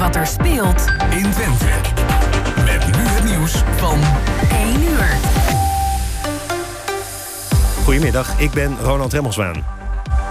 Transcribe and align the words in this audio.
wat 0.00 0.16
er 0.16 0.26
speelt 0.26 0.84
in 1.10 1.30
Twente. 1.30 1.66
Met 2.64 2.86
nu 2.86 3.02
het 3.02 3.24
nieuws 3.24 3.62
van 3.76 3.98
1 4.50 4.82
uur. 4.82 5.18
Goedemiddag, 7.84 8.38
ik 8.38 8.50
ben 8.50 8.76
Ronald 8.82 9.12
Remmelswaan. 9.12 9.64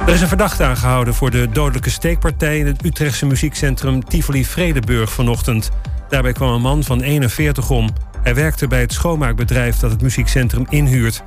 Er 0.05 0.13
is 0.13 0.21
een 0.21 0.27
verdachte 0.27 0.63
aangehouden 0.63 1.13
voor 1.13 1.31
de 1.31 1.49
dodelijke 1.49 1.89
steekpartij... 1.89 2.59
in 2.59 2.65
het 2.65 2.85
Utrechtse 2.85 3.25
muziekcentrum 3.25 4.05
Tivoli 4.05 4.45
Vredeburg 4.45 5.11
vanochtend. 5.11 5.69
Daarbij 6.07 6.33
kwam 6.33 6.53
een 6.53 6.61
man 6.61 6.83
van 6.83 7.01
41 7.01 7.69
om. 7.69 7.89
Hij 8.23 8.35
werkte 8.35 8.67
bij 8.67 8.81
het 8.81 8.93
schoonmaakbedrijf 8.93 9.77
dat 9.79 9.91
het 9.91 10.01
muziekcentrum 10.01 10.65
inhuurt. 10.69 11.23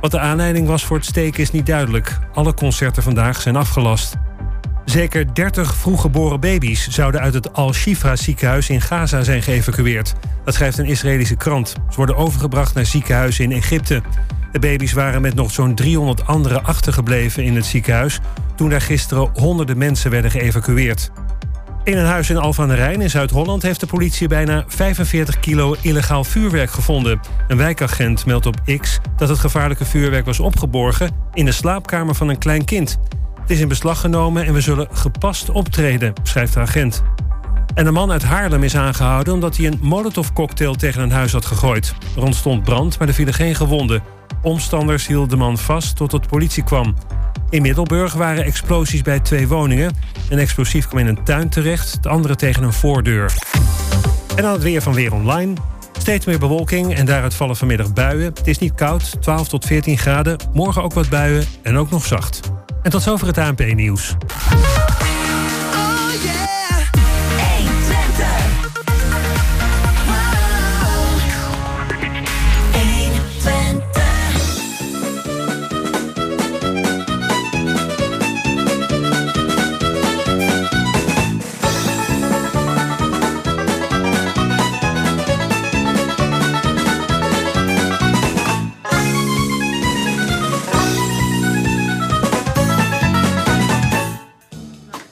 Wat 0.00 0.10
de 0.10 0.18
aanleiding 0.18 0.66
was 0.66 0.84
voor 0.84 0.96
het 0.96 1.06
steken 1.06 1.40
is 1.40 1.50
niet 1.50 1.66
duidelijk. 1.66 2.18
Alle 2.34 2.54
concerten 2.54 3.02
vandaag 3.02 3.40
zijn 3.40 3.56
afgelast. 3.56 4.16
Zeker 4.90 5.34
30 5.34 5.74
vroeggeboren 5.74 6.40
baby's 6.40 6.88
zouden 6.88 7.20
uit 7.20 7.34
het 7.34 7.52
Al-Shifa 7.52 8.16
ziekenhuis 8.16 8.70
in 8.70 8.80
Gaza 8.80 9.22
zijn 9.22 9.42
geëvacueerd. 9.42 10.14
Dat 10.44 10.54
schrijft 10.54 10.78
een 10.78 10.86
Israëlische 10.86 11.36
krant. 11.36 11.68
Ze 11.68 11.96
worden 11.96 12.16
overgebracht 12.16 12.74
naar 12.74 12.86
ziekenhuizen 12.86 13.44
in 13.44 13.52
Egypte. 13.52 14.02
De 14.52 14.58
baby's 14.58 14.92
waren 14.92 15.20
met 15.20 15.34
nog 15.34 15.50
zo'n 15.50 15.74
300 15.74 16.26
anderen 16.26 16.64
achtergebleven 16.64 17.44
in 17.44 17.54
het 17.54 17.66
ziekenhuis 17.66 18.18
toen 18.56 18.68
daar 18.68 18.80
gisteren 18.80 19.30
honderden 19.34 19.78
mensen 19.78 20.10
werden 20.10 20.30
geëvacueerd. 20.30 21.10
In 21.84 21.96
een 21.96 22.06
huis 22.06 22.30
in 22.30 22.36
Alphen 22.36 22.62
aan 22.62 22.68
de 22.68 22.74
Rijn 22.74 23.00
in 23.00 23.10
Zuid-Holland 23.10 23.62
heeft 23.62 23.80
de 23.80 23.86
politie 23.86 24.28
bijna 24.28 24.64
45 24.66 25.40
kilo 25.40 25.76
illegaal 25.80 26.24
vuurwerk 26.24 26.70
gevonden. 26.70 27.20
Een 27.48 27.56
wijkagent 27.56 28.26
meldt 28.26 28.46
op 28.46 28.78
X 28.80 28.98
dat 29.16 29.28
het 29.28 29.38
gevaarlijke 29.38 29.84
vuurwerk 29.84 30.24
was 30.24 30.40
opgeborgen 30.40 31.10
in 31.32 31.44
de 31.44 31.52
slaapkamer 31.52 32.14
van 32.14 32.28
een 32.28 32.38
klein 32.38 32.64
kind. 32.64 32.98
Het 33.50 33.58
is 33.58 33.64
in 33.64 33.70
beslag 33.70 34.00
genomen 34.00 34.46
en 34.46 34.52
we 34.52 34.60
zullen 34.60 34.88
gepast 34.92 35.50
optreden, 35.50 36.12
schrijft 36.22 36.54
de 36.54 36.60
agent. 36.60 37.02
En 37.74 37.86
een 37.86 37.92
man 37.92 38.10
uit 38.10 38.22
Haarlem 38.22 38.62
is 38.62 38.76
aangehouden 38.76 39.34
omdat 39.34 39.56
hij 39.56 39.66
een 39.66 39.78
molotovcocktail 39.82 40.74
tegen 40.74 41.02
een 41.02 41.10
huis 41.10 41.32
had 41.32 41.44
gegooid. 41.44 41.94
Er 42.16 42.22
ontstond 42.22 42.62
brand, 42.62 42.98
maar 42.98 43.08
er 43.08 43.14
vielen 43.14 43.34
geen 43.34 43.54
gewonden. 43.54 44.02
Omstanders 44.42 45.06
hielden 45.06 45.28
de 45.28 45.36
man 45.36 45.58
vast 45.58 45.96
totdat 45.96 46.22
de 46.22 46.28
politie 46.28 46.64
kwam. 46.64 46.94
In 47.48 47.62
Middelburg 47.62 48.12
waren 48.12 48.44
explosies 48.44 49.02
bij 49.02 49.20
twee 49.20 49.48
woningen. 49.48 49.94
Een 50.28 50.38
explosief 50.38 50.88
kwam 50.88 51.00
in 51.00 51.06
een 51.06 51.24
tuin 51.24 51.48
terecht, 51.48 52.02
de 52.02 52.08
andere 52.08 52.36
tegen 52.36 52.62
een 52.62 52.72
voordeur. 52.72 53.32
En 54.36 54.42
dan 54.42 54.52
het 54.52 54.62
weer 54.62 54.82
van 54.82 54.94
Weer 54.94 55.12
Online. 55.12 55.54
Steeds 55.98 56.26
meer 56.26 56.38
bewolking 56.38 56.94
en 56.94 57.06
daaruit 57.06 57.34
vallen 57.34 57.56
vanmiddag 57.56 57.92
buien. 57.92 58.32
Het 58.34 58.46
is 58.46 58.58
niet 58.58 58.74
koud, 58.74 59.22
12 59.22 59.48
tot 59.48 59.64
14 59.64 59.98
graden. 59.98 60.36
Morgen 60.52 60.82
ook 60.82 60.92
wat 60.92 61.08
buien 61.08 61.44
en 61.62 61.76
ook 61.76 61.90
nog 61.90 62.06
zacht. 62.06 62.40
En 62.82 62.90
tot 62.90 63.02
zover 63.02 63.26
het 63.26 63.38
ANP-nieuws. 63.38 64.16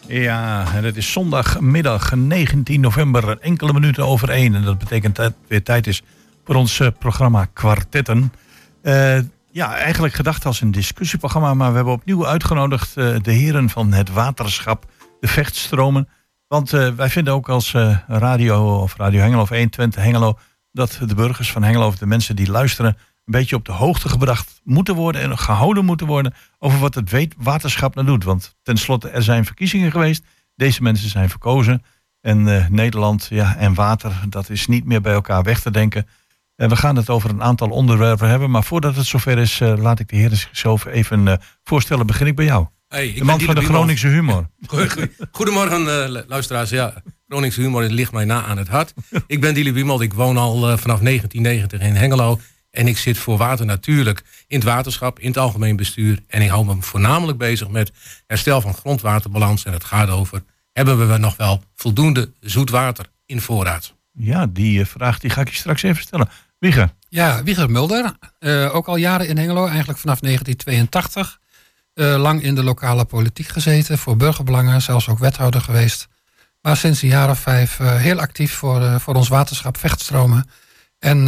Ja, 0.08 0.74
en 0.74 0.84
het 0.84 0.96
is 0.96 1.12
zondagmiddag 1.12 2.14
19 2.14 2.80
november, 2.80 3.38
enkele 3.38 3.72
minuten 3.72 4.06
over 4.06 4.30
één. 4.30 4.54
En 4.54 4.62
dat 4.62 4.78
betekent 4.78 5.16
dat 5.16 5.24
het 5.24 5.34
weer 5.48 5.62
tijd 5.62 5.86
is 5.86 6.02
voor 6.44 6.54
ons 6.54 6.80
eh, 6.80 6.88
programma 6.98 7.44
Kwartetten. 7.52 8.32
Uh, 8.82 9.18
ja, 9.50 9.76
eigenlijk 9.76 10.14
gedacht 10.14 10.46
als 10.46 10.60
een 10.60 10.70
discussieprogramma, 10.70 11.54
maar 11.54 11.70
we 11.70 11.76
hebben 11.76 11.94
opnieuw 11.94 12.26
uitgenodigd 12.26 12.97
uh, 12.97 13.16
de 13.22 13.32
heren 13.32 13.70
van 13.70 13.92
het 13.92 14.10
waterschap, 14.10 14.84
de 15.20 15.28
vechtstromen. 15.28 16.08
Want 16.47 16.70
wij 16.70 17.08
vinden 17.08 17.34
ook 17.34 17.48
als 17.48 17.74
radio 18.06 18.82
of 18.82 18.97
Radio 18.97 19.20
Hengelo 19.20 19.42
of 19.42 19.48
120 19.48 20.02
Hengelo 20.02 20.38
dat 20.72 20.98
de 21.06 21.14
burgers 21.14 21.52
van 21.52 21.62
Hengelo 21.62 21.86
of 21.86 21.98
de 21.98 22.06
mensen 22.06 22.36
die 22.36 22.50
luisteren 22.50 22.97
beetje 23.31 23.56
op 23.56 23.65
de 23.65 23.72
hoogte 23.72 24.09
gebracht 24.09 24.61
moeten 24.65 24.94
worden 24.94 25.22
en 25.22 25.39
gehouden 25.39 25.84
moeten 25.84 26.06
worden 26.06 26.34
over 26.59 26.78
wat 26.78 26.94
het 26.94 27.34
waterschap 27.37 27.94
nou 27.94 28.06
doet. 28.06 28.25
Want 28.25 28.56
tenslotte, 28.62 29.09
er 29.09 29.22
zijn 29.22 29.44
verkiezingen 29.44 29.91
geweest. 29.91 30.25
Deze 30.55 30.83
mensen 30.83 31.09
zijn 31.09 31.31
verkozen. 31.31 31.83
En 32.21 32.47
uh, 32.47 32.69
Nederland 32.69 33.27
ja, 33.31 33.56
en 33.56 33.75
water, 33.75 34.12
dat 34.28 34.50
is 34.50 34.66
niet 34.66 34.84
meer 34.84 35.00
bij 35.00 35.12
elkaar 35.12 35.43
weg 35.43 35.61
te 35.61 35.71
denken. 35.71 36.06
En 36.56 36.69
we 36.69 36.77
gaan 36.77 36.97
het 36.97 37.11
over 37.11 37.31
een 37.31 37.43
aantal 37.43 37.69
onderwerpen 37.69 38.28
hebben. 38.28 38.50
Maar 38.50 38.65
voordat 38.65 38.97
het 38.97 39.06
zover 39.06 39.39
is, 39.39 39.60
uh, 39.60 39.77
laat 39.77 39.99
ik 39.99 40.09
de 40.09 40.16
heren 40.16 40.37
zichzelf 40.37 40.87
even 40.87 41.27
uh, 41.27 41.34
voorstellen. 41.65 42.06
Begin 42.06 42.27
ik 42.27 42.37
bij 42.37 42.45
jou. 42.45 42.66
Hey, 42.89 43.09
ik 43.09 43.19
de 43.19 43.25
man 43.25 43.41
van 43.41 43.55
de 43.55 43.60
Groningse 43.60 44.06
humor. 44.06 44.50
Goedemorgen, 45.33 46.10
luisteraars. 46.28 46.71
Ja, 46.71 47.03
Groningse 47.28 47.60
humor 47.60 47.83
ligt 47.83 48.12
mij 48.12 48.25
na 48.25 48.45
aan 48.45 48.59
het 48.59 48.69
hart. 48.69 48.93
ik 49.27 49.41
ben 49.41 49.55
Dili 49.55 49.72
Biemald. 49.72 50.00
Ik 50.00 50.15
woon 50.15 50.37
al 50.37 50.60
vanaf 50.60 51.00
1990 51.00 51.81
in 51.81 51.95
Hengelo. 51.95 52.41
En 52.70 52.86
ik 52.86 52.98
zit 52.98 53.18
voor 53.18 53.36
water 53.36 53.66
natuurlijk 53.66 54.22
in 54.46 54.56
het 54.56 54.68
waterschap, 54.68 55.18
in 55.18 55.28
het 55.28 55.38
algemeen 55.38 55.76
bestuur. 55.76 56.22
En 56.26 56.42
ik 56.42 56.48
hou 56.48 56.64
me 56.64 56.76
voornamelijk 56.82 57.38
bezig 57.38 57.68
met 57.68 57.92
herstel 58.26 58.60
van 58.60 58.74
grondwaterbalans. 58.74 59.64
En 59.64 59.72
het 59.72 59.84
gaat 59.84 60.08
over, 60.08 60.42
hebben 60.72 61.10
we 61.10 61.16
nog 61.16 61.36
wel 61.36 61.62
voldoende 61.74 62.32
zoet 62.40 62.70
water 62.70 63.06
in 63.26 63.40
voorraad? 63.40 63.94
Ja, 64.12 64.46
die 64.46 64.80
eh, 64.80 64.86
vraag 64.86 65.18
die 65.18 65.30
ga 65.30 65.40
ik 65.40 65.48
je 65.48 65.56
straks 65.56 65.82
even 65.82 66.02
stellen. 66.02 66.28
Wieger. 66.58 66.94
Ja, 67.08 67.42
Wieger 67.42 67.70
Mulder. 67.70 68.12
Uh, 68.40 68.74
ook 68.74 68.86
al 68.86 68.96
jaren 68.96 69.28
in 69.28 69.36
Hengelo, 69.36 69.66
eigenlijk 69.66 69.98
vanaf 69.98 70.20
1982. 70.20 71.38
Uh, 71.94 72.14
eh, 72.14 72.20
lang 72.20 72.42
in 72.42 72.54
de 72.54 72.62
lokale 72.62 73.04
politiek 73.04 73.48
gezeten, 73.48 73.98
voor 73.98 74.16
burgerbelangen, 74.16 74.82
zelfs 74.82 75.08
ook 75.08 75.18
wethouder 75.18 75.60
geweest. 75.60 76.08
Maar 76.60 76.76
sinds 76.76 77.02
een 77.02 77.08
jaar 77.08 77.30
of 77.30 77.38
vijf 77.38 77.78
uh, 77.78 77.96
heel 77.96 78.20
actief 78.20 78.52
voor, 78.52 79.00
voor 79.00 79.14
ons 79.14 79.28
waterschap 79.28 79.76
Vechtstromen. 79.76 80.50
En 80.98 81.26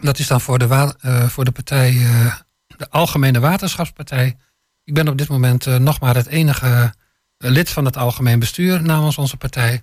dat 0.00 0.18
is 0.18 0.26
dan 0.26 0.40
voor 0.40 0.58
de, 0.58 0.94
uh, 1.02 1.24
voor 1.24 1.44
de 1.44 1.50
partij, 1.50 1.92
uh, 1.92 2.34
de 2.66 2.90
Algemene 2.90 3.40
Waterschapspartij. 3.40 4.36
Ik 4.84 4.94
ben 4.94 5.08
op 5.08 5.18
dit 5.18 5.28
moment 5.28 5.66
uh, 5.66 5.76
nog 5.76 6.00
maar 6.00 6.14
het 6.14 6.26
enige 6.26 6.94
lid 7.38 7.70
van 7.70 7.84
het 7.84 7.96
algemeen 7.96 8.38
bestuur 8.38 8.82
namens 8.82 9.18
onze 9.18 9.36
partij. 9.36 9.82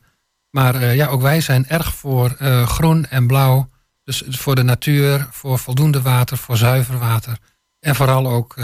Maar 0.49 0.95
ja, 0.95 1.07
ook 1.07 1.21
wij 1.21 1.41
zijn 1.41 1.67
erg 1.67 1.95
voor 1.95 2.29
groen 2.65 3.05
en 3.05 3.27
blauw. 3.27 3.69
Dus 4.03 4.23
voor 4.27 4.55
de 4.55 4.63
natuur, 4.63 5.27
voor 5.31 5.59
voldoende 5.59 6.01
water, 6.01 6.37
voor 6.37 6.57
zuiver 6.57 6.97
water. 6.97 7.37
En 7.79 7.95
vooral 7.95 8.27
ook 8.27 8.55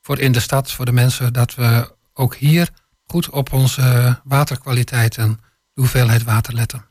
voor 0.00 0.18
in 0.18 0.32
de 0.32 0.40
stad, 0.40 0.72
voor 0.72 0.84
de 0.84 0.92
mensen, 0.92 1.32
dat 1.32 1.54
we 1.54 1.94
ook 2.12 2.34
hier 2.34 2.68
goed 3.06 3.30
op 3.30 3.52
onze 3.52 4.18
waterkwaliteit 4.24 5.16
en 5.16 5.40
de 5.72 5.80
hoeveelheid 5.80 6.24
water 6.24 6.54
letten. 6.54 6.89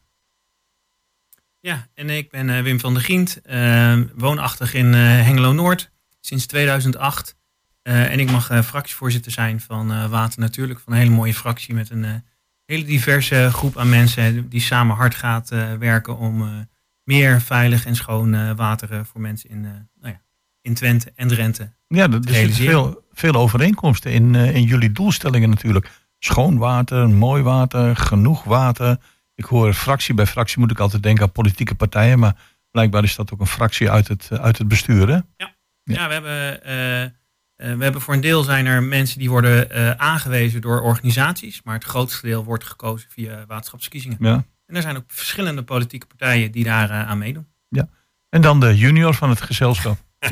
Ja, 1.62 1.88
en 1.94 2.10
ik 2.10 2.30
ben 2.30 2.50
uh, 2.50 2.62
Wim 2.62 2.80
van 2.80 2.94
der 2.94 3.04
Gient, 3.04 3.42
uh, 3.50 3.98
woonachtig 4.16 4.74
in 4.74 4.86
uh, 4.86 4.94
Hengelo-Noord 5.00 5.92
sinds 6.20 6.46
2008. 6.46 7.38
en 7.82 8.20
ik 8.20 8.32
mag 8.32 8.66
fractievoorzitter 8.66 9.32
zijn 9.32 9.60
van 9.62 10.10
Water 10.10 10.40
Natuurlijk, 10.40 10.80
van 10.80 10.94
een 10.94 11.00
hele 11.00 11.12
mooie 11.12 11.34
fractie 11.34 11.74
met 11.74 11.90
een 11.90 12.24
hele 12.66 12.84
diverse 12.84 13.50
groep 13.52 13.78
aan 13.78 13.90
mensen 13.90 14.50
die 14.50 14.62
samen 14.62 14.96
hard 14.96 15.16
gaat 15.16 15.50
werken 15.80 16.18
om 16.18 16.68
meer 17.04 17.42
veilig 17.42 17.86
en 17.86 17.96
schoon 17.96 18.56
water 18.56 19.06
voor 19.06 19.22
mensen 19.22 19.50
in, 19.50 19.62
nou 19.62 20.14
ja, 20.14 20.22
in 20.62 20.74
Twente 20.74 21.12
en 21.16 21.28
Drenthe 21.28 21.72
Ja, 21.88 22.12
er 22.12 22.20
zitten 22.24 22.54
veel, 22.54 23.04
veel 23.12 23.34
overeenkomsten 23.34 24.12
in, 24.12 24.36
in 24.36 24.64
jullie 24.64 24.92
doelstellingen 24.92 25.50
natuurlijk. 25.50 25.92
Schoon 26.20 26.58
water, 26.58 27.10
mooi 27.10 27.44
water, 27.44 27.96
genoeg 27.96 28.44
water 28.44 28.98
ik 29.40 29.46
hoor 29.46 29.74
fractie 29.74 30.14
bij 30.14 30.26
fractie 30.26 30.60
moet 30.60 30.72
ik 30.72 30.80
altijd 30.80 31.04
denken 31.04 31.24
aan 31.24 31.32
politieke 31.32 31.76
partijen, 31.76 32.20
maar 32.20 32.36
blijkbaar 32.72 33.04
is 33.04 33.16
dat 33.16 33.34
ook 33.34 33.40
een 33.40 33.48
fractie 33.48 33.92
uit 33.92 34.08
het, 34.08 34.30
uit 34.32 34.58
het 34.58 34.68
bestuur. 34.68 35.08
Hè? 35.08 35.20
Ja. 35.38 35.56
ja. 35.84 36.08
we 36.08 36.14
hebben, 36.14 36.60
uh, 36.68 37.04
uh, 37.04 37.78
we 37.78 37.84
hebben 37.84 38.02
voor 38.02 38.14
een 38.14 38.22
deel 38.22 38.44
zijn 38.44 38.66
er 38.66 38.84
mensen 38.84 39.20
die 39.20 39.30
worden 39.30 39.68
uh, 39.72 39.92
aangewezen 39.92 40.62
door 40.62 40.82
organisaties, 40.82 41.62
maar 41.64 41.74
het 41.74 41.84
grootste 41.84 42.28
deel 42.28 42.44
wordt 42.44 42.64
gekozen 42.64 43.10
via 43.10 43.46
waterschapsverkiezingen. 43.48 44.18
Ja. 44.20 44.44
En 44.66 44.76
er 44.76 44.82
zijn 44.82 44.98
ook 44.98 45.04
verschillende 45.08 45.64
politieke 45.64 46.06
partijen 46.06 46.52
die 46.52 46.64
daar 46.64 46.92
aan 46.92 47.18
meedoen. 47.18 47.48
Ja. 47.70 47.90
En 48.30 48.42
dan 48.42 48.60
de 48.60 48.78
junior 48.78 49.14
van 49.14 49.30
het 49.30 49.42
gezelschap. 49.42 49.98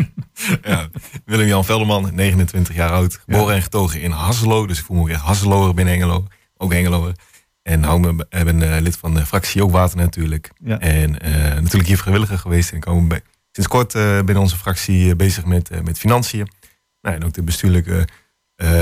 ja, 0.64 0.90
Willem-Jan 1.26 1.66
Velderman, 1.66 2.16
29 2.16 2.76
jaar 2.76 2.92
oud, 2.92 3.16
geboren 3.16 3.48
ja. 3.48 3.56
en 3.56 3.62
getogen 3.62 4.02
in 4.02 4.12
Hasselo. 4.12 4.68
Dus 4.68 4.80
ik 4.80 4.86
voel 4.86 4.98
me 4.98 5.06
weer 5.06 5.18
Hasseloer 5.18 5.74
binnen 5.74 5.94
Engelo, 5.94 6.28
ook 6.58 6.74
Engeloer. 6.74 7.14
En 7.68 7.84
hou 7.84 8.00
me, 8.00 8.26
ben 8.30 8.62
uh, 8.62 8.78
lid 8.80 8.98
van 8.98 9.14
de 9.14 9.26
fractie 9.26 9.64
Ook 9.64 9.72
Water 9.72 9.98
natuurlijk. 9.98 10.52
Ja. 10.64 10.80
En 10.80 11.10
uh, 11.10 11.32
natuurlijk 11.54 11.88
hier 11.88 11.98
vrijwilliger 11.98 12.38
geweest. 12.38 12.72
En 12.72 12.80
komen 12.80 13.08
bij, 13.08 13.22
sinds 13.52 13.70
kort 13.70 13.96
uh, 13.96 14.16
binnen 14.18 14.44
onze 14.44 14.58
fractie 14.58 15.16
bezig 15.16 15.46
met, 15.46 15.84
met 15.84 16.00
financiën. 16.00 16.48
Nou, 17.02 17.16
en 17.16 17.26
ook 17.26 17.34
de 17.34 17.44
bestuurlijke 17.44 18.08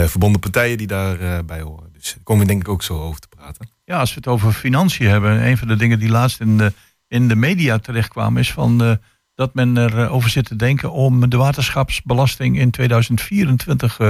verbonden 0.05 0.39
partijen 0.39 0.77
die 0.77 0.87
daarbij 0.87 1.61
horen. 1.61 1.89
Dus 1.93 2.13
daar 2.13 2.23
komen 2.23 2.43
we 2.43 2.49
denk 2.49 2.61
ik 2.61 2.69
ook 2.69 2.83
zo 2.83 3.01
over 3.01 3.19
te 3.19 3.27
praten. 3.27 3.69
Ja, 3.85 3.99
als 3.99 4.09
we 4.09 4.15
het 4.15 4.27
over 4.27 4.51
financiën 4.51 5.09
hebben, 5.09 5.45
een 5.47 5.57
van 5.57 5.67
de 5.67 5.75
dingen 5.75 5.99
die 5.99 6.09
laatst 6.09 6.39
in 6.39 6.57
de, 6.57 6.73
in 7.07 7.27
de 7.27 7.35
media 7.35 7.77
terechtkwamen, 7.77 8.41
is 8.41 8.51
van 8.51 8.83
eh, 8.83 8.91
dat 9.35 9.53
men 9.53 9.77
erover 9.77 10.09
over 10.09 10.29
zit 10.29 10.45
te 10.45 10.55
denken 10.55 10.91
om 10.91 11.29
de 11.29 11.37
waterschapsbelasting 11.37 12.59
in 12.59 12.71
2024 12.71 13.99
eh, 13.99 14.09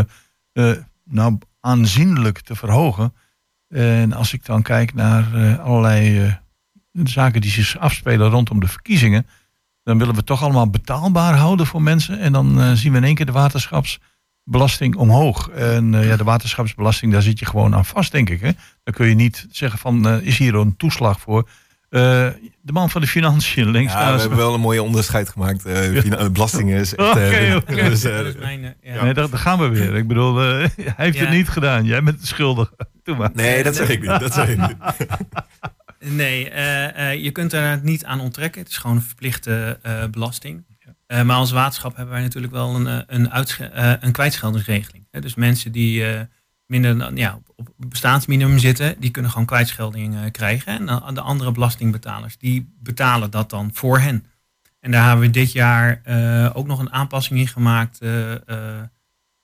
eh, 0.51 0.77
nou, 1.03 1.37
aanzienlijk 1.59 2.39
te 2.39 2.55
verhogen. 2.55 3.13
En 3.69 4.13
als 4.13 4.33
ik 4.33 4.45
dan 4.45 4.61
kijk 4.61 4.93
naar 4.93 5.33
eh, 5.33 5.59
allerlei 5.59 6.19
eh, 6.23 6.33
zaken 7.03 7.41
die 7.41 7.51
zich 7.51 7.77
afspelen 7.77 8.29
rondom 8.29 8.59
de 8.59 8.67
verkiezingen, 8.67 9.27
dan 9.83 9.97
willen 9.97 10.11
we 10.13 10.17
het 10.19 10.27
toch 10.27 10.43
allemaal 10.43 10.69
betaalbaar 10.69 11.35
houden 11.35 11.65
voor 11.65 11.81
mensen. 11.81 12.19
En 12.19 12.31
dan 12.31 12.61
eh, 12.61 12.71
zien 12.71 12.91
we 12.91 12.97
in 12.97 13.03
één 13.03 13.15
keer 13.15 13.25
de 13.25 13.31
waterschapsbelasting 13.31 14.95
omhoog. 14.95 15.49
En 15.49 15.95
eh, 15.95 16.07
ja, 16.07 16.15
de 16.17 16.23
waterschapsbelasting, 16.23 17.11
daar 17.11 17.21
zit 17.21 17.39
je 17.39 17.45
gewoon 17.45 17.75
aan 17.75 17.85
vast, 17.85 18.11
denk 18.11 18.29
ik. 18.29 18.41
Hè? 18.41 18.51
Dan 18.83 18.93
kun 18.93 19.07
je 19.07 19.15
niet 19.15 19.47
zeggen 19.51 19.79
van, 19.79 20.07
eh, 20.07 20.21
is 20.21 20.37
hier 20.37 20.55
een 20.55 20.75
toeslag 20.77 21.19
voor? 21.19 21.49
Eh, 21.89 22.01
de 22.61 22.71
man 22.71 22.89
van 22.89 23.01
de 23.01 23.07
financiën, 23.07 23.69
links 23.69 23.93
Ja, 23.93 24.13
we 24.13 24.19
hebben 24.19 24.37
wel 24.37 24.53
een 24.53 24.59
mooie 24.59 24.83
onderscheid 24.83 25.29
gemaakt. 25.29 25.65
Eh 25.65 25.99
fina- 26.01 26.29
belastingen 26.29 26.79
is 26.79 26.95
echt... 26.95 27.09
Oké, 27.09 27.19
eh, 27.19 27.55
oké. 27.55 27.75
dus, 27.89 28.03
eh, 28.03 28.17
Dat 28.17 28.25
is 28.25 28.37
mijn, 28.37 28.75
ja. 28.81 29.03
Nee, 29.03 29.13
daar, 29.13 29.29
daar 29.29 29.39
gaan 29.39 29.59
we 29.59 29.67
weer. 29.67 29.95
Ik 29.95 30.07
bedoel, 30.07 30.41
eh, 30.41 30.47
hij 30.75 30.93
heeft 31.05 31.17
Ja. 31.17 31.23
het 31.23 31.33
niet 31.33 31.49
gedaan. 31.49 31.85
Jij 31.85 32.03
bent 32.03 32.19
de 32.21 32.27
schuldige. 32.27 32.75
Doe 33.05 33.15
maar. 33.15 33.29
nee, 33.33 33.63
dat 33.63 33.75
zeg 33.75 33.89
ik 33.89 33.99
niet. 34.01 34.19
Dat 34.19 34.33
zeg 34.33 34.47
ik 34.49 34.57
niet. 34.57 34.75
Nee, 35.99 36.49
eh, 36.49 37.11
eh, 37.11 37.23
je 37.23 37.31
kunt 37.31 37.53
er 37.53 37.79
niet 37.83 38.05
aan 38.05 38.19
onttrekken. 38.19 38.61
Het 38.61 38.69
is 38.69 38.77
gewoon 38.77 38.95
een 38.95 39.01
verplichte 39.01 39.79
eh, 39.81 40.05
belasting. 40.11 40.65
Eh, 41.07 41.21
maar 41.21 41.35
als 41.35 41.51
waterschap 41.51 41.95
hebben 41.95 42.13
wij 42.13 42.23
natuurlijk 42.23 42.53
wel 42.53 42.75
een, 42.75 43.03
een, 43.07 43.31
eh, 43.31 43.93
een 43.99 44.11
kwijtscheldingsregeling. 44.11 45.07
Hè, 45.11 45.19
dus 45.21 45.35
mensen 45.35 45.71
die 45.71 46.05
eh, 46.05 46.21
minder 46.65 46.97
dan, 46.97 47.15
ja, 47.15 47.35
op- 47.35 47.53
op 47.55 47.89
bestaansminimum 47.89 48.59
zitten, 48.59 48.95
die 48.99 49.11
kunnen 49.11 49.31
gewoon 49.31 49.45
kwijtschelding 49.47 50.15
eh, 50.15 50.21
krijgen. 50.31 50.87
En 50.89 51.13
de 51.15 51.21
andere 51.21 51.51
belastingbetalers, 51.51 52.37
die 52.37 52.73
betalen 52.79 53.31
dat 53.31 53.49
dan 53.49 53.69
voor 53.73 53.99
hen. 53.99 54.25
En 54.79 54.91
daar 54.91 55.07
hebben 55.07 55.25
we 55.25 55.31
dit 55.31 55.51
jaar 55.51 56.01
eh, 56.03 56.49
ook 56.53 56.67
nog 56.67 56.79
een 56.79 56.91
aanpassing 56.93 57.39
in 57.39 57.47
gemaakt. 57.47 57.99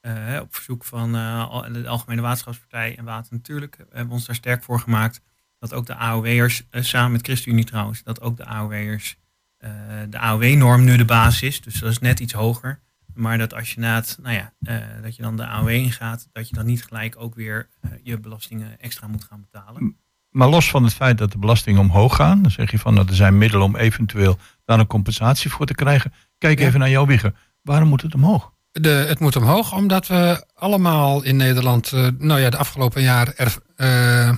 Eh, 0.01 0.11
eh, 0.11 0.35
eh, 0.35 0.41
op 0.41 0.55
verzoek 0.55 0.85
van 0.85 1.15
eh, 1.15 1.47
al- 1.49 1.71
de 1.73 1.87
Algemene 1.87 2.21
Waterschapspartij 2.21 2.97
en 2.97 3.05
Water 3.05 3.33
Natuurlijk 3.33 3.77
hebben 3.77 4.07
we 4.07 4.13
ons 4.13 4.25
daar 4.25 4.35
sterk 4.35 4.63
voor 4.63 4.79
gemaakt 4.79 5.21
dat 5.59 5.73
ook 5.73 5.85
de 5.85 5.95
AOW'ers, 5.95 6.63
eh, 6.69 6.83
samen 6.83 7.11
met 7.11 7.21
ChristenUnie 7.25 7.65
trouwens, 7.65 8.03
dat 8.03 8.21
ook 8.21 8.37
de 8.37 8.45
AOW'ers, 8.45 9.15
eh, 9.57 9.71
de 10.09 10.17
AOW-norm 10.19 10.83
nu 10.83 10.97
de 10.97 11.05
basis 11.05 11.41
is. 11.41 11.61
Dus 11.61 11.79
dat 11.79 11.91
is 11.91 11.99
net 11.99 12.19
iets 12.19 12.33
hoger. 12.33 12.79
Maar 13.13 13.37
dat 13.37 13.53
als 13.53 13.73
je 13.73 13.79
na 13.79 13.95
het, 13.95 14.17
nou 14.21 14.35
ja, 14.35 14.53
eh, 14.61 14.77
dat 15.01 15.15
je 15.15 15.21
dan 15.21 15.37
de 15.37 15.45
AOW 15.47 15.69
ingaat, 15.69 16.27
dat 16.31 16.49
je 16.49 16.55
dan 16.55 16.65
niet 16.65 16.83
gelijk 16.83 17.15
ook 17.17 17.35
weer 17.35 17.69
eh, 17.81 17.91
je 18.03 18.19
belastingen 18.19 18.79
extra 18.79 19.07
moet 19.07 19.23
gaan 19.23 19.41
betalen. 19.41 19.97
Maar 20.29 20.47
los 20.49 20.69
van 20.69 20.83
het 20.83 20.93
feit 20.93 21.17
dat 21.17 21.31
de 21.31 21.37
belastingen 21.37 21.79
omhoog 21.81 22.15
gaan, 22.15 22.41
dan 22.41 22.51
zeg 22.51 22.71
je 22.71 22.79
van 22.79 22.95
dat 22.95 23.09
er 23.09 23.15
zijn 23.15 23.37
middelen 23.37 23.65
om 23.65 23.75
eventueel 23.75 24.37
daar 24.65 24.79
een 24.79 24.87
compensatie 24.87 25.49
voor 25.51 25.65
te 25.65 25.75
krijgen. 25.75 26.13
Kijk 26.37 26.59
Ja. 26.59 26.65
even 26.65 26.79
naar 26.79 26.89
jouw 26.89 27.05
wiegen. 27.05 27.35
Waarom 27.61 27.87
moet 27.89 28.01
het 28.01 28.13
omhoog? 28.15 28.53
De, 28.71 28.89
het 28.89 29.19
moet 29.19 29.35
omhoog, 29.35 29.73
omdat 29.73 30.07
we 30.07 30.45
allemaal 30.53 31.23
in 31.23 31.35
Nederland, 31.35 31.91
eh, 31.91 32.07
nou 32.17 32.39
ja, 32.39 32.49
de 32.49 32.57
afgelopen 32.57 33.01
jaar 33.01 33.33
er, 33.35 33.55
eh, 33.75 34.31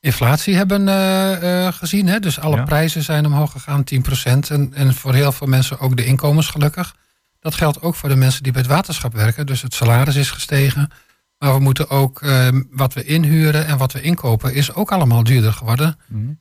inflatie 0.00 0.56
hebben 0.56 0.88
eh, 0.88 1.72
gezien. 1.72 2.06
Hè? 2.08 2.18
Dus 2.20 2.38
alle 2.40 2.56
Ja. 2.56 2.62
prijzen 2.62 3.02
zijn 3.02 3.26
omhoog 3.26 3.52
gegaan, 3.52 3.84
10%. 3.84 4.50
En, 4.50 4.74
en 4.74 4.94
voor 4.94 5.14
heel 5.14 5.32
veel 5.32 5.46
mensen 5.46 5.78
ook 5.78 5.96
de 5.96 6.04
inkomens 6.04 6.46
gelukkig. 6.46 6.94
Dat 7.40 7.54
geldt 7.54 7.82
ook 7.82 7.94
voor 7.94 8.08
de 8.08 8.16
mensen 8.16 8.42
die 8.42 8.52
bij 8.52 8.62
het 8.62 8.70
waterschap 8.70 9.12
werken. 9.14 9.46
Dus 9.46 9.62
het 9.62 9.74
salaris 9.74 10.16
is 10.16 10.30
gestegen. 10.30 10.90
Maar 11.38 11.54
we 11.54 11.60
moeten 11.60 11.88
ook 11.90 12.22
eh, 12.22 12.48
wat 12.70 12.92
we 12.94 13.04
inhuren 13.04 13.66
en 13.66 13.78
wat 13.78 13.92
we 13.92 14.00
inkopen, 14.00 14.54
is 14.54 14.72
ook 14.74 14.92
allemaal 14.92 15.24
duurder 15.24 15.52
geworden. 15.52 15.98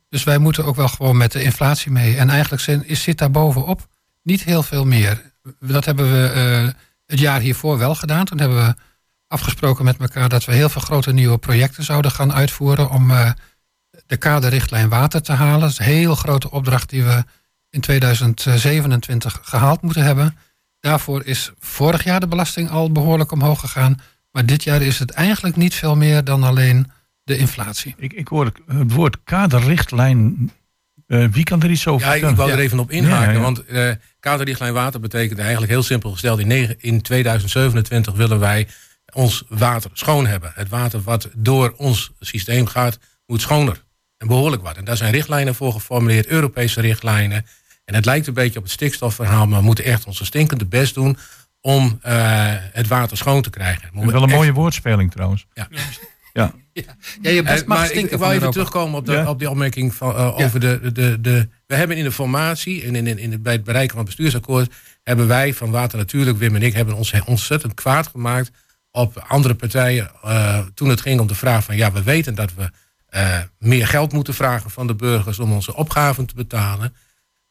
Dus 0.09 0.23
wij 0.23 0.37
moeten 0.37 0.65
ook 0.65 0.75
wel 0.75 0.87
gewoon 0.87 1.17
met 1.17 1.31
de 1.31 1.43
inflatie 1.43 1.91
mee. 1.91 2.17
En 2.17 2.29
eigenlijk 2.29 2.81
zit 2.87 3.17
daar 3.17 3.31
bovenop 3.31 3.87
niet 4.23 4.43
heel 4.43 4.63
veel 4.63 4.85
meer. 4.85 5.30
Dat 5.59 5.85
hebben 5.85 6.11
we 6.11 6.27
eh, 6.27 6.83
het 7.05 7.19
jaar 7.19 7.39
hiervoor 7.39 7.77
wel 7.77 7.95
gedaan. 7.95 8.25
Toen 8.25 8.39
hebben 8.39 8.65
we 8.65 8.75
afgesproken 9.27 9.85
met 9.85 9.97
elkaar 9.97 10.29
dat 10.29 10.45
we 10.45 10.53
heel 10.53 10.69
veel 10.69 10.81
grote 10.81 11.11
nieuwe 11.13 11.37
projecten 11.37 11.83
zouden 11.83 12.11
gaan 12.11 12.33
uitvoeren 12.33 12.89
om 12.89 13.11
eh, 13.11 13.31
de 14.05 14.17
kaderrichtlijn 14.17 14.89
water 14.89 15.21
te 15.21 15.31
halen. 15.31 15.59
Dat 15.59 15.69
is 15.69 15.79
een 15.79 15.85
heel 15.85 16.15
grote 16.15 16.51
opdracht 16.51 16.89
die 16.89 17.03
we 17.03 17.23
in 17.69 17.81
2027 17.81 19.39
gehaald 19.41 19.81
moeten 19.81 20.03
hebben. 20.03 20.37
Daarvoor 20.79 21.25
is 21.25 21.51
vorig 21.59 22.03
jaar 22.03 22.19
de 22.19 22.27
belasting 22.27 22.69
al 22.69 22.91
behoorlijk 22.91 23.31
omhoog 23.31 23.59
gegaan. 23.59 23.99
Maar 24.31 24.45
dit 24.45 24.63
jaar 24.63 24.81
is 24.81 24.99
het 24.99 25.11
eigenlijk 25.11 25.55
niet 25.55 25.75
veel 25.75 25.95
meer 25.95 26.23
dan 26.23 26.43
alleen 26.43 26.91
de 27.23 27.37
inflatie. 27.37 27.95
Ik, 27.97 28.13
ik 28.13 28.27
hoor 28.27 28.45
het, 28.45 28.57
het 28.67 28.93
woord 28.93 29.17
kaderrichtlijn. 29.23 30.51
Eh, 31.11 31.25
wie 31.31 31.43
kan 31.43 31.61
er 31.61 31.69
iets 31.69 31.87
over 31.87 32.07
Ja, 32.07 32.13
ik 32.13 32.35
wou 32.35 32.51
er 32.51 32.59
even 32.59 32.79
op 32.79 32.91
inhaken. 32.91 33.27
Ja, 33.27 33.31
ja. 33.31 33.39
Want 33.39 33.65
eh 33.65 33.91
kaderrichtlijn 34.19 34.73
water 34.73 34.99
betekent 34.99 35.39
eigenlijk 35.39 35.71
heel 35.71 35.83
simpel 35.83 36.11
gesteld. 36.11 36.39
In, 36.39 36.47
negen- 36.47 36.75
in 36.79 37.01
2027 37.01 38.13
willen 38.13 38.39
wij 38.39 38.67
ons 39.13 39.43
water 39.47 39.89
schoon 39.93 40.27
hebben. 40.27 40.51
Het 40.55 40.69
water 40.69 41.01
wat 41.01 41.29
door 41.35 41.73
ons 41.77 42.11
systeem 42.19 42.65
gaat, 42.65 42.99
moet 43.25 43.41
schoner. 43.41 43.83
En 44.17 44.27
behoorlijk 44.27 44.61
wat. 44.61 44.77
En 44.77 44.83
daar 44.85 44.97
zijn 44.97 45.11
richtlijnen 45.11 45.55
voor 45.55 45.71
geformuleerd, 45.73 46.27
Europese 46.27 46.81
richtlijnen. 46.81 47.45
En 47.85 47.95
het 47.95 48.05
lijkt 48.05 48.27
een 48.27 48.33
beetje 48.33 48.57
op 48.57 48.63
het 48.63 48.73
stikstofverhaal, 48.73 49.47
maar 49.47 49.59
we 49.59 49.65
moeten 49.65 49.83
echt 49.83 50.05
onze 50.05 50.25
stinkende 50.25 50.65
best 50.65 50.93
doen 50.93 51.17
om 51.61 51.99
eh, 52.01 52.13
het 52.71 52.87
water 52.87 53.17
schoon 53.17 53.41
te 53.41 53.49
krijgen. 53.49 53.89
Dat 53.93 54.03
is 54.03 54.11
wel 54.11 54.23
een 54.23 54.29
mooie 54.29 54.53
woordspeling 54.53 55.11
trouwens. 55.11 55.45
Ja. 55.53 55.67
Ja. 56.33 56.53
Ja, 57.21 57.29
je 57.29 57.43
best 57.43 57.65
mag 57.65 57.77
maar 57.77 57.91
ik, 57.91 58.11
ik 58.11 58.17
wou 58.17 58.21
even 58.21 58.33
Europa. 58.33 58.49
terugkomen 58.51 58.99
op, 58.99 59.05
de, 59.05 59.11
Ja. 59.11 59.29
op 59.29 59.39
die 59.39 59.49
opmerking 59.49 59.95
van, 59.95 60.15
eh, 60.15 60.37
over 60.37 60.59
de, 60.59 60.79
de, 60.81 60.91
de, 60.91 61.21
de... 61.21 61.47
We 61.67 61.75
hebben 61.75 61.97
in 61.97 62.03
de 62.03 62.11
formatie 62.11 62.83
en 62.83 62.95
in, 62.95 63.07
in, 63.07 63.17
in 63.17 63.31
het, 63.31 63.43
bij 63.43 63.53
het 63.53 63.63
bereiken 63.63 63.95
van 63.95 64.05
het 64.05 64.15
bestuursakkoord... 64.15 64.73
hebben 65.03 65.27
wij 65.27 65.53
van 65.53 65.71
Water 65.71 65.97
Natuurlijk, 65.97 66.37
Wim 66.37 66.55
en 66.55 66.61
ik... 66.61 66.73
hebben 66.73 66.95
ons 66.95 67.13
ontzettend 67.25 67.73
kwaad 67.73 68.07
gemaakt 68.07 68.51
op 68.91 69.25
andere 69.27 69.55
partijen... 69.55 70.11
eh, 70.23 70.59
toen 70.73 70.89
het 70.89 71.01
ging 71.01 71.19
om 71.19 71.27
de 71.27 71.35
vraag 71.35 71.63
van... 71.63 71.75
ja, 71.75 71.91
we 71.91 72.03
weten 72.03 72.35
dat 72.35 72.53
we 72.53 72.69
eh, 73.09 73.39
meer 73.59 73.87
geld 73.87 74.13
moeten 74.13 74.33
vragen 74.33 74.69
van 74.69 74.87
de 74.87 74.95
burgers... 74.95 75.39
om 75.39 75.51
onze 75.51 75.75
opgaven 75.75 76.25
te 76.25 76.35
betalen. 76.35 76.95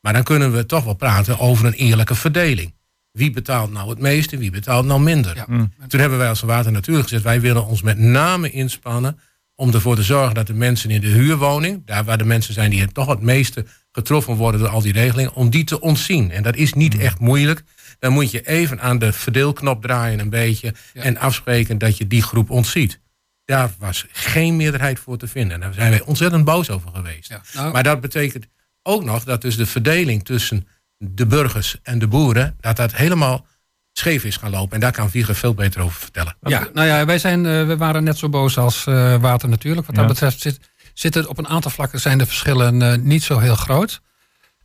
Maar 0.01 0.13
dan 0.13 0.23
kunnen 0.23 0.53
we 0.53 0.67
toch 0.67 0.85
wel 0.85 0.95
praten 0.95 1.39
over 1.39 1.67
een 1.67 1.73
eerlijke 1.73 2.15
verdeling. 2.15 2.75
Wie 3.13 3.31
betaalt 3.31 3.73
nou 3.73 3.91
het 3.91 3.99
meeste, 3.99 4.37
wie 4.39 4.51
betaalt 4.51 4.87
nou 4.87 5.01
minder? 5.01 5.37
Ja. 5.37 5.69
Toen 5.89 6.01
hebben 6.01 6.19
wij 6.19 6.29
als 6.29 6.41
Water 6.41 6.73
Natuurlijk 6.73 7.09
gezegd... 7.09 7.25
wij 7.25 7.41
willen 7.41 7.67
ons 7.67 7.83
met 7.83 7.99
name 7.99 8.51
inspannen 8.51 9.19
om 9.55 9.75
ervoor 9.75 9.97
te 9.97 10.03
zorgen 10.03 10.35
dat 10.35 10.47
de 10.47 10.55
mensen 10.55 10.91
in 10.91 11.01
de 11.01 11.07
huurwoning, 11.07 11.83
daar 11.85 12.05
waar 12.05 12.19
de 12.19 12.25
mensen 12.25 12.55
zijn 12.55 12.71
die 12.71 12.81
het 12.81 12.95
toch 12.95 13.07
het 13.09 13.21
meeste 13.21 13.67
getroffen 13.93 14.35
worden 14.35 14.61
door 14.61 14.69
al 14.69 14.81
die 14.81 14.93
regelingen, 14.93 15.35
om 15.35 15.51
die 15.51 15.65
te 15.65 15.81
ontzien. 15.81 16.31
En 16.31 16.43
dat 16.43 16.57
is 16.57 16.73
niet 16.73 16.99
echt 16.99 17.19
moeilijk. 17.19 17.63
Dan 17.99 18.13
moet 18.13 18.31
je 18.31 18.49
even 18.49 18.81
aan 18.81 18.99
de 18.99 19.13
verdeelknop 19.13 19.83
draaien 19.83 20.19
een 20.19 20.31
beetje 20.31 20.75
Ja. 20.93 21.03
en 21.03 21.17
afspreken 21.19 21.79
dat 21.79 21.97
je 21.97 22.07
die 22.07 22.23
groep 22.23 22.51
ontziet. 22.51 23.01
Daar 23.45 23.71
was 23.79 24.07
geen 24.13 24.57
meerderheid 24.57 24.99
voor 24.99 25.17
te 25.19 25.27
vinden. 25.27 25.55
En 25.55 25.61
daar 25.61 25.75
zijn 25.75 25.91
wij 25.91 26.03
ontzettend 26.03 26.45
boos 26.45 26.71
over 26.71 26.91
geweest. 26.95 27.29
Ja, 27.29 27.43
nou, 27.55 27.73
Maar 27.73 27.83
dat 27.83 28.01
betekent 28.01 28.47
ook 28.83 29.05
nog 29.05 29.25
dat 29.25 29.43
dus 29.43 29.57
de 29.57 29.67
verdeling 29.67 30.25
tussen 30.25 30.67
de 31.03 31.27
burgers 31.27 31.77
en 31.83 31.99
de 31.99 32.07
boeren, 32.09 32.57
dat 32.61 32.77
dat 32.77 32.95
helemaal 32.95 33.47
scheef 33.93 34.25
is 34.25 34.37
gaan 34.37 34.51
lopen. 34.51 34.75
En 34.75 34.81
daar 34.81 34.93
kan 34.93 35.11
Vieger 35.11 35.35
veel 35.35 35.55
beter 35.55 35.81
over 35.81 36.01
vertellen. 36.01 36.37
Ja, 36.43 36.69
nou 36.73 36.87
ja, 36.87 37.05
wij 37.05 37.19
zijn, 37.19 37.47
eh, 37.47 37.67
we 37.67 37.77
waren 37.77 38.05
net 38.05 38.19
zo 38.19 38.29
boos 38.29 38.59
als 38.59 38.87
eh, 38.87 39.17
Water 39.17 39.49
natuurlijk. 39.49 39.87
Wat 39.87 39.97
dat 39.97 40.05
Ja. 40.05 40.11
betreft 40.11 40.41
zit, 40.41 40.61
zitten 40.95 41.29
op 41.29 41.39
een 41.39 41.49
aantal 41.49 41.71
vlakken 41.71 42.01
zijn 42.01 42.19
de 42.19 42.27
verschillen 42.27 42.83
eh, 42.83 42.99
niet 42.99 43.23
zo 43.23 43.39
heel 43.39 43.55
groot. 43.57 44.01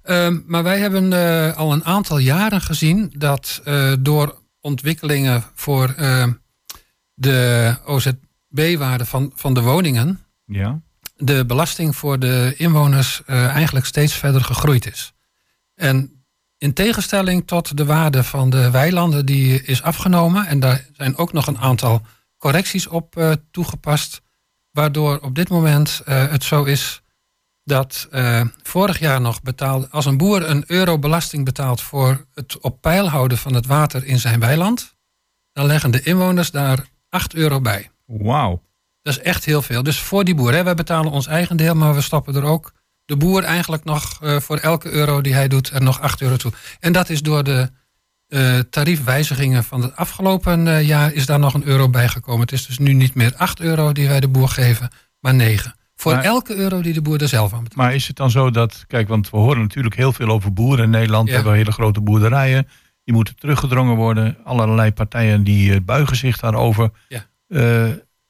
Ehm, 0.01 0.39
maar 0.45 0.63
wij 0.63 0.79
hebben 0.79 1.13
eh, 1.13 1.57
al 1.57 1.73
een 1.73 1.85
aantal 1.85 2.17
jaren 2.17 2.61
gezien 2.61 3.13
dat 3.17 3.61
eh, 3.63 3.93
door 3.99 4.41
ontwikkelingen 4.61 5.43
voor 5.53 5.89
eh, 5.97 6.27
de 7.13 7.75
OZB-waarde 7.85 9.05
van, 9.05 9.31
van 9.35 9.53
de 9.53 9.61
woningen, 9.61 10.19
Ja. 10.45 10.81
de 11.15 11.45
belasting 11.45 11.95
voor 11.95 12.19
de 12.19 12.53
inwoners 12.57 13.21
eh, 13.25 13.45
eigenlijk 13.45 13.85
steeds 13.85 14.13
verder 14.13 14.43
gegroeid 14.43 14.91
is. 14.91 15.13
En 15.75 16.14
in 16.65 16.73
tegenstelling 16.73 17.47
tot 17.47 17.77
de 17.77 17.85
waarde 17.85 18.23
van 18.23 18.49
de 18.49 18.71
weilanden 18.71 19.25
die 19.25 19.63
is 19.63 19.81
afgenomen, 19.81 20.45
en 20.45 20.59
daar 20.59 20.85
zijn 20.93 21.17
ook 21.17 21.33
nog 21.33 21.47
een 21.47 21.57
aantal 21.57 22.01
correcties 22.37 22.87
op 22.87 23.17
eh, 23.17 23.31
toegepast, 23.51 24.21
waardoor 24.71 25.19
op 25.19 25.35
dit 25.35 25.49
moment 25.49 26.01
eh, 26.05 26.27
het 26.29 26.43
zo 26.43 26.63
is 26.63 27.01
dat 27.63 28.07
eh, 28.11 28.41
vorig 28.63 28.99
jaar 28.99 29.21
nog 29.21 29.41
betaalde, 29.41 29.89
als 29.89 30.05
een 30.05 30.17
boer 30.17 30.49
een 30.49 30.63
euro 30.67 30.99
belasting 30.99 31.45
betaalt 31.45 31.81
voor 31.81 32.25
het 32.33 32.59
op 32.59 32.81
peil 32.81 33.09
houden 33.09 33.37
van 33.37 33.53
het 33.53 33.65
water 33.65 34.05
in 34.05 34.19
zijn 34.19 34.39
weiland, 34.39 34.95
dan 35.51 35.65
leggen 35.65 35.91
de 35.91 36.01
inwoners 36.01 36.51
daar 36.51 36.87
8 37.09 37.33
euro 37.33 37.61
bij. 37.61 37.89
Wauw. 38.05 38.61
Dat 39.01 39.13
is 39.13 39.21
echt 39.21 39.45
heel 39.45 39.61
veel. 39.61 39.83
Dus 39.83 39.99
voor 39.99 40.23
die 40.23 40.35
boer, 40.35 40.53
hè, 40.53 40.63
wij 40.63 40.75
betalen 40.75 41.11
ons 41.11 41.27
eigen 41.27 41.57
deel, 41.57 41.75
maar 41.75 41.95
we 41.95 42.01
stoppen 42.01 42.35
er 42.35 42.43
ook 42.43 42.73
de 43.05 43.17
boer 43.17 43.43
eigenlijk 43.43 43.83
nog 43.83 44.17
eh, 44.21 44.39
voor 44.39 44.57
elke 44.57 44.89
euro 44.91 45.21
die 45.21 45.33
hij 45.33 45.47
doet 45.47 45.69
er 45.69 45.81
nog 45.83 45.99
8 46.01 46.21
euro 46.21 46.35
toe. 46.35 46.51
En 46.79 46.91
dat 46.91 47.09
is 47.09 47.21
door 47.21 47.43
de 47.43 47.69
eh, 48.27 48.59
tariefwijzigingen 48.69 49.63
van 49.63 49.81
het 49.81 49.95
afgelopen 49.95 50.67
eh, 50.67 50.87
jaar 50.87 51.13
is 51.13 51.25
daar 51.25 51.39
nog 51.39 51.53
een 51.53 51.65
euro 51.67 51.89
bij 51.89 52.07
gekomen. 52.07 52.41
Het 52.41 52.51
is 52.51 52.65
dus 52.65 52.77
nu 52.77 52.93
niet 52.93 53.13
meer 53.15 53.33
8 53.37 53.59
euro 53.59 53.91
die 53.91 54.07
wij 54.07 54.19
de 54.19 54.27
boer 54.27 54.49
geven, 54.49 54.89
maar 55.19 55.33
9. 55.33 55.75
Voor 55.95 56.13
Maar- 56.13 56.23
elke 56.23 56.55
euro 56.55 56.81
die 56.81 56.93
de 56.93 57.01
boer 57.01 57.21
er 57.21 57.27
zelf 57.27 57.53
aan 57.53 57.63
betaalt. 57.63 57.75
Maar 57.81 57.95
is 57.95 58.07
het 58.07 58.15
dan 58.15 58.31
zo 58.31 58.51
dat, 58.51 58.83
kijk, 58.87 59.07
want 59.07 59.29
we 59.29 59.37
horen 59.37 59.61
natuurlijk 59.61 59.95
heel 59.95 60.13
veel 60.13 60.27
over 60.29 60.53
boeren 60.53 60.83
in 60.83 60.89
Nederland. 60.89 61.23
We 61.25 61.29
Ja. 61.29 61.35
hebben 61.35 61.53
hele 61.55 61.71
grote 61.71 62.01
boerderijen. 62.01 62.67
Die 63.03 63.13
moeten 63.13 63.35
teruggedrongen 63.35 63.95
worden. 63.95 64.37
Allerlei 64.43 64.91
partijen 64.91 65.43
die 65.43 65.81
buigen 65.81 66.15
zich 66.15 66.37
daarover. 66.39 66.89
Ja. 67.07 67.25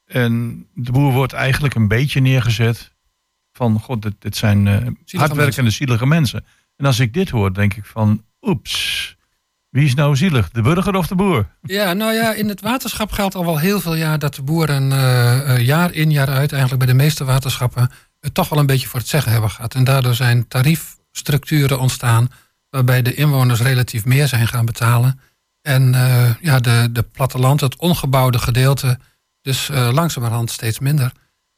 En 0.05 0.65
de 0.73 0.91
boer 0.91 1.11
wordt 1.11 1.33
eigenlijk 1.33 1.75
een 1.75 1.87
beetje 1.87 2.19
neergezet 2.19 2.94
van, 3.55 3.79
god, 3.79 4.01
dit, 4.01 4.13
dit 4.19 4.35
zijn 4.35 4.67
eh, 4.67 5.19
hardwerkende, 5.19 5.69
zielige 5.69 6.05
mensen. 6.05 6.45
En 6.75 6.85
als 6.85 6.99
ik 6.99 7.13
dit 7.13 7.29
hoor, 7.29 7.53
denk 7.53 7.73
ik 7.73 7.85
van, 7.85 8.23
oeps, 8.41 9.15
wie 9.69 9.85
is 9.85 9.93
nou 9.93 10.15
zielig? 10.15 10.49
De 10.49 10.61
burger 10.61 10.95
of 10.95 11.07
de 11.07 11.15
boer? 11.15 11.47
Ja, 11.61 11.93
nou 11.93 12.13
ja, 12.13 12.33
in 12.33 12.49
het 12.49 12.61
waterschap 12.61 13.11
geldt 13.11 13.35
al 13.35 13.45
wel 13.45 13.59
heel 13.59 13.81
veel 13.81 13.95
jaar 13.95 14.19
dat 14.19 14.35
de 14.35 14.41
boeren 14.41 14.91
eh, 14.91 15.55
eh, 15.55 15.65
jaar 15.65 15.93
in 15.93 16.11
jaar 16.11 16.27
uit, 16.27 16.51
eigenlijk 16.51 16.83
bij 16.85 16.93
de 16.93 17.03
meeste 17.03 17.23
waterschappen, 17.23 17.91
het 18.19 18.33
toch 18.33 18.49
wel 18.49 18.59
een 18.59 18.65
beetje 18.65 18.87
voor 18.87 18.99
het 18.99 19.09
zeggen 19.09 19.31
hebben 19.31 19.49
gehad. 19.49 19.75
En 19.75 19.83
daardoor 19.83 20.15
zijn 20.15 20.47
tariefstructuren 20.47 21.79
ontstaan 21.79 22.31
waarbij 22.69 23.01
de 23.01 23.13
inwoners 23.13 23.61
relatief 23.61 24.05
meer 24.05 24.27
zijn 24.27 24.47
gaan 24.47 24.65
betalen. 24.65 25.19
En 25.61 25.93
eh, 25.95 26.29
ja, 26.41 26.59
de, 26.59 26.89
de 26.91 27.03
platteland, 27.03 27.61
het 27.61 27.77
ongebouwde 27.77 28.39
gedeelte, 28.39 28.99
dus 29.41 29.69
langzamerhand 29.91 30.51
steeds 30.51 30.79
minder. 30.79 31.11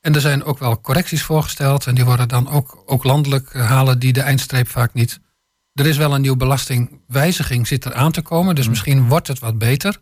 En 0.07 0.15
er 0.15 0.21
zijn 0.21 0.43
ook 0.43 0.59
wel 0.59 0.81
correcties 0.81 1.23
voorgesteld 1.23 1.85
en 1.85 1.95
die 1.95 2.05
worden 2.05 2.27
dan 2.27 2.49
ook, 2.49 2.83
ook 2.85 3.03
landelijk 3.03 3.49
eh, 3.49 3.67
halen 3.67 3.99
die 3.99 4.13
de 4.13 4.21
eindstreep 4.21 4.69
vaak 4.69 4.93
niet. 4.93 5.19
Er 5.73 5.85
is 5.85 5.97
wel 5.97 6.13
een 6.13 6.21
nieuwe 6.21 6.37
belastingwijziging 6.37 7.67
zit 7.67 7.85
er 7.85 7.93
aan 7.93 8.11
te 8.11 8.21
komen, 8.21 8.55
dus 8.55 8.69
misschien 8.69 9.07
wordt 9.07 9.27
het 9.27 9.39
wat 9.39 9.57
beter. 9.57 9.99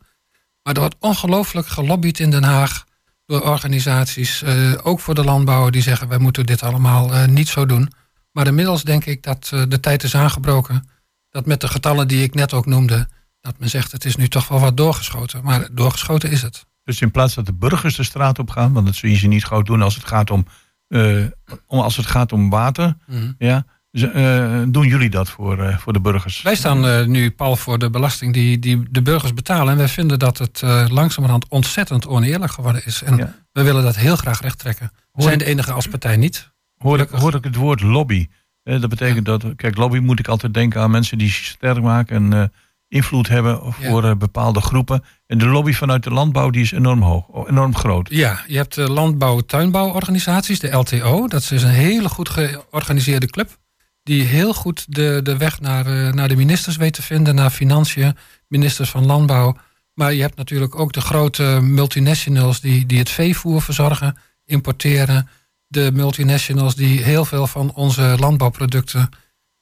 Maar 0.63 0.73
er 0.73 0.79
wordt 0.79 0.95
ongelooflijk 0.99 1.67
gelobbyd 1.67 2.19
in 2.19 2.29
Den 2.29 2.43
Haag 2.43 2.85
door 3.25 3.41
organisaties, 3.41 4.41
eh, 4.41 4.73
ook 4.83 4.99
voor 4.99 5.15
de 5.15 5.23
landbouwer, 5.23 5.71
die 5.71 5.81
zeggen 5.81 6.07
wij 6.07 6.17
moeten 6.17 6.45
dit 6.45 6.63
allemaal 6.63 7.13
eh, 7.13 7.25
niet 7.25 7.47
zo 7.47 7.65
doen. 7.65 7.91
Maar 8.31 8.47
inmiddels 8.47 8.83
denk 8.83 9.05
ik 9.05 9.23
dat 9.23 9.45
de 9.67 9.79
tijd 9.79 10.03
is 10.03 10.15
aangebroken. 10.15 10.89
Dat 11.29 11.45
met 11.45 11.61
de 11.61 11.67
getallen 11.67 12.07
die 12.07 12.23
ik 12.23 12.33
net 12.33 12.53
ook 12.53 12.65
noemde, 12.65 13.07
dat 13.41 13.59
men 13.59 13.69
zegt 13.69 13.91
het 13.91 14.05
is 14.05 14.15
nu 14.15 14.27
toch 14.27 14.47
wel 14.47 14.59
wat 14.59 14.77
doorgeschoten. 14.77 15.43
Maar 15.43 15.67
doorgeschoten 15.71 16.31
is 16.31 16.41
het. 16.41 16.65
Dus 16.85 17.01
in 17.01 17.11
plaats 17.11 17.33
dat 17.35 17.45
de 17.45 17.53
burgers 17.53 17.95
de 17.95 18.03
straat 18.03 18.39
op 18.39 18.49
gaan, 18.49 18.73
want 18.73 18.85
dat 18.85 18.95
zul 18.95 19.09
je 19.09 19.15
ze 19.15 19.27
niet 19.27 19.45
gauw 19.45 19.61
doen 19.61 19.81
als 19.81 19.95
het 19.95 20.05
gaat 20.07 20.31
om, 20.31 20.45
eh, 20.87 21.23
om, 21.67 21.79
als 21.79 21.97
het 21.97 22.05
gaat 22.05 22.31
om 22.31 22.49
water, 22.49 22.97
Mhm. 23.07 23.31
ja, 23.37 23.65
ze- 23.91 24.07
eh, 24.07 24.63
doen 24.71 24.87
jullie 24.87 25.09
dat 25.09 25.29
voor, 25.29 25.59
eh, 25.63 25.77
voor 25.77 25.93
de 25.93 26.01
burgers? 26.01 26.41
Wij 26.41 26.55
staan 26.55 27.11
nu 27.11 27.31
pal 27.31 27.55
voor 27.55 27.77
de 27.79 27.89
belasting 27.89 28.33
die, 28.33 28.59
die 28.59 28.83
de 28.89 29.01
burgers 29.01 29.33
betalen. 29.33 29.71
En 29.71 29.77
wij 29.77 29.87
vinden 29.87 30.19
dat 30.19 30.37
het 30.37 30.61
langzamerhand 30.89 31.47
ontzettend 31.49 32.07
oneerlijk 32.07 32.51
geworden 32.51 32.85
is. 32.85 33.01
En 33.03 33.17
Ja. 33.17 33.35
we 33.51 33.63
willen 33.63 33.83
dat 33.83 33.95
heel 33.95 34.15
graag 34.15 34.41
rechttrekken. 34.41 34.91
We 34.93 35.01
Hoor 35.11 35.23
zijn 35.23 35.37
de 35.37 35.45
enige 35.45 35.71
als 35.71 35.87
partij 35.87 36.17
niet. 36.17 36.51
Hoor 36.77 36.99
ik, 36.99 37.09
hoor 37.09 37.35
ik 37.35 37.43
het 37.43 37.55
woord 37.55 37.81
lobby? 37.81 38.27
Eh, 38.63 38.81
dat 38.81 38.89
betekent 38.89 39.25
dat, 39.25 39.45
kijk, 39.55 39.77
lobby 39.77 39.97
moet 39.97 40.19
ik 40.19 40.27
altijd 40.27 40.53
denken 40.53 40.81
aan 40.81 40.91
mensen 40.91 41.17
die 41.17 41.29
zich 41.29 41.45
sterk 41.45 41.81
maken 41.81 42.33
en 42.33 42.51
invloed 42.95 43.27
hebben 43.27 43.73
voor 43.73 44.03
eh, 44.03 44.15
bepaalde 44.15 44.61
groepen. 44.61 45.03
En 45.27 45.37
de 45.37 45.45
lobby 45.45 45.73
vanuit 45.73 46.03
de 46.03 46.11
landbouw 46.11 46.49
die 46.49 46.61
is 46.61 46.71
enorm 46.71 47.01
hoog, 47.01 47.47
enorm 47.47 47.75
groot. 47.75 48.09
Ja, 48.09 48.43
je 48.47 48.57
hebt 48.57 48.75
de 48.75 48.89
landbouw-tuinbouworganisaties, 48.91 50.59
de 50.59 50.71
LTO. 50.71 51.27
Dat 51.27 51.51
is 51.51 51.63
een 51.63 51.69
hele 51.69 52.09
goed 52.09 52.29
georganiseerde 52.29 53.25
club. 53.25 53.57
Die 54.03 54.23
heel 54.23 54.53
goed 54.53 54.85
de, 54.95 55.19
de 55.23 55.37
weg 55.37 55.59
naar, 55.59 55.85
eh, 55.85 56.13
naar 56.13 56.27
de 56.27 56.35
ministers 56.35 56.75
weet 56.75 56.93
te 56.93 57.01
vinden. 57.01 57.35
Naar 57.35 57.49
financiën, 57.49 58.17
ministers 58.47 58.89
van 58.89 59.05
landbouw. 59.05 59.57
Maar 59.93 60.13
je 60.13 60.21
hebt 60.21 60.37
natuurlijk 60.37 60.79
ook 60.79 60.93
de 60.93 61.01
grote 61.01 61.59
multinationals 61.61 62.61
die, 62.61 62.85
die 62.85 62.99
het 62.99 63.09
veevoer 63.09 63.61
verzorgen, 63.61 64.17
importeren. 64.45 65.29
De 65.67 65.91
multinationals 65.93 66.75
die 66.75 67.03
heel 67.03 67.25
veel 67.25 67.47
van 67.47 67.73
onze 67.73 68.15
landbouwproducten 68.19 69.09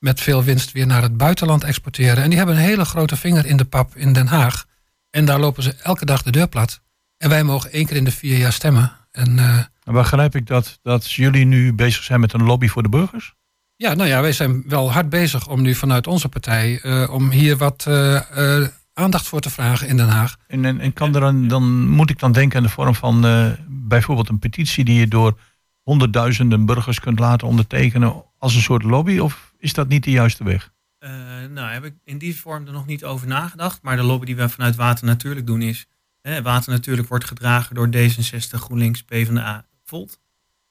met 0.04 0.22
veel 0.22 0.44
winst 0.44 0.72
weer 0.72 0.88
naar 0.88 1.02
het 1.02 1.18
buitenland 1.18 1.64
exporteren. 1.64 2.24
En 2.24 2.30
die 2.30 2.38
hebben 2.38 2.56
een 2.56 2.62
hele 2.62 2.86
grote 2.86 3.16
vinger 3.16 3.46
in 3.46 3.58
de 3.58 3.66
pap 3.66 3.96
in 3.96 4.14
Den 4.14 4.28
Haag. 4.28 4.66
En 5.10 5.26
daar 5.26 5.40
lopen 5.40 5.64
ze 5.64 5.76
elke 5.84 6.06
dag 6.06 6.22
de 6.24 6.32
deur 6.32 6.48
plat. 6.48 6.82
En 7.18 7.30
wij 7.30 7.44
mogen 7.44 7.72
één 7.72 7.86
keer 7.86 7.96
in 7.96 8.04
de 8.04 8.12
vier 8.12 8.38
jaar 8.38 8.54
stemmen. 8.54 8.92
En 9.12 9.40
eh, 9.40 9.58
En 9.84 9.94
begrijp 9.94 10.36
ik 10.36 10.48
dat, 10.48 10.80
dat 10.82 11.12
jullie 11.12 11.46
nu 11.46 11.74
bezig 11.74 12.04
zijn 12.04 12.20
met 12.20 12.34
een 12.34 12.44
lobby 12.44 12.68
voor 12.68 12.84
de 12.84 12.90
burgers? 12.90 13.34
ja, 13.76 13.94
nou 13.94 14.10
ja, 14.10 14.22
wij 14.22 14.32
zijn 14.32 14.64
wel 14.68 14.92
hard 14.92 15.10
bezig 15.10 15.48
om 15.48 15.62
nu 15.62 15.76
vanuit 15.76 16.08
onze 16.08 16.30
partij... 16.30 16.80
eh, 16.82 17.14
om 17.14 17.30
hier 17.32 17.58
wat 17.58 17.86
eh, 17.88 18.60
eh, 18.62 18.68
aandacht 18.94 19.28
voor 19.28 19.40
te 19.40 19.50
vragen 19.50 19.88
in 19.88 19.98
Den 19.98 20.10
Haag. 20.10 20.36
En, 20.48 20.66
en, 20.66 20.80
en 20.80 20.94
kan 20.94 21.16
er 21.16 21.24
een, 21.24 21.48
dan 21.48 21.88
moet 21.88 22.10
ik 22.10 22.20
dan 22.20 22.32
denken 22.32 22.58
aan 22.58 22.64
de 22.64 22.70
vorm 22.70 22.96
van 22.96 23.26
eh, 23.26 23.52
bijvoorbeeld 23.68 24.30
een 24.30 24.40
petitie 24.40 24.86
die 24.86 25.00
je 25.00 25.08
door 25.08 25.40
honderdduizenden 25.84 26.66
burgers 26.66 27.00
kunt 27.00 27.20
laten 27.20 27.48
ondertekenen 27.48 28.24
als 28.38 28.56
een 28.56 28.62
soort 28.62 28.84
lobby? 28.84 29.18
Of 29.18 29.53
is 29.64 29.74
dat 29.74 29.88
niet 29.88 30.04
de 30.04 30.12
juiste 30.12 30.44
weg? 30.44 30.74
Eh, 30.98 31.12
nou, 31.50 31.72
heb 31.72 31.84
ik 31.84 31.94
in 32.04 32.18
die 32.18 32.36
vorm 32.40 32.66
er 32.68 32.74
nog 32.74 32.86
niet 32.86 33.04
over 33.04 33.28
nagedacht. 33.28 33.82
Maar 33.82 33.96
de 33.96 34.04
lobby 34.04 34.26
die 34.26 34.36
we 34.36 34.50
vanuit 34.50 34.76
Water 34.76 35.06
Natuurlijk 35.06 35.48
doen 35.48 35.62
is... 35.62 35.86
Hè, 36.22 36.42
Water 36.42 36.72
Natuurlijk 36.72 37.08
wordt 37.08 37.26
gedragen 37.26 37.76
door 37.76 37.88
D66, 37.88 38.50
GroenLinks, 38.50 39.04
PvdA, 39.04 39.66
Volt. 39.84 40.20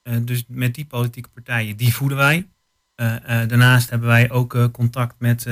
Eh, 0.02 0.16
dus 0.22 0.44
met 0.48 0.74
die 0.74 0.84
politieke 0.84 1.28
partijen, 1.28 1.76
die 1.76 1.94
voeden 1.94 2.18
wij. 2.18 2.48
Eh, 2.94 3.16
daarnaast 3.24 3.90
hebben 3.90 4.08
wij 4.08 4.30
ook 4.30 4.72
contact 4.72 5.14
met 5.18 5.46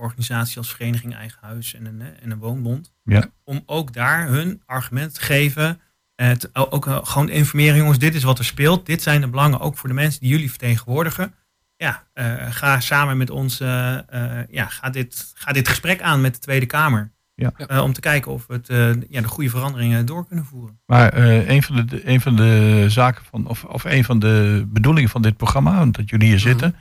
organisaties 0.00 0.56
als 0.56 0.70
Vereniging 0.74 1.14
Eigen 1.14 1.38
Huis 1.40 1.74
en 1.74 1.86
een, 1.86 2.00
en 2.00 2.30
een 2.30 2.38
Woonbond. 2.38 2.92
Ja. 3.04 3.30
Om 3.44 3.62
ook 3.66 3.92
daar 3.92 4.28
hun 4.28 4.62
argument 4.66 5.14
te 5.14 5.20
geven. 5.20 5.80
te- 6.14 6.50
ook 6.52 6.86
gewoon 7.02 7.28
informeren, 7.28 7.76
jongens, 7.76 7.98
dit 7.98 8.14
is 8.14 8.22
wat 8.22 8.38
er 8.38 8.44
speelt. 8.44 8.86
Dit 8.86 9.02
zijn 9.02 9.20
de 9.20 9.28
belangen 9.28 9.60
ook 9.60 9.76
voor 9.76 9.88
de 9.88 9.94
mensen 9.94 10.20
die 10.20 10.30
jullie 10.30 10.50
vertegenwoordigen. 10.50 11.34
Ja, 11.80 12.06
eh, 12.12 12.34
ga 12.50 12.80
samen 12.80 13.16
met 13.16 13.30
ons, 13.30 13.60
eh, 13.60 13.94
eh, 14.38 14.46
ja, 14.50 14.66
ga 14.66 14.90
dit, 14.90 15.32
ga 15.34 15.52
dit 15.52 15.68
gesprek 15.68 16.02
aan 16.02 16.20
met 16.20 16.34
de 16.34 16.40
Tweede 16.40 16.66
Kamer. 16.66 17.12
Ja. 17.34 17.82
Om 17.82 17.92
te 17.92 18.00
kijken 18.00 18.32
of 18.32 18.46
we 18.46 18.54
het, 18.54 18.68
eh, 18.68 18.90
ja, 19.08 19.20
de 19.20 19.28
goede 19.28 19.50
veranderingen 19.50 20.06
door 20.06 20.26
kunnen 20.26 20.44
voeren. 20.44 20.78
Maar 20.86 21.08
eh, 21.12 21.48
een, 21.48 21.62
van 21.62 21.86
de, 21.86 22.08
een 22.08 22.20
van 22.20 22.36
de 22.36 22.84
zaken 22.88 23.24
van, 23.30 23.46
of, 23.46 23.64
of 23.64 23.84
een 23.84 24.04
van 24.04 24.18
de 24.18 24.64
bedoelingen 24.68 25.10
van 25.10 25.22
dit 25.22 25.36
programma, 25.36 25.84
dat 25.86 26.10
jullie 26.10 26.28
hier 26.28 26.38
zitten, 26.40 26.74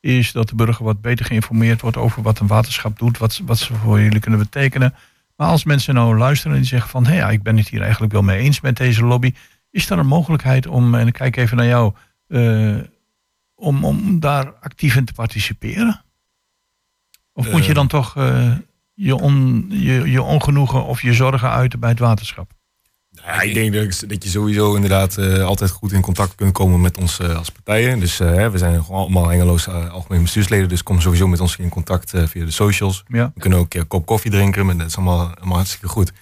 is 0.00 0.32
dat 0.32 0.48
de 0.48 0.54
burger 0.54 0.84
wat 0.84 1.00
beter 1.00 1.24
geïnformeerd 1.26 1.80
wordt 1.80 1.96
over 1.96 2.22
wat 2.22 2.38
een 2.38 2.46
waterschap 2.46 2.98
doet, 2.98 3.18
wat, 3.18 3.32
ze- 3.32 3.44
wat 3.44 3.58
ze 3.58 3.74
voor 3.74 4.00
jullie 4.00 4.20
kunnen 4.20 4.40
betekenen. 4.40 4.94
Maar 5.36 5.48
als 5.48 5.64
mensen 5.64 5.94
nou 5.94 6.18
luisteren 6.18 6.52
en 6.52 6.58
die 6.60 6.68
zeggen 6.68 6.90
van, 6.90 7.06
hé, 7.06 7.14
ja, 7.16 7.30
ik 7.30 7.42
ben 7.42 7.56
het 7.56 7.68
hier 7.68 7.82
eigenlijk 7.82 8.12
wel 8.12 8.22
mee 8.22 8.38
eens 8.38 8.60
met 8.60 8.76
deze 8.76 9.04
lobby, 9.04 9.34
is 9.70 9.90
er 9.90 9.98
een 9.98 10.06
mogelijkheid 10.06 10.66
om, 10.66 10.94
en 10.94 11.06
ik 11.06 11.12
kijk 11.12 11.36
even 11.36 11.56
naar 11.56 11.66
jou, 11.66 11.94
eh, 12.28 12.74
om, 13.64 13.84
om 13.84 14.20
daar 14.20 14.52
actief 14.60 14.96
in 14.96 15.04
te 15.04 15.12
participeren? 15.12 16.04
Of 17.32 17.50
moet 17.50 17.62
je 17.62 17.68
Eh. 17.68 17.74
dan 17.74 17.86
toch 17.88 18.16
eh, 18.16 18.52
je, 18.94 19.16
on, 19.16 19.66
je, 19.68 20.10
je 20.10 20.22
ongenoegen 20.22 20.84
of 20.84 21.02
je 21.02 21.12
zorgen 21.12 21.50
uiten 21.50 21.80
bij 21.80 21.90
het 21.90 21.98
waterschap? 21.98 22.52
Ja, 23.10 23.40
ik 23.40 23.54
denk 23.54 23.72
dat, 23.72 24.04
dat 24.08 24.22
je 24.24 24.28
sowieso 24.28 24.74
inderdaad 24.74 25.18
eh, 25.18 25.44
altijd 25.44 25.70
goed 25.70 25.92
in 25.92 26.00
contact 26.00 26.34
kunt 26.34 26.52
komen 26.52 26.80
met 26.80 26.98
ons 26.98 27.20
als 27.20 27.50
partijen. 27.50 28.00
Dus 28.00 28.18
we 28.18 28.52
zijn 28.54 28.84
gewoon 28.84 29.00
allemaal 29.00 29.32
Engeloos 29.32 29.68
algemeen 29.68 30.22
bestuursleden. 30.22 30.68
Dus 30.68 30.82
kom 30.82 31.00
sowieso 31.00 31.28
met 31.28 31.40
ons 31.40 31.56
in 31.56 31.68
contact 31.68 32.10
via 32.14 32.44
de 32.44 32.50
socials. 32.50 33.04
Ja. 33.08 33.30
We 33.34 33.40
kunnen 33.40 33.58
ook 33.58 33.74
een 33.74 33.86
kop 33.86 34.06
koffie 34.06 34.30
drinken. 34.30 34.66
Maar 34.66 34.76
dat 34.76 34.86
is 34.86 34.96
allemaal, 34.96 35.34
allemaal 35.36 35.56
hartstikke 35.56 35.88
goed. 35.88 36.12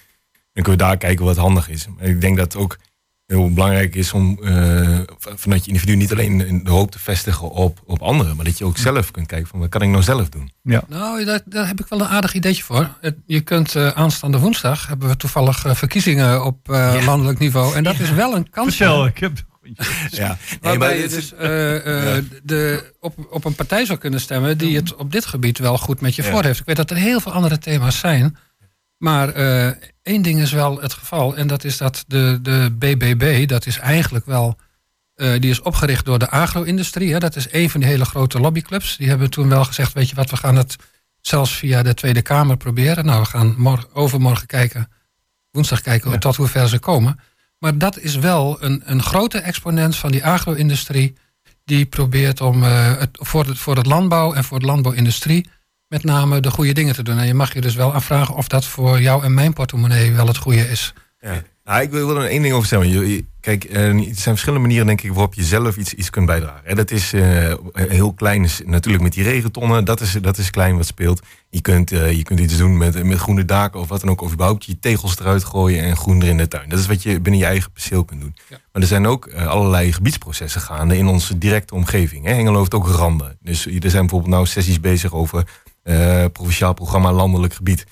Dan 0.53 0.63
kunnen 0.63 0.71
we 0.71 0.87
daar 0.87 0.97
kijken 0.97 1.25
wat 1.25 1.37
handig 1.37 1.69
is. 1.69 1.87
Maar 1.87 2.05
ik 2.05 2.21
denk 2.21 2.37
dat 2.37 2.55
ook 2.55 2.77
heel 3.25 3.53
belangrijk 3.53 3.95
is 3.95 4.13
om 4.13 4.39
eh, 4.43 4.99
v- 5.17 5.27
vanuit 5.35 5.65
je 5.65 5.71
individu 5.71 5.95
niet 5.95 6.11
alleen 6.11 6.61
de 6.63 6.69
hoop 6.69 6.91
te 6.91 6.99
vestigen 6.99 7.49
op, 7.51 7.81
op 7.85 8.01
anderen. 8.01 8.35
Maar 8.35 8.45
dat 8.45 8.57
je 8.57 8.65
ook 8.65 8.77
zelf 8.77 9.11
kunt 9.11 9.27
kijken 9.27 9.47
van 9.47 9.59
wat 9.59 9.69
kan 9.69 9.81
ik 9.81 9.89
nou 9.89 10.03
zelf 10.03 10.29
doen. 10.29 10.51
Nou, 10.87 11.25
daar, 11.25 11.41
daar 11.45 11.67
heb 11.67 11.79
ik 11.79 11.85
wel 11.89 11.99
een 11.99 12.07
aardig 12.07 12.33
ideetje 12.33 12.63
voor. 12.63 12.89
Je 13.25 13.41
kunt 13.41 13.75
eh, 13.75 13.87
aanstaande 13.87 14.39
woensdag, 14.39 14.87
hebben 14.87 15.07
we 15.09 15.17
toevallig 15.17 15.65
eh, 15.65 15.75
verkiezingen 15.75 16.45
op 16.45 16.69
eh, 16.69 17.01
landelijk 17.05 17.39
niveau. 17.39 17.75
En 17.75 17.83
dat 17.83 17.99
is 17.99 18.11
wel 18.11 18.35
een 18.35 18.49
kans. 18.49 18.75
Vertel, 18.75 19.05
ik 19.05 19.17
heb... 19.17 19.31
Ja, 20.09 20.37
Waarbij 20.61 21.01
je 21.01 21.07
dus 21.07 21.33
eh, 21.33 22.17
eh, 22.17 22.23
de, 22.43 22.91
op, 22.99 23.27
op 23.29 23.45
een 23.45 23.55
partij 23.55 23.85
zou 23.85 23.99
kunnen 23.99 24.21
stemmen 24.21 24.57
die 24.57 24.75
het 24.75 24.95
op 24.95 25.11
dit 25.11 25.25
gebied 25.25 25.57
wel 25.57 25.77
goed 25.77 26.01
met 26.01 26.15
je 26.15 26.23
Ja. 26.23 26.29
voor 26.31 26.43
heeft. 26.43 26.59
Ik 26.59 26.65
weet 26.65 26.75
dat 26.75 26.89
er 26.91 26.97
heel 26.97 27.19
veel 27.19 27.31
andere 27.31 27.57
thema's 27.57 27.99
zijn. 27.99 28.37
Maar 29.03 29.29
eh, 29.29 29.67
één 30.01 30.21
ding 30.21 30.39
is 30.41 30.51
wel 30.51 30.81
het 30.81 30.93
geval. 30.93 31.35
En 31.35 31.47
dat 31.47 31.63
is 31.63 31.77
dat 31.77 32.03
de, 32.07 32.39
de 32.41 32.75
BBB, 32.79 33.47
dat 33.47 33.65
is 33.65 33.77
eigenlijk 33.77 34.25
wel. 34.25 34.57
eh, 35.15 35.39
die 35.39 35.49
is 35.49 35.61
opgericht 35.61 36.05
door 36.05 36.19
de 36.19 36.29
agro-industrie. 36.29 37.13
hè. 37.13 37.19
Dat 37.19 37.35
is 37.35 37.47
een 37.51 37.69
van 37.69 37.79
die 37.79 37.89
hele 37.89 38.05
grote 38.05 38.39
lobbyclubs. 38.39 38.97
Die 38.97 39.07
hebben 39.07 39.29
toen 39.29 39.49
wel 39.49 39.65
gezegd: 39.65 39.93
Weet 39.93 40.09
je 40.09 40.15
wat, 40.15 40.29
we 40.29 40.37
gaan 40.37 40.55
het 40.55 40.75
zelfs 41.21 41.55
via 41.55 41.83
de 41.83 41.93
Tweede 41.93 42.21
Kamer 42.21 42.57
proberen. 42.57 43.05
Nou, 43.05 43.21
we 43.21 43.25
gaan 43.27 43.55
morgen, 43.57 43.93
overmorgen 43.93 44.47
kijken, 44.47 44.91
woensdag 45.51 45.81
kijken 45.81 46.19
tot 46.19 46.35
hoe 46.35 46.47
ver 46.47 46.69
ze 46.69 46.79
komen. 46.79 47.19
Maar 47.59 47.77
dat 47.77 47.99
is 47.99 48.15
wel 48.15 48.63
een, 48.63 48.81
een 48.85 49.03
grote 49.03 49.37
exponent 49.37 49.95
van 49.95 50.11
die 50.11 50.25
agro-industrie. 50.25 51.15
Die 51.65 51.85
probeert 51.85 52.41
om 52.41 52.63
eh, 52.63 52.97
het, 52.97 53.09
voor, 53.11 53.45
het, 53.45 53.57
voor 53.57 53.75
het 53.75 53.85
landbouw 53.85 54.33
en 54.33 54.43
voor 54.43 54.59
de 54.59 54.65
landbouwindustrie 54.65 55.49
met 55.93 56.03
name 56.03 56.39
de 56.39 56.51
goede 56.51 56.73
dingen 56.73 56.93
te 56.93 57.03
doen. 57.03 57.17
En 57.17 57.27
je 57.27 57.33
mag 57.33 57.53
je 57.53 57.61
dus 57.61 57.75
wel 57.75 57.93
afvragen 57.93 58.35
of 58.35 58.47
dat 58.47 58.65
voor 58.65 59.01
jou 59.01 59.23
en 59.23 59.33
mijn 59.33 59.53
portemonnee 59.53 60.11
wel 60.11 60.27
het 60.27 60.37
goede 60.37 60.69
is. 60.69 60.93
Ja. 61.19 61.43
Nou, 61.63 61.81
ik 61.81 61.91
wil 61.91 62.17
er 62.17 62.29
één 62.29 62.41
ding 62.41 62.53
over 62.53 62.67
zeggen. 62.67 63.27
Kijk, 63.39 63.63
eh, 63.63 63.87
er 63.87 63.93
zijn 63.93 64.13
verschillende 64.13 64.59
manieren 64.59 64.87
denk 64.87 65.01
ik 65.01 65.11
waarop 65.11 65.33
je 65.33 65.43
zelf 65.43 65.77
iets, 65.77 65.93
iets 65.93 66.09
kunt 66.09 66.25
bijdragen. 66.25 66.65
En 66.65 66.75
dat 66.75 66.91
is 66.91 67.13
eh, 67.13 67.53
heel 67.73 68.13
klein, 68.13 68.43
is 68.43 68.61
natuurlijk 68.65 69.03
met 69.03 69.13
die 69.13 69.23
regentonnen, 69.23 69.85
dat 69.85 70.01
is, 70.01 70.11
dat 70.21 70.37
is 70.37 70.49
klein 70.49 70.77
wat 70.77 70.85
speelt. 70.85 71.21
Je 71.49 71.61
kunt, 71.61 71.91
eh, 71.91 72.11
je 72.11 72.23
kunt 72.23 72.39
iets 72.39 72.57
doen 72.57 72.77
met, 72.77 73.03
met 73.03 73.17
groene 73.17 73.45
daken 73.45 73.79
of 73.79 73.87
wat 73.87 74.01
dan 74.01 74.09
ook, 74.09 74.21
of 74.21 74.33
überhaupt 74.33 74.65
je 74.65 74.79
tegels 74.79 75.19
eruit 75.19 75.43
gooien 75.43 75.83
en 75.83 75.97
groen 75.97 76.21
er 76.21 76.27
in 76.27 76.37
de 76.37 76.47
tuin. 76.47 76.69
Dat 76.69 76.79
is 76.79 76.87
wat 76.87 77.03
je 77.03 77.19
binnen 77.19 77.41
je 77.41 77.47
eigen 77.47 77.71
perceel 77.71 78.03
kunt 78.03 78.21
doen. 78.21 78.35
Maar 78.49 78.81
er 78.81 78.87
zijn 78.87 79.07
ook 79.07 79.33
allerlei 79.33 79.93
gebiedsprocessen 79.93 80.61
gaande 80.61 80.97
in 80.97 81.07
onze 81.07 81.37
directe 81.37 81.75
omgeving. 81.75 82.25
Hè. 82.25 82.33
Hengelo 82.33 82.59
heeft 82.59 82.73
ook 82.73 82.87
randen. 82.87 83.37
Dus 83.41 83.65
er 83.65 83.89
zijn 83.89 84.01
bijvoorbeeld 84.01 84.33
nou 84.33 84.45
sessies 84.45 84.79
bezig 84.79 85.13
over 85.13 85.43
eh, 85.83 86.25
provinciaal 86.31 86.73
programma 86.73 87.11
landelijk 87.11 87.53
gebied. 87.53 87.85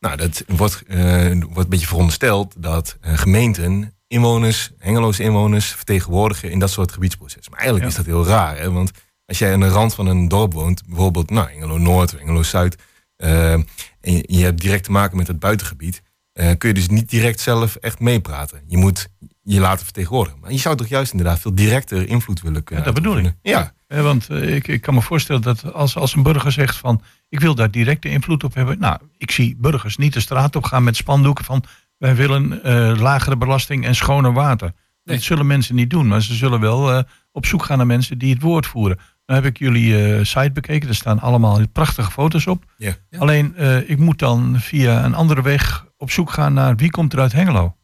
Nou, 0.00 0.16
dat 0.16 0.44
wordt, 0.46 0.82
eh, 0.86 0.98
wordt 1.30 1.56
een 1.56 1.68
beetje 1.68 1.86
verondersteld 1.86 2.54
dat 2.58 2.96
eh, 3.00 3.18
gemeenten 3.18 3.94
inwoners, 4.06 4.70
Hengeloze 4.78 5.22
inwoners, 5.22 5.66
vertegenwoordigen 5.66 6.50
in 6.50 6.58
dat 6.58 6.70
soort 6.70 6.92
gebiedsprocessen. 6.92 7.52
Maar 7.52 7.60
eigenlijk 7.60 7.90
is 7.90 7.96
dat 7.96 8.06
heel 8.06 8.26
raar, 8.26 8.58
hè? 8.58 8.70
want 8.70 8.90
als 9.26 9.38
jij 9.38 9.52
aan 9.52 9.60
de 9.60 9.68
rand 9.68 9.94
van 9.94 10.06
een 10.06 10.28
dorp 10.28 10.52
woont, 10.52 10.86
bijvoorbeeld 10.86 11.30
nou, 11.30 11.48
Hengelo 11.50 11.78
Noord 11.78 12.12
of 12.12 12.18
Hengelo 12.18 12.42
Zuid, 12.42 12.76
en 13.16 13.66
je, 14.00 14.24
je 14.26 14.44
hebt 14.44 14.60
direct 14.60 14.84
te 14.84 14.90
maken 14.90 15.16
met 15.16 15.26
het 15.26 15.38
buitengebied, 15.38 16.02
kun 16.32 16.68
je 16.68 16.74
dus 16.74 16.88
niet 16.88 17.10
direct 17.10 17.40
zelf 17.40 17.76
echt 17.76 18.00
meepraten. 18.00 18.62
Je 18.66 18.76
moet 18.76 19.08
je 19.42 19.60
laten 19.60 19.84
vertegenwoordigen. 19.84 20.40
Maar 20.40 20.52
je 20.52 20.58
zou 20.58 20.76
toch 20.76 20.86
juist 20.86 21.12
inderdaad 21.12 21.38
veel 21.38 21.54
directer 21.54 22.08
invloed 22.08 22.40
willen 22.40 22.64
kunnen 22.64 22.84
Ja, 22.84 22.92
dat 22.92 23.02
bedoel 23.02 23.18
ik. 23.18 23.34
Ja, 23.42 23.74
Eh, 23.92 24.02
want 24.02 24.28
eh, 24.28 24.54
ik, 24.54 24.68
ik 24.68 24.80
kan 24.80 24.94
me 24.94 25.02
voorstellen 25.02 25.42
dat 25.42 25.72
als, 25.72 25.96
als 25.96 26.14
een 26.14 26.22
burger 26.22 26.52
zegt 26.52 26.76
van 26.76 27.02
ik 27.28 27.40
wil 27.40 27.54
daar 27.54 27.70
directe 27.70 28.08
invloed 28.08 28.44
op 28.44 28.54
hebben. 28.54 28.78
Nou, 28.78 28.98
ik 29.18 29.30
zie 29.30 29.56
burgers 29.58 29.96
niet 29.96 30.12
de 30.12 30.20
straat 30.20 30.56
op 30.56 30.64
gaan 30.64 30.84
met 30.84 30.96
spandoeken 30.96 31.44
van 31.44 31.64
wij 31.98 32.14
willen 32.14 32.62
eh, 32.62 33.00
lagere 33.00 33.36
belasting 33.36 33.84
en 33.86 33.94
schoner 33.94 34.32
water. 34.32 34.72
Nee. 35.04 35.16
Dat 35.16 35.24
zullen 35.24 35.46
mensen 35.46 35.74
niet 35.74 35.90
doen, 35.90 36.08
maar 36.08 36.22
ze 36.22 36.34
zullen 36.34 36.60
wel 36.60 36.92
eh, 36.92 37.02
op 37.32 37.46
zoek 37.46 37.64
gaan 37.64 37.76
naar 37.76 37.86
mensen 37.86 38.18
die 38.18 38.32
het 38.32 38.42
woord 38.42 38.66
voeren. 38.66 38.98
Dan 39.24 39.36
heb 39.36 39.44
ik 39.44 39.58
jullie 39.58 40.14
eh, 40.14 40.24
site 40.24 40.50
bekeken, 40.52 40.88
er 40.88 40.94
staan 40.94 41.20
allemaal 41.20 41.68
prachtige 41.68 42.10
foto's 42.10 42.46
op. 42.46 42.64
Ja. 42.76 42.94
Ja. 43.10 43.18
Alleen 43.18 43.56
eh, 43.56 43.90
ik 43.90 43.98
moet 43.98 44.18
dan 44.18 44.60
via 44.60 45.04
een 45.04 45.14
andere 45.14 45.42
weg 45.42 45.86
op 45.96 46.10
zoek 46.10 46.30
gaan 46.30 46.52
naar 46.52 46.76
wie 46.76 46.90
komt 46.90 47.12
er 47.12 47.20
uit 47.20 47.32
Hengelo. 47.32 47.76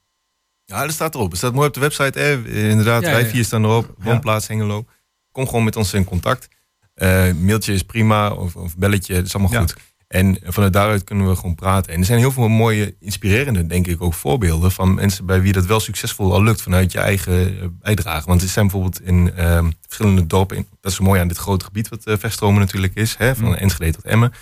Ja, 0.64 0.82
dat 0.82 0.92
staat 0.92 1.14
erop. 1.14 1.28
Het 1.28 1.38
staat 1.38 1.54
mooi 1.54 1.68
op 1.68 1.74
de 1.74 1.80
website. 1.80 2.42
Inderdaad, 2.46 3.02
Ja, 3.02 3.10
wij 3.10 3.26
vier 3.26 3.44
staan 3.44 3.64
erop. 3.64 3.94
Woonplaats 3.98 4.48
Hengelo. 4.48 4.84
Kom 5.32 5.47
gewoon 5.47 5.64
met 5.64 5.76
ons 5.76 5.94
in 5.94 6.04
contact. 6.04 6.49
Eh, 6.94 7.32
mailtje 7.32 7.73
is 7.73 7.82
prima 7.82 8.30
of, 8.30 8.56
of 8.56 8.76
belletje, 8.76 9.14
dat 9.14 9.25
is 9.25 9.35
allemaal 9.35 9.52
Ja. 9.52 9.61
goed. 9.61 9.75
En 10.08 10.38
vanuit 10.44 10.73
daaruit 10.73 11.04
kunnen 11.04 11.28
we 11.28 11.37
gewoon 11.37 11.54
praten. 11.54 11.92
En 11.92 11.99
er 11.99 12.04
zijn 12.04 12.18
heel 12.18 12.32
veel 12.32 12.49
mooie, 12.49 12.94
inspirerende, 13.00 13.66
denk 13.66 13.87
ik, 13.87 14.02
ook 14.02 14.14
voorbeelden 14.14 14.73
van 14.73 14.94
mensen 14.94 15.26
bij 15.26 15.40
wie 15.42 15.52
dat 15.52 15.66
wel 15.66 15.80
succesvol 15.80 16.32
al 16.32 16.42
lukt 16.42 16.62
vanuit 16.62 16.92
je 16.92 16.99
eigen 16.99 17.61
eh, 17.61 17.66
bijdrage. 17.80 18.26
Want 18.26 18.42
er 18.42 18.49
zijn 18.49 18.66
bijvoorbeeld 18.66 19.02
in 19.02 19.32
ehm, 19.37 19.70
verschillende 19.82 20.26
dorpen, 20.26 20.56
in, 20.56 20.66
dat 20.80 20.92
is 20.92 20.99
mooi 20.99 21.20
aan 21.20 21.28
dit 21.28 21.37
grote 21.37 21.64
gebied 21.64 21.88
wat 21.88 22.04
eh 22.04 22.16
Verstromen 22.18 22.61
natuurlijk 22.61 22.94
is, 22.94 23.14
hè, 23.18 23.35
van 23.37 23.47
Mm. 23.49 23.54
Enschede 23.54 23.92
tot 23.92 24.04
Emmen. 24.04 24.32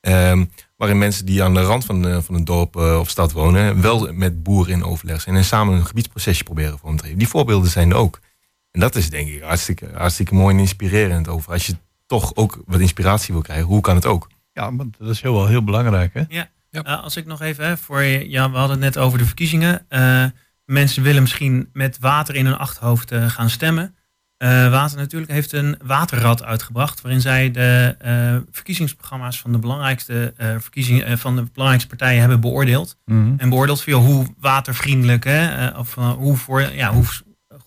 Ehm, 0.00 0.44
waarin 0.76 0.98
mensen 0.98 1.26
die 1.26 1.42
aan 1.42 1.54
de 1.54 1.62
rand 1.62 1.84
van, 1.84 2.22
van 2.22 2.34
een 2.34 2.44
dorp 2.44 2.76
of 2.76 3.08
stad 3.10 3.32
wonen, 3.32 3.80
wel 3.80 4.12
met 4.12 4.42
boeren 4.42 4.72
in 4.72 4.84
overleg 4.84 5.20
zijn 5.20 5.36
en 5.36 5.44
samen 5.44 5.74
een 5.74 5.86
gebiedsprocesje 5.86 6.44
proberen 6.44 6.78
vorm 6.78 6.96
te 6.96 7.02
geven. 7.02 7.18
Die 7.18 7.28
voorbeelden 7.28 7.70
zijn 7.70 7.90
er 7.90 7.96
ook. 7.96 8.18
En 8.70 8.80
dat 8.80 8.94
is 8.94 9.10
denk 9.10 9.28
ik 9.28 9.42
hartstikke, 9.42 9.88
hartstikke 9.94 10.34
mooi 10.34 10.54
en 10.54 10.60
inspirerend 10.60 11.28
over. 11.28 11.52
Als 11.52 11.66
je 11.66 11.76
toch 12.06 12.36
ook 12.36 12.62
wat 12.66 12.80
inspiratie 12.80 13.34
wil 13.34 13.42
krijgen, 13.42 13.66
hoe 13.66 13.80
kan 13.80 13.94
het 13.94 14.06
ook? 14.06 14.28
Ja, 14.52 14.74
want 14.74 14.96
dat 14.98 15.08
is 15.08 15.20
heel, 15.20 15.34
wel 15.34 15.46
heel 15.46 15.64
belangrijk. 15.64 16.14
Hè? 16.14 16.22
Ja. 16.28 16.48
Eh, 16.70 17.02
als 17.02 17.16
ik 17.16 17.26
nog 17.26 17.40
even, 17.40 17.64
hè, 17.64 17.76
voor 17.76 18.02
je, 18.02 18.30
ja, 18.30 18.50
we 18.50 18.56
hadden 18.56 18.82
het 18.82 18.94
net 18.94 19.04
over 19.04 19.18
de 19.18 19.24
verkiezingen. 19.24 19.84
Eh, 19.88 20.24
mensen 20.64 21.02
willen 21.02 21.22
misschien 21.22 21.68
met 21.72 21.98
water 21.98 22.34
in 22.34 22.46
hun 22.46 22.56
achterhoofd 22.56 23.10
eh, 23.10 23.28
gaan 23.28 23.50
stemmen. 23.50 23.94
Eh, 24.40 24.70
water 24.70 24.98
natuurlijk 24.98 25.30
heeft 25.30 25.52
een 25.52 25.78
waterrad 25.84 26.42
uitgebracht, 26.42 27.00
waarin 27.00 27.20
zij 27.20 27.50
de 27.50 27.96
eh, 27.98 28.36
verkiezingsprogramma's 28.50 29.40
van 29.40 29.52
de 29.52 29.58
belangrijkste 29.58 30.32
eh, 30.36 30.48
verkiezingen 30.58 31.18
van 31.18 31.36
de 31.36 31.44
belangrijkste 31.52 31.88
partijen 31.88 32.20
hebben 32.20 32.40
beoordeeld. 32.40 32.96
Mhm. 33.04 33.34
En 33.36 33.48
beoordeeld 33.48 33.82
via 33.82 33.96
hoe 33.96 34.26
watervriendelijk, 34.38 35.24
hè, 35.24 35.68
of 35.68 35.94
hoe, 35.94 36.36
voor, 36.36 36.62
ja, 36.62 36.92
hoe 36.92 37.04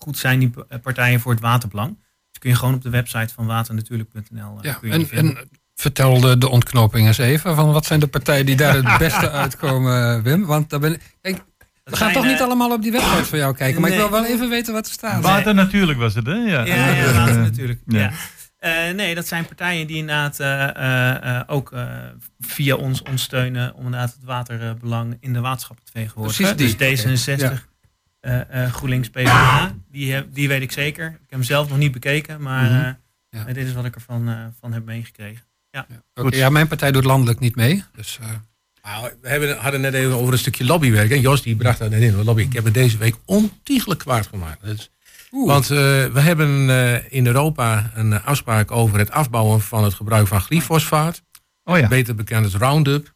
goed 0.04 0.18
zijn 0.18 0.38
die 0.38 0.50
partijen 0.82 1.20
voor 1.20 1.32
het 1.32 1.40
waterbelang. 1.40 1.88
Dus 2.30 2.38
kun 2.38 2.50
je 2.50 2.56
gewoon 2.56 2.74
op 2.74 2.82
de 2.82 2.90
website 2.90 3.34
van 3.34 3.46
waternatuurlijk.nl 3.46 4.38
eh, 4.38 4.62
Ja, 4.62 4.72
kun 4.72 4.88
je 4.88 4.94
en, 4.94 5.06
vinden. 5.06 5.36
en 5.36 5.48
vertel 5.74 6.20
de, 6.20 6.38
de 6.38 6.48
ontknoping 6.48 7.06
eens 7.06 7.18
even. 7.18 7.54
Van 7.54 7.72
wat 7.72 7.86
zijn 7.86 8.00
de 8.00 8.06
partijen 8.06 8.46
die 8.46 8.56
daar 8.56 8.74
het 8.74 8.98
beste 9.08 9.30
uitkomen, 9.30 10.22
Wim? 10.22 10.46
Want 10.46 10.70
daar 10.70 10.80
ben 10.80 10.92
ik. 10.92 11.16
Kijk, 11.20 11.44
we 11.84 11.96
gaan 11.96 12.12
toch 12.12 12.24
niet 12.24 12.38
eh, 12.38 12.44
allemaal 12.44 12.72
op 12.72 12.82
die 12.82 12.92
website 12.92 13.24
van 13.24 13.38
jou 13.38 13.54
kijken. 13.54 13.80
Maar 13.80 13.90
ik 13.90 13.96
wil 13.96 14.10
wel 14.10 14.24
even 14.24 14.48
weten 14.48 14.72
wat 14.72 14.86
er 14.86 14.92
staat. 14.92 15.22
Water 15.22 15.54
natuurlijk 15.54 15.98
was 15.98 16.14
het, 16.14 16.26
hè? 16.26 16.32
Ja, 16.32 16.64
Ja, 16.64 16.88
ja, 16.88 17.12
water 17.12 17.38
natuurlijk. 17.38 17.80
Ja. 17.86 17.98
Ja. 17.98 18.12
Eh, 18.58 18.94
nee, 18.94 19.14
dat 19.14 19.26
zijn 19.26 19.46
partijen 19.46 19.86
die 19.86 19.96
inderdaad 19.96 20.40
eh, 20.40 20.68
eh, 20.76 21.36
eh, 21.36 21.42
ook 21.46 21.72
eh, 21.72 21.86
via 22.38 22.74
ons 22.74 23.02
ons 23.02 23.22
steunen 23.22 23.74
om 23.74 23.84
inderdaad 23.84 24.12
het 24.12 24.24
waterbelang 24.24 25.16
in 25.20 25.32
de 25.32 25.40
waterschappen 25.40 25.84
te 25.84 25.90
vertegenwoordigen. 25.92 26.54
Precies 26.54 26.76
die. 26.76 27.06
Dus 27.26 27.38
D66, 27.38 27.64
eh, 28.24 28.64
eh, 28.64 28.72
GroenLinks, 28.72 29.08
PvdA, 29.10 29.74
die, 29.90 30.12
heb- 30.12 30.34
die 30.34 30.48
weet 30.48 30.62
ik 30.62 30.72
zeker. 30.72 31.06
Ik 31.06 31.12
heb 31.20 31.30
hem 31.30 31.42
zelf 31.42 31.68
nog 31.68 31.78
niet 31.78 31.92
bekeken, 31.92 32.40
maar 32.42 32.64
Mhm. 32.70 32.84
eh, 32.84 32.92
Ja. 33.30 33.44
dit 33.52 33.66
is 33.66 33.72
wat 33.72 33.84
ik 33.84 33.94
ervan 33.94 34.28
eh, 34.28 34.34
van 34.60 34.72
heb 34.72 34.84
meegekregen. 34.84 35.42
Oké, 36.14 36.36
ja, 36.36 36.48
mijn 36.50 36.68
partij 36.68 36.92
doet 36.92 37.04
landelijk 37.04 37.38
niet 37.40 37.56
mee. 37.56 37.84
Dus, 37.94 38.18
eh, 38.22 38.28
Nou, 38.82 39.10
we 39.20 39.28
hebben, 39.28 39.56
hadden 39.56 39.80
net 39.80 39.94
even 39.94 40.14
over 40.14 40.32
een 40.32 40.38
stukje 40.38 40.64
lobbywerk. 40.64 41.10
En 41.10 41.20
Jos 41.20 41.42
die 41.42 41.56
bracht 41.56 41.78
dat 41.78 41.90
net 41.90 42.02
in. 42.02 42.24
Lobby. 42.24 42.42
Ik 42.42 42.52
heb 42.52 42.64
het 42.64 42.74
deze 42.74 42.98
week 42.98 43.14
ontiegelijk 43.24 44.00
kwaad 44.00 44.26
gemaakt. 44.26 44.62
Is- 44.64 44.90
want 45.30 45.62
eh, 45.70 45.76
we 46.06 46.20
hebben 46.20 46.70
eh, 46.70 47.12
in 47.12 47.26
Europa 47.26 47.90
een 47.94 48.22
afspraak 48.22 48.70
over 48.70 48.98
het 48.98 49.10
afbouwen 49.10 49.60
van 49.60 49.84
het 49.84 49.94
gebruik 49.94 50.26
van 50.26 50.40
glyfosfaat. 50.40 51.22
Oh 51.64 51.78
ja. 51.78 51.88
Beter 51.88 52.14
bekend 52.14 52.44
als 52.44 52.54
Roundup. 52.54 53.13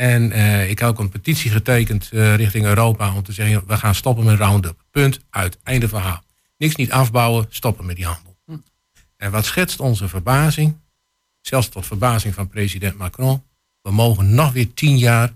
En 0.00 0.32
eh, 0.32 0.70
ik 0.70 0.78
heb 0.78 0.88
ook 0.88 0.98
een 0.98 1.08
petitie 1.08 1.50
getekend 1.50 2.10
eh, 2.12 2.34
richting 2.34 2.64
Europa 2.64 3.14
om 3.14 3.22
te 3.22 3.32
zeggen, 3.32 3.66
we 3.66 3.76
gaan 3.76 3.94
stoppen 3.94 4.24
met 4.24 4.38
Roundup. 4.38 4.84
Punt, 4.90 5.20
uit, 5.30 5.58
einde 5.62 5.88
verhaal. 5.88 6.22
Niks 6.56 6.74
niet 6.74 6.92
afbouwen, 6.92 7.46
stoppen 7.48 7.86
met 7.86 7.96
die 7.96 8.04
handel. 8.04 8.36
En 9.16 9.30
wat 9.30 9.44
schetst 9.44 9.80
onze 9.80 10.08
verbazing, 10.08 10.76
zelfs 11.40 11.68
tot 11.68 11.86
verbazing 11.86 12.34
van 12.34 12.48
president 12.48 12.98
Macron, 12.98 13.42
we 13.82 13.90
mogen 13.90 14.34
nog 14.34 14.52
weer 14.52 14.74
tien 14.74 14.98
jaar 14.98 15.32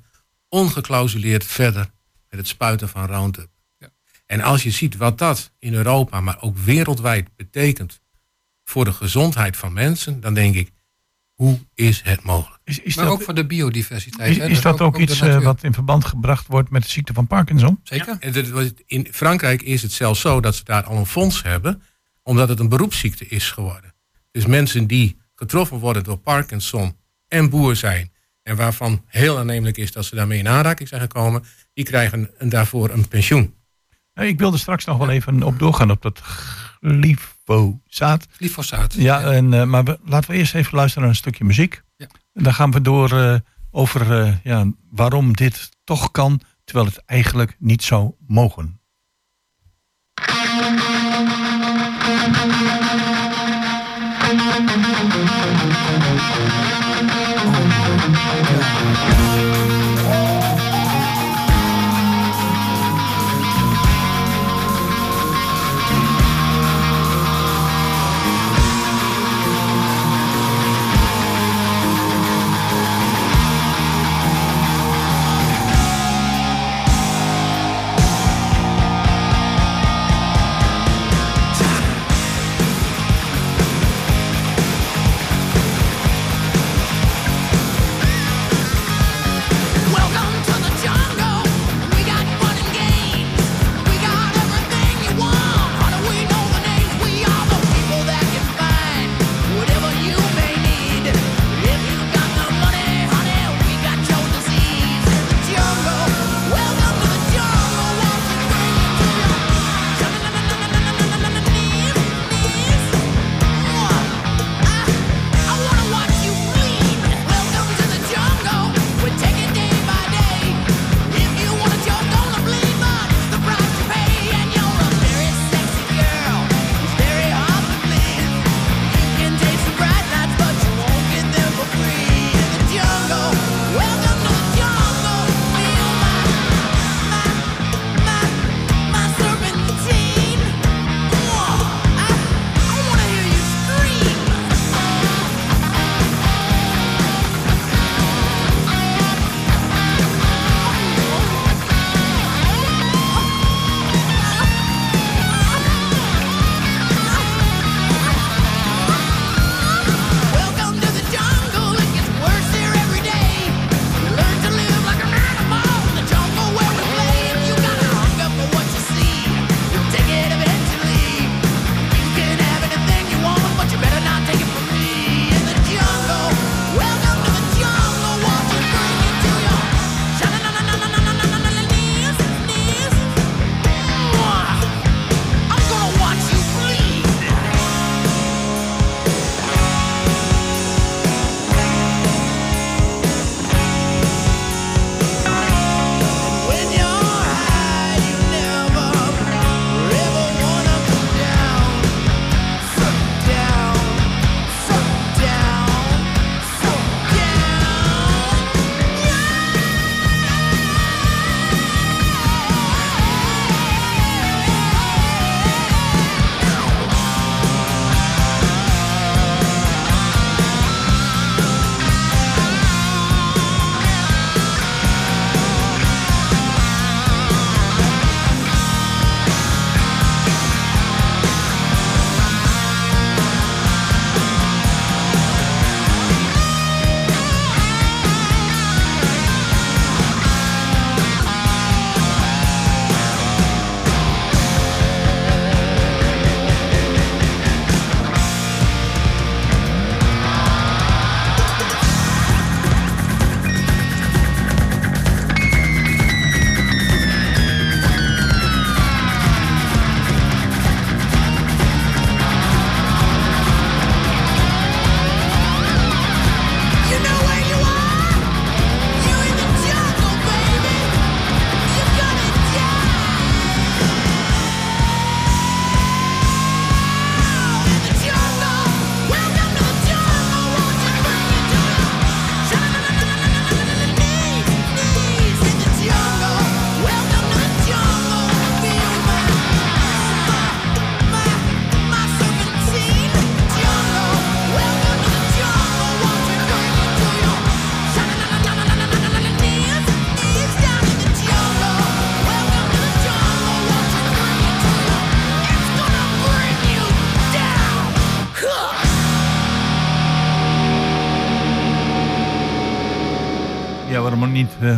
ongeclausuleerd 0.48 1.44
verder 1.44 1.90
met 2.28 2.38
het 2.38 2.48
spuiten 2.48 2.88
van 2.88 3.06
Roundup. 3.06 3.48
Ja. 3.78 3.88
En 4.26 4.40
als 4.40 4.62
je 4.62 4.70
ziet 4.70 4.96
wat 4.96 5.18
dat 5.18 5.50
in 5.58 5.74
Europa, 5.74 6.20
maar 6.20 6.42
ook 6.42 6.58
wereldwijd 6.58 7.36
betekent 7.36 8.00
voor 8.64 8.84
de 8.84 8.92
gezondheid 8.92 9.56
van 9.56 9.72
mensen, 9.72 10.20
dan 10.20 10.34
denk 10.34 10.54
ik, 10.54 10.70
hoe 11.34 11.58
is 11.74 12.00
het 12.04 12.22
mogelijk? 12.22 12.60
Is, 12.64 12.78
is 12.78 12.96
maar 12.96 13.04
dat, 13.04 13.14
ook 13.14 13.22
voor 13.22 13.34
de 13.34 13.46
biodiversiteit. 13.46 14.30
is, 14.30 14.36
hè. 14.36 14.46
is 14.48 14.60
dat 14.60 14.80
ook 14.80 14.98
iets 14.98 15.20
eh, 15.20 15.26
natuur. 15.28 15.42
wat 15.42 15.62
in 15.62 15.72
verband 15.72 16.04
gebracht 16.04 16.46
wordt 16.46 16.70
met 16.70 16.82
de 16.82 16.88
ziekte 16.88 17.12
van 17.12 17.26
Parkinson? 17.26 17.80
Zeker? 17.82 18.16
En 18.20 18.32
dit 18.32 18.50
was- 18.50 18.72
In 18.86 19.08
Frankrijk 19.12 19.62
is 19.62 19.82
het 19.82 19.92
zelfs 19.92 20.20
zo 20.20 20.40
dat 20.40 20.54
ze 20.54 20.64
daar 20.64 20.84
al 20.84 20.96
een 20.96 21.06
fonds 21.06 21.42
hebben, 21.42 21.82
omdat 22.22 22.48
het 22.48 22.58
een 22.60 22.68
beroepsziekte 22.68 23.26
is 23.26 23.50
geworden. 23.50 23.94
Dus 24.30 24.46
mensen 24.46 24.86
die 24.86 25.16
getroffen 25.34 25.78
worden 25.78 26.04
door 26.04 26.16
Parkinson 26.18 26.96
en 27.28 27.50
boer 27.50 27.76
zijn, 27.76 28.12
en 28.42 28.56
waarvan 28.56 29.02
heel 29.06 29.38
aannemelijk 29.38 29.76
is 29.76 29.92
dat 29.92 30.04
ze 30.04 30.14
daarmee 30.14 30.38
in 30.38 30.48
aanraking 30.48 30.88
zijn 30.88 31.00
gekomen, 31.00 31.44
die 31.74 31.84
krijgen 31.84 32.30
een, 32.38 32.48
daarvoor 32.48 32.90
een 32.90 33.08
pensioen. 33.08 33.54
Nou, 34.14 34.28
ik 34.28 34.38
wilde 34.38 34.58
straks 34.58 34.84
nog 34.84 34.98
wel 34.98 35.10
even 35.10 35.42
op 35.42 35.58
doorgaan 35.58 35.90
op 35.90 36.02
dat 36.02 36.22
glyfosaat. 37.44 38.26
Glyfosaat. 38.30 38.94
Ja, 38.94 39.20
En, 39.22 39.54
eh, 39.54 39.64
maar 39.64 39.84
we- 39.84 39.98
laten 40.04 40.30
we 40.30 40.36
eerst 40.36 40.54
even 40.54 40.74
luisteren 40.74 41.02
naar 41.02 41.10
een 41.10 41.18
stukje 41.18 41.44
muziek. 41.44 41.82
Ja. 41.96 42.06
En 42.32 42.42
dan 42.42 42.54
gaan 42.54 42.70
we 42.70 42.80
door 42.80 43.12
eh, 43.12 43.34
over 43.70 44.20
eh, 44.20 44.32
ja, 44.44 44.66
waarom 44.90 45.32
dit 45.32 45.68
toch 45.84 46.10
kan, 46.10 46.40
terwijl 46.64 46.86
het 46.86 47.02
eigenlijk 47.06 47.56
niet 47.58 47.82
zou 47.82 48.12
mogen. 48.26 48.80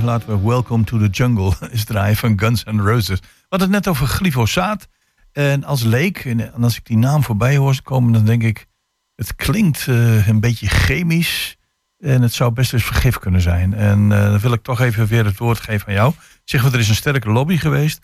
Laten 0.07 0.29
we 0.29 0.49
Welcome 0.49 0.85
to 0.85 0.99
the 0.99 1.09
Jungle 1.09 1.53
eens 1.71 1.85
draaien 1.85 2.17
van 2.17 2.39
Guns 2.39 2.65
N' 2.65 2.81
Roses. 2.81 3.21
We 3.21 3.47
hadden 3.49 3.73
het 3.73 3.85
net 3.85 3.89
over 3.89 4.07
glyfosaat. 4.07 4.89
En 5.33 5.65
als 5.65 5.83
leek, 5.83 6.25
en 6.25 6.53
als 6.53 6.77
ik 6.77 6.85
die 6.85 6.97
naam 6.97 7.23
voorbij 7.23 7.57
hoor 7.57 7.83
komen, 7.83 8.13
dan 8.13 8.25
denk 8.25 8.43
ik... 8.43 8.67
het 9.15 9.35
klinkt 9.35 9.87
uh, 9.87 10.29
een 10.29 10.41
beetje 10.41 10.69
chemisch 10.69 11.57
en 11.99 12.23
het 12.23 12.33
zou 12.33 12.53
best 12.53 12.73
eens 12.73 12.85
vergif 12.85 13.19
kunnen 13.19 13.41
zijn. 13.41 13.75
En 13.75 14.01
uh, 14.01 14.09
dan 14.09 14.39
wil 14.39 14.53
ik 14.53 14.63
toch 14.63 14.81
even 14.81 15.07
weer 15.07 15.25
het 15.25 15.39
woord 15.39 15.61
geven 15.61 15.89
aan 15.89 15.95
jou. 15.95 16.15
Zeg, 16.45 16.63
want 16.63 16.75
er 16.75 16.81
is 16.81 16.89
een 16.89 16.95
sterke 16.95 17.31
lobby 17.31 17.57
geweest 17.57 18.01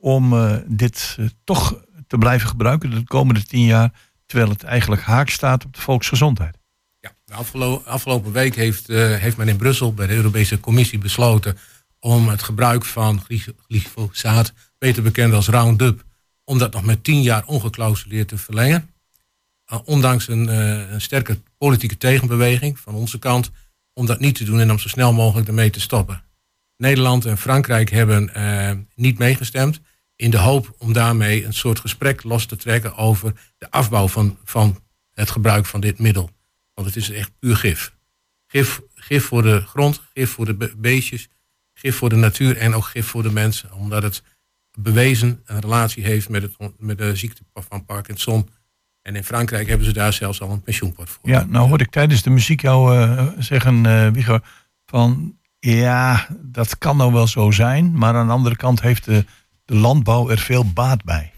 om 0.00 0.34
dit 0.66 1.18
toch 1.44 1.80
te 2.06 2.18
blijven 2.18 2.48
gebruiken 2.48 2.90
de 2.90 3.04
komende 3.04 3.44
tien 3.44 3.64
jaar... 3.64 3.92
terwijl 4.26 4.50
het 4.50 4.62
eigenlijk 4.62 5.02
haak 5.02 5.28
staat 5.28 5.64
op 5.64 5.74
de 5.74 5.80
volksgezondheid. 5.80 6.61
Afgelopen, 7.32 8.32
week 8.32 8.54
heeft, 8.54 8.90
uh, 8.90 9.16
heeft 9.16 9.36
men 9.36 9.48
in 9.48 9.56
Brussel 9.56 9.94
bij 9.94 10.06
de 10.06 10.14
Europese 10.14 10.60
Commissie 10.60 10.98
besloten 10.98 11.58
om 11.98 12.28
het 12.28 12.42
gebruik 12.42 12.84
van 12.84 13.22
glyfosaat, 13.68 14.52
beter 14.78 15.02
bekend 15.02 15.32
als 15.32 15.48
Roundup, 15.48 16.04
om 16.44 16.58
dat 16.58 16.72
nog 16.72 16.84
met 16.84 17.04
tien 17.04 17.22
jaar 17.22 17.44
ongeklausuleerd 17.46 18.28
te 18.28 18.38
verlengen. 18.38 18.90
Uh, 19.72 19.78
ondanks 19.84 20.28
een, 20.28 20.48
uh, 20.48 20.90
een, 20.90 21.00
sterke 21.00 21.40
politieke 21.58 21.96
tegenbeweging 21.96 22.78
van 22.78 22.94
onze 22.94 23.18
kant, 23.18 23.50
om 23.92 24.06
dat 24.06 24.20
niet 24.20 24.34
te 24.34 24.44
doen 24.44 24.60
en 24.60 24.70
om 24.70 24.78
zo 24.78 24.88
snel 24.88 25.12
mogelijk 25.12 25.48
ermee 25.48 25.70
te 25.70 25.80
stoppen. 25.80 26.22
Nederland 26.76 27.24
en 27.24 27.38
Frankrijk 27.38 27.90
hebben 27.90 28.30
niet 28.94 29.18
meegestemd 29.18 29.80
in 30.16 30.30
de 30.30 30.38
hoop 30.38 30.74
om 30.78 30.92
daarmee 30.92 31.44
een 31.44 31.54
soort 31.54 31.80
gesprek 31.80 32.22
los 32.22 32.46
te 32.46 32.56
trekken 32.56 32.96
over 32.96 33.32
de 33.58 33.70
afbouw 33.70 34.08
van, 34.08 34.38
van 34.44 34.78
het 35.12 35.30
gebruik 35.30 35.66
van 35.66 35.80
dit 35.80 35.98
middel. 35.98 36.30
Want 36.82 36.94
het 36.94 37.02
is 37.02 37.10
echt 37.10 37.32
puur 37.38 37.56
gif. 37.56 37.94
Gif, 38.46 38.80
gif 38.94 39.24
voor 39.24 39.42
de 39.42 39.60
grond, 39.60 40.02
gif 40.14 40.30
voor 40.30 40.44
de 40.44 40.74
beestjes, 40.76 41.28
gif 41.74 41.96
voor 41.96 42.08
de 42.08 42.16
natuur 42.16 42.56
en 42.56 42.74
ook 42.74 42.84
gif 42.84 43.06
voor 43.06 43.22
de 43.22 43.32
mensen. 43.32 43.72
Omdat 43.72 44.02
het 44.02 44.22
bewezen 44.78 45.40
een 45.44 45.60
relatie 45.60 46.04
heeft 46.04 46.28
met, 46.28 46.42
het, 46.42 46.56
met 46.78 46.98
de 46.98 47.16
ziekte 47.16 47.42
van 47.52 47.84
Parkinson. 47.84 48.48
En 49.02 49.16
in 49.16 49.24
Frankrijk 49.24 49.68
hebben 49.68 49.86
ze 49.86 49.92
daar 49.92 50.12
zelfs 50.12 50.40
al 50.40 50.50
een 50.50 50.62
pensioenpot 50.62 51.10
voor. 51.10 51.30
Ja, 51.30 51.44
nou 51.44 51.68
hoorde 51.68 51.84
ik 51.84 51.90
tijdens 51.90 52.22
de 52.22 52.30
muziek 52.30 52.60
jou 52.60 52.96
uh, 52.96 53.28
zeggen, 53.38 53.84
uh, 53.84 54.08
Wieger, 54.08 54.42
van 54.86 55.38
ja, 55.58 56.28
dat 56.40 56.78
kan 56.78 56.96
nou 56.96 57.12
wel 57.12 57.26
zo 57.26 57.50
zijn. 57.50 57.98
Maar 57.98 58.14
aan 58.14 58.26
de 58.26 58.32
andere 58.32 58.56
kant 58.56 58.80
heeft 58.80 59.04
de, 59.04 59.24
de 59.64 59.74
landbouw 59.74 60.30
er 60.30 60.38
veel 60.38 60.72
baat 60.72 61.04
bij. 61.04 61.32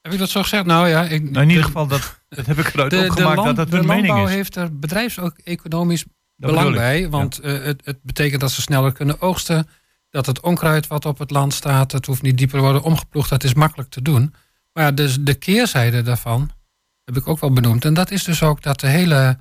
Heb 0.00 0.12
ik 0.12 0.18
dat 0.18 0.30
zo 0.30 0.42
gezegd? 0.42 0.64
Nou 0.64 0.88
ja, 0.88 1.02
ik, 1.02 1.30
nou, 1.30 1.42
in 1.42 1.48
ieder 1.48 1.64
geval, 1.64 1.86
dat, 1.86 2.20
dat 2.28 2.46
heb 2.46 2.58
ik 2.58 2.74
eruit 2.74 2.90
de, 2.90 3.06
opgemaakt 3.08 3.44
dat 3.44 3.56
dat 3.56 3.68
hun 3.68 3.86
mening 3.86 4.02
is. 4.02 4.08
De 4.08 4.16
landbouw 4.16 4.26
heeft 4.26 4.56
er 4.56 4.78
bedrijfseconomisch 4.78 6.04
belang 6.36 6.74
bij. 6.74 7.08
Want 7.08 7.38
ja. 7.42 7.48
uh, 7.48 7.64
het, 7.64 7.80
het, 7.84 8.02
betekent 8.02 8.40
dat 8.40 8.50
ze 8.50 8.60
sneller 8.60 8.92
kunnen 8.92 9.20
oogsten. 9.20 9.68
Dat 10.10 10.26
het 10.26 10.40
onkruid 10.40 10.86
wat 10.86 11.04
op 11.04 11.18
het 11.18 11.30
land 11.30 11.54
staat, 11.54 11.92
het 11.92 12.06
hoeft 12.06 12.22
niet 12.22 12.38
dieper 12.38 12.56
te 12.56 12.64
worden 12.64 12.82
omgeploegd. 12.82 13.30
Dat 13.30 13.44
is 13.44 13.54
makkelijk 13.54 13.90
te 13.90 14.02
doen. 14.02 14.34
Maar 14.72 14.94
dus 14.94 15.16
de 15.20 15.34
keerzijde 15.34 16.02
daarvan 16.02 16.50
heb 17.04 17.16
ik 17.16 17.28
ook 17.28 17.40
wel 17.40 17.52
benoemd. 17.52 17.84
En 17.84 17.94
dat 17.94 18.10
is 18.10 18.24
dus 18.24 18.42
ook 18.42 18.62
dat 18.62 18.80
de 18.80 18.86
hele 18.86 19.38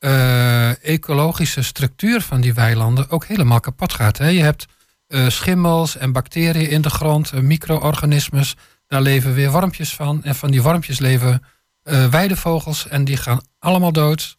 uh, 0.00 0.84
ecologische 0.84 1.62
structuur 1.62 2.20
van 2.20 2.40
die 2.40 2.54
weilanden 2.54 3.10
ook 3.10 3.24
helemaal 3.24 3.60
kapot 3.60 3.92
gaat. 3.92 4.18
Hè? 4.18 4.28
Je 4.28 4.42
hebt 4.42 4.66
uh, 5.08 5.28
schimmels 5.28 5.96
en 5.96 6.12
bacteriën 6.12 6.70
in 6.70 6.80
de 6.80 6.90
grond, 6.90 7.32
micro-organismes 7.32 8.56
daar 8.86 9.00
leven 9.00 9.34
weer 9.34 9.50
wormpjes 9.50 9.94
van. 9.94 10.24
En 10.24 10.34
van 10.34 10.50
die 10.50 10.62
wormpjes 10.62 10.98
leven 10.98 11.42
uh, 11.86 12.06
weidevogels. 12.06 12.88
En 12.88 13.04
die 13.04 13.16
gaan 13.16 13.40
allemaal 13.58 13.92
dood. 13.92 14.38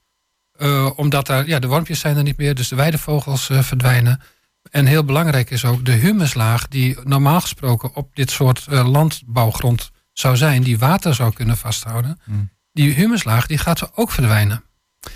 Uh, 0.58 0.90
omdat 0.96 1.26
daar, 1.26 1.48
ja, 1.48 1.60
de 1.60 1.68
wormpjes 1.68 2.00
zijn 2.00 2.18
er 2.18 2.24
niet 2.24 2.38
meer. 2.38 2.56
Dus 2.56 2.68
de 2.68 2.76
weidevogels 2.76 3.50
uh, 3.50 3.62
verdwijnen. 3.62 4.22
En 4.72 4.86
heel 4.86 5.04
belangrijk 5.04 5.50
is 5.50 5.66
ook 5.66 5.86
de 5.86 5.92
humuslaag. 5.92 6.68
Die 6.68 6.98
normaal 7.04 7.42
gesproken 7.42 7.96
op 7.96 8.16
dit 8.16 8.32
soort 8.32 8.66
landbouwgrond 8.70 9.92
zou 10.14 10.38
zijn. 10.38 10.64
Die 10.64 10.80
water 10.80 11.16
zou 11.16 11.34
kunnen 11.34 11.58
vasthouden. 11.58 12.20
Mm. 12.24 12.50
Die 12.72 12.94
humuslaag 12.94 13.48
die 13.48 13.58
gaat 13.58 13.82
er 13.82 13.90
ook 13.96 14.12
verdwijnen. 14.12 14.64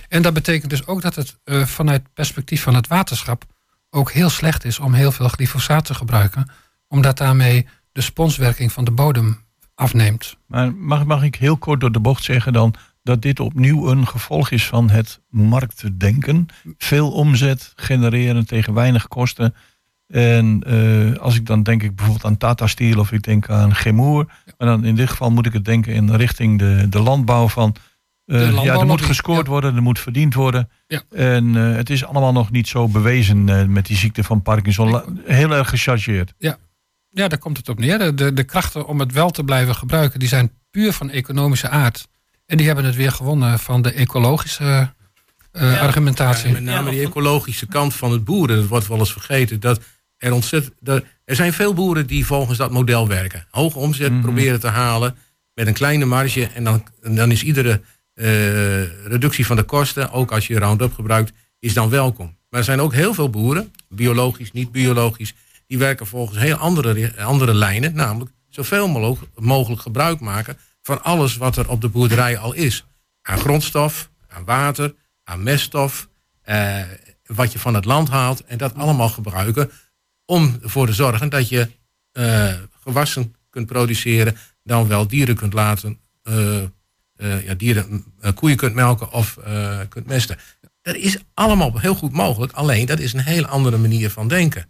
En 0.08 0.22
dat 0.22 0.34
betekent 0.34 0.70
dus 0.70 0.88
ook 0.88 1.02
dat 1.02 1.16
het 1.16 1.38
vanuit 1.46 2.02
het 2.04 2.14
perspectief 2.14 2.62
van 2.62 2.76
het 2.76 2.88
waterschap 2.88 3.44
ook 3.90 4.12
heel 4.12 4.30
slecht 4.30 4.66
is 4.66 4.80
om 4.80 4.94
heel 4.94 5.12
veel 5.12 5.28
glyfosaat 5.28 5.86
te 5.86 5.94
gebruiken. 5.94 6.50
Omdat 6.88 7.18
daarmee 7.18 7.68
de 7.92 8.02
sponswerking 8.02 8.72
van 8.72 8.84
de 8.84 8.92
bodem 8.92 9.46
afneemt. 9.76 10.38
Maar 10.48 10.76
mag, 10.76 11.06
mag 11.06 11.24
ik 11.24 11.36
heel 11.36 11.58
kort 11.58 11.80
door 11.80 11.92
de 11.92 12.00
bocht 12.00 12.24
zeggen 12.24 12.54
dan 12.54 12.74
dat 13.04 13.22
dit 13.22 13.40
opnieuw 13.40 13.90
een 13.90 14.08
gevolg 14.08 14.52
is 14.52 14.68
van 14.68 14.90
het 14.90 15.22
marktdenken? 15.30 16.46
Veel 16.78 17.12
omzet 17.12 17.74
genereren 17.76 18.46
tegen 18.46 18.74
weinig 18.74 19.08
kosten. 19.08 19.56
En 20.08 20.64
uh, 20.68 21.18
als 21.18 21.36
ik 21.36 21.46
dan 21.46 21.64
denk 21.64 21.84
ik 21.84 21.96
bijvoorbeeld 21.96 22.26
aan 22.26 22.38
Tata 22.38 22.68
Steel 22.68 23.00
of 23.00 23.12
ik 23.12 23.24
denk 23.24 23.50
aan 23.50 23.76
Gemoer. 23.76 24.26
Maar 24.58 24.68
dan 24.68 24.86
in 24.86 24.96
dit 24.96 25.10
geval 25.10 25.32
moet 25.32 25.46
ik 25.46 25.54
het 25.54 25.66
denken 25.66 25.94
in 25.94 26.16
richting 26.16 26.60
de, 26.60 26.86
de 26.90 27.00
landbouw 27.00 27.48
van... 27.48 27.76
Uh, 28.26 28.64
ja, 28.64 28.80
er 28.80 28.86
moet 28.86 29.02
gescoord 29.02 29.46
ja. 29.46 29.52
worden, 29.52 29.76
er 29.76 29.82
moet 29.82 30.00
verdiend 30.00 30.34
worden. 30.34 30.70
Ja. 30.88 31.02
En 31.10 31.46
uh, 31.46 31.76
het 31.76 31.90
is 31.90 32.06
allemaal 32.06 32.32
nog 32.32 32.52
niet 32.52 32.68
zo 32.68 32.88
bewezen 32.88 33.72
met 33.72 33.86
die 33.86 33.98
ziekte 33.98 34.24
van 34.24 34.42
Parkinson. 34.42 35.20
Heel 35.26 35.52
erg 35.52 35.70
gechargeerd. 35.70 36.34
Ja, 36.38 36.58
ja, 37.12 37.28
daar 37.28 37.38
komt 37.38 37.58
het 37.58 37.70
op 37.70 37.80
neer. 37.80 38.16
De, 38.16 38.34
de 38.34 38.44
krachten 38.44 38.88
om 38.88 39.00
het 39.00 39.12
wel 39.12 39.30
te 39.30 39.44
blijven 39.44 39.76
gebruiken, 39.76 40.20
die 40.20 40.28
zijn 40.28 40.52
puur 40.72 40.94
van 40.94 41.10
economische 41.10 41.70
aard. 41.70 42.08
En 42.46 42.58
die 42.58 42.66
hebben 42.66 42.86
het 42.86 42.96
weer 42.96 43.12
gewonnen 43.12 43.60
van 43.60 43.82
de 43.82 43.92
ecologische 43.92 44.64
uh, 45.54 45.74
ja, 45.74 45.80
argumentatie. 45.80 46.48
Ja, 46.48 46.54
met 46.54 46.64
name 46.64 46.92
die 46.92 47.06
ecologische 47.06 47.68
kant 47.68 47.94
van 47.94 48.12
het 48.12 48.24
boeren. 48.24 48.58
Dat 48.58 48.68
wordt 48.68 48.88
wel 48.88 49.00
eens 49.00 49.12
vergeten. 49.12 49.60
Dat 49.60 49.80
er, 50.18 50.34
ontzettend, 50.34 50.74
dat, 50.80 51.04
er 51.26 51.36
zijn 51.36 51.54
veel 51.54 51.74
boeren 51.74 52.08
die 52.08 52.26
volgens 52.26 52.58
dat 52.58 52.72
model 52.72 53.08
werken. 53.08 53.48
Hoge 53.50 53.80
omzet 53.80 54.08
mm 54.08 54.14
-hmm. 54.14 54.22
proberen 54.22 54.60
te 54.60 54.68
halen 54.68 55.16
met 55.54 55.68
een 55.68 55.74
kleine 55.74 56.06
marge. 56.06 56.48
En 56.48 56.64
dan, 56.64 56.84
dan 57.02 57.32
is 57.32 57.44
iedere 57.44 57.82
uh, 58.16 59.06
reductie 59.08 59.46
van 59.46 59.56
de 59.56 59.64
kosten, 59.64 60.12
ook 60.12 60.32
als 60.32 60.48
je 60.48 60.60
Roundup 60.60 60.94
gebruikt, 60.94 61.32
is 61.60 61.74
dan 61.74 61.90
welkom. 61.90 62.38
Maar 62.50 62.60
er 62.60 62.66
zijn 62.66 62.82
ook 62.82 62.94
heel 62.94 63.14
veel 63.14 63.30
boeren, 63.30 63.74
biologisch, 63.90 64.52
niet 64.52 64.72
biologisch, 64.72 65.34
die 65.72 65.80
werken 65.80 66.08
volgens 66.08 66.40
heel 66.40 66.56
andere, 66.56 67.14
andere 67.18 67.54
lijnen. 67.54 67.96
Namelijk 67.96 68.32
zoveel 68.50 68.88
mogelijk, 69.36 69.82
gebruik 69.82 70.20
maken 70.20 70.58
van 70.82 71.04
alles 71.04 71.38
wat 71.38 71.58
er 71.58 71.70
op 71.70 71.82
de 71.82 71.90
boerderij 71.90 72.38
al 72.38 72.54
is. 72.54 72.86
Aan 73.22 73.38
grondstof, 73.38 74.10
aan 74.28 74.46
water, 74.46 74.94
aan 75.24 75.44
meststof, 75.44 76.10
eh, 76.42 76.82
wat 77.26 77.52
je 77.52 77.60
van 77.60 77.74
het 77.74 77.86
land 77.86 78.10
haalt. 78.10 78.44
En 78.46 78.58
dat 78.58 78.76
allemaal 78.76 79.10
gebruiken 79.10 79.72
om 80.26 80.60
ervoor 80.64 80.86
te 80.86 80.94
zorgen 80.94 81.30
dat 81.30 81.50
je 81.50 81.70
uh, 82.14 82.54
gewassen 82.84 83.36
kunt 83.50 83.66
produceren. 83.66 84.38
Dan 84.64 84.88
wel 84.88 85.08
dieren 85.08 85.36
kunt 85.36 85.54
laten, 85.54 86.00
uh, 86.24 86.62
uh, 87.18 87.46
ja, 87.46 87.54
dieren, 87.54 88.06
koeien 88.36 88.58
kunt 88.58 88.74
melken 88.74 89.12
of 89.12 89.38
kunt 89.90 90.08
mesten. 90.08 90.38
Dat 90.82 90.96
is 90.96 91.18
allemaal 91.34 91.80
heel 91.80 91.96
goed 91.96 92.12
mogelijk. 92.12 92.52
Alleen 92.52 92.86
dat 92.86 93.00
is 93.00 93.14
een 93.14 93.20
hele 93.20 93.48
andere 93.48 93.78
manier 93.78 94.10
van 94.10 94.28
denken. 94.28 94.70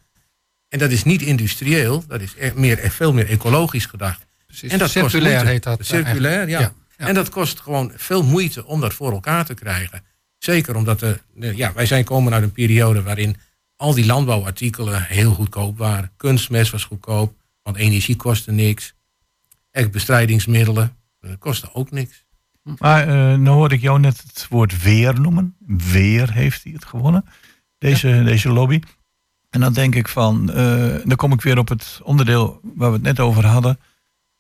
En 0.72 0.80
dat 0.80 0.92
is 0.92 1.04
niet 1.04 1.22
industrieel, 1.22 2.04
dat 2.08 2.22
is 2.22 2.36
echt 2.36 2.56
meer, 2.56 2.80
echt 2.80 2.96
veel 2.96 3.14
meer 3.14 3.30
ecologisch 3.30 3.86
gedacht. 3.86 4.26
Precies. 4.46 4.72
En 4.72 4.80
dat 4.80 4.90
circulair 4.90 5.38
kost 5.38 5.50
heet 5.50 5.64
dat. 5.64 5.86
Circulair, 5.86 6.50
ja. 6.50 6.60
Ja, 6.60 6.74
ja. 6.98 7.08
En 7.08 7.14
dat 7.14 7.30
kost 7.30 7.60
gewoon 7.60 7.92
veel 7.96 8.24
moeite 8.24 8.66
om 8.66 8.82
dat 8.82 8.94
voor 8.94 9.12
elkaar 9.12 9.46
te 9.46 9.54
krijgen. 9.54 10.04
Zeker 10.38 10.76
omdat 10.76 11.00
de, 11.00 11.20
ja, 11.34 11.74
wij 11.74 11.86
zijn 11.86 12.04
komen 12.04 12.34
uit 12.34 12.44
een 12.44 12.52
periode 12.52 13.02
waarin 13.02 13.36
al 13.76 13.94
die 13.94 14.06
landbouwartikelen 14.06 15.04
heel 15.04 15.34
goedkoop 15.34 15.78
waren. 15.78 16.12
Kunstmest 16.18 16.72
was 16.72 16.84
goedkoop, 16.84 17.36
want 17.64 17.78
energie 17.78 18.16
kostte 18.16 18.52
niks. 18.52 18.94
Echt 19.72 19.92
bestrijdingsmiddelen, 19.92 20.96
dat 21.20 21.38
kostte 21.38 21.74
ook 21.74 21.92
niks. 21.92 22.26
Maar 22.78 23.08
uh, 23.08 23.14
nou 23.14 23.50
hoorde 23.50 23.76
ik 23.76 23.82
jou 23.82 24.00
net 24.00 24.24
het 24.28 24.48
woord 24.50 24.84
weer 24.84 25.20
noemen. 25.20 25.56
Weer 25.66 26.32
heeft 26.34 26.64
hij 26.64 26.74
het 26.74 26.86
gewonnen, 26.86 27.26
deze, 27.78 28.08
ja. 28.08 28.24
deze 28.24 28.50
lobby. 28.50 28.80
En 29.52 29.60
dan 29.60 29.74
denk 29.74 29.96
ik 29.96 30.08
van, 30.08 30.50
uh, 30.50 30.96
dan 31.06 31.16
kom 31.16 31.32
ik 31.32 31.42
weer 31.42 31.58
op 31.58 31.70
het 31.70 32.00
onderdeel 32.04 32.60
waar 32.76 32.90
we 32.90 32.96
het 32.96 33.06
net 33.06 33.20
over 33.20 33.46
hadden. 33.46 33.80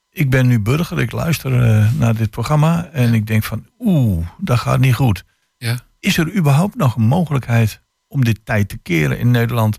Ik 0.09 0.29
ben 0.29 0.47
nu 0.47 0.59
burger, 0.59 0.99
ik 0.99 1.11
luister 1.11 1.51
uh, 1.51 1.93
naar 1.93 2.15
dit 2.15 2.29
programma 2.29 2.85
en 2.85 3.13
ik 3.13 3.27
denk 3.27 3.43
van, 3.43 3.67
oeh, 3.79 4.27
dat 4.37 4.59
gaat 4.59 4.79
niet 4.79 4.95
goed. 4.95 5.23
Ja. 5.57 5.79
Is 5.99 6.17
er 6.17 6.35
überhaupt 6.35 6.75
nog 6.75 6.95
een 6.95 7.07
mogelijkheid 7.07 7.81
om 8.07 8.23
dit 8.23 8.39
tijd 8.43 8.69
te 8.69 8.77
keren 8.77 9.19
in 9.19 9.31
Nederland? 9.31 9.77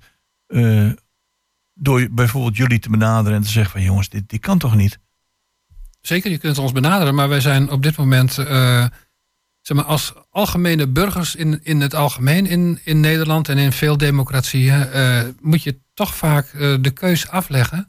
Uh, 0.49 0.93
door 1.75 2.09
bijvoorbeeld 2.11 2.57
jullie 2.57 2.79
te 2.79 2.91
benaderen 2.91 3.37
en 3.37 3.43
te 3.43 3.51
zeggen 3.51 3.73
van, 3.73 3.83
jongens, 3.83 4.09
dit, 4.09 4.29
dit 4.29 4.41
kan 4.41 4.59
toch 4.59 4.77
niet? 4.77 4.99
Zeker, 6.01 6.31
je 6.31 6.39
kunt 6.39 6.59
ons 6.59 6.73
benaderen, 6.73 7.15
maar 7.15 7.29
wij 7.29 7.41
zijn 7.41 7.71
op 7.71 7.83
dit 7.83 7.97
moment 7.97 8.39
zeg 9.63 9.77
maar, 9.77 9.87
als 9.87 10.13
algemene 10.31 10.87
burgers 10.87 11.35
in, 11.35 11.61
in 11.63 11.81
het 11.81 11.95
algemeen 11.95 12.47
in, 12.47 12.79
in 12.85 13.01
Nederland 13.01 13.49
en 13.49 13.59
in 13.59 13.73
veel 13.73 13.97
democratieën, 13.97 14.89
uh, 14.95 15.21
moet 15.41 15.63
je 15.63 15.79
toch 15.95 16.15
vaak 16.15 16.53
uh, 16.53 16.77
de 16.81 16.91
keus 16.91 17.29
afleggen 17.29 17.89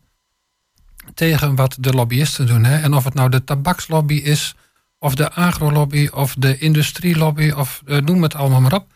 tegen 1.14 1.56
wat 1.56 1.78
de 1.80 1.94
lobbyisten 1.94 2.48
doen. 2.48 2.64
Hè? 2.64 2.82
En 2.82 2.94
of 2.94 3.04
het 3.04 3.14
nou 3.14 3.30
de 3.30 3.44
tabakslobby 3.44 4.14
is, 4.14 4.56
of 5.00 5.16
de 5.16 5.32
agrolobby, 5.32 6.08
of 6.14 6.36
de 6.38 6.58
industrielobby, 6.58 7.52
of 7.52 7.82
uh, 7.86 7.98
noem 7.98 8.24
het 8.24 8.36
allemaal 8.36 8.62
maar 8.62 8.74
op. 8.74 8.88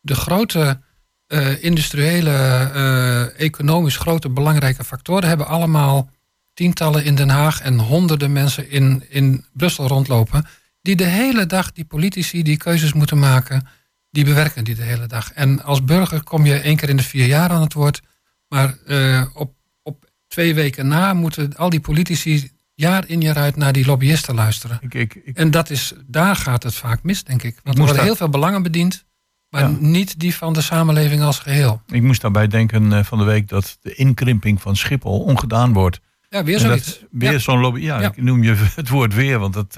De 0.00 0.14
grote 0.14 0.80
eh, 1.26 1.64
industriële, 1.64 2.30
eh, 2.30 3.40
economisch 3.40 3.96
grote 3.96 4.28
belangrijke 4.28 4.84
factoren 4.84 5.28
hebben 5.28 5.46
allemaal 5.46 6.10
tientallen 6.54 7.04
in 7.04 7.14
Den 7.14 7.28
Haag 7.28 7.60
en 7.60 7.78
honderden 7.78 8.32
mensen 8.32 8.70
in, 8.70 9.04
in 9.08 9.44
Brussel 9.52 9.86
rondlopen. 9.86 10.46
Die 10.86 10.96
de 10.96 11.04
hele 11.04 11.46
dag, 11.46 11.72
die 11.72 11.84
politici 11.84 12.42
die 12.42 12.56
keuzes 12.56 12.92
moeten 12.92 13.18
maken, 13.18 13.66
die 14.10 14.24
bewerken 14.24 14.64
die 14.64 14.74
de 14.74 14.82
hele 14.82 15.06
dag. 15.06 15.32
En 15.32 15.62
als 15.62 15.84
burger 15.84 16.22
kom 16.22 16.46
je 16.46 16.54
één 16.54 16.76
keer 16.76 16.88
in 16.88 16.96
de 16.96 17.02
vier 17.02 17.26
jaar 17.26 17.50
aan 17.50 17.60
het 17.60 17.72
woord. 17.72 18.02
Maar 18.48 18.76
eh, 18.86 19.22
op, 19.34 19.54
op 19.82 20.04
twee 20.28 20.54
weken 20.54 20.86
na 20.88 21.12
moeten 21.14 21.56
al 21.56 21.70
die 21.70 21.80
politici 21.80 22.50
jaar 22.74 23.08
in 23.08 23.20
jaar 23.20 23.36
uit 23.36 23.56
naar 23.56 23.72
die 23.72 23.86
lobbyisten 23.86 24.34
luisteren. 24.34 24.78
Ik, 24.80 24.94
ik, 24.94 25.14
ik, 25.24 25.36
En 25.36 25.50
dat 25.50 25.70
is, 25.70 25.92
daar 26.06 26.36
gaat 26.36 26.62
het 26.62 26.74
vaak 26.74 27.02
mis, 27.02 27.24
denk 27.24 27.42
ik. 27.42 27.60
Want 27.62 27.78
er 27.78 27.84
worden 27.84 28.02
heel 28.02 28.16
veel 28.16 28.28
belangen 28.28 28.62
bediend, 28.62 29.04
maar 29.50 29.62
Ja. 29.62 29.76
niet 29.80 30.20
die 30.20 30.34
van 30.34 30.52
de 30.52 30.60
samenleving 30.62 31.22
als 31.22 31.38
geheel. 31.38 31.82
ik 31.86 32.02
moest 32.02 32.20
daarbij 32.20 32.46
denken 32.46 32.92
eh, 32.92 33.04
van 33.04 33.18
de 33.18 33.24
week 33.24 33.48
dat 33.48 33.78
de 33.80 33.94
inkrimping 33.94 34.60
van 34.62 34.76
Schiphol 34.76 35.20
ongedaan 35.20 35.72
wordt. 35.72 36.00
Ja, 36.28 36.44
weer 36.44 36.58
zoiets. 36.58 36.86
dat, 37.00 37.08
weer 37.10 37.32
Ja. 37.32 37.38
zo'n 37.38 37.60
lobby. 37.60 37.80
Ja, 37.80 38.00
Ja. 38.00 38.08
ik 38.08 38.22
noem 38.22 38.42
je 38.42 38.54
het 38.80 38.88
woord 38.88 39.14
weer, 39.14 39.38
want 39.38 39.54
dat. 39.54 39.76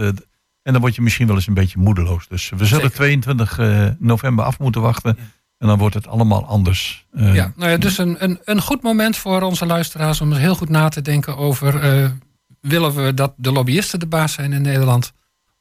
En 0.69 0.75
dan 0.75 0.83
word 0.83 0.95
je 0.95 1.03
misschien 1.03 1.27
wel 1.27 1.37
eens 1.37 1.47
een 1.47 1.55
beetje 1.55 1.79
moedeloos. 1.79 2.29
Dus 2.29 2.49
we 2.49 2.65
zullen 2.65 2.83
Zeker. 2.83 2.97
22 2.97 3.59
eh, 3.59 3.87
november 3.99 4.45
af 4.45 4.59
moeten 4.59 4.81
wachten. 4.81 5.15
Ja. 5.19 5.25
En 5.59 5.67
dan 5.69 5.79
wordt 5.79 5.95
het 5.95 6.07
allemaal 6.07 6.47
anders. 6.47 7.07
Eh, 7.13 7.35
Ja, 7.35 7.53
nou 7.57 7.71
ja, 7.71 7.77
dus 7.77 7.99
een, 7.99 8.17
een, 8.25 8.39
een 8.45 8.61
goed 8.63 8.83
moment 8.83 9.17
voor 9.17 9.43
onze 9.43 9.67
luisteraars 9.67 10.21
om 10.21 10.29
eens 10.31 10.41
heel 10.41 10.55
goed 10.55 10.69
na 10.69 10.89
te 10.89 11.03
denken 11.03 11.37
over... 11.37 11.81
eh, 12.03 12.11
willen 12.61 12.95
we 12.95 13.15
dat 13.15 13.35
de 13.37 13.53
lobbyisten 13.53 14.01
de 14.01 14.07
baas 14.07 14.33
zijn 14.33 14.53
in 14.53 14.63
Nederland? 14.63 15.13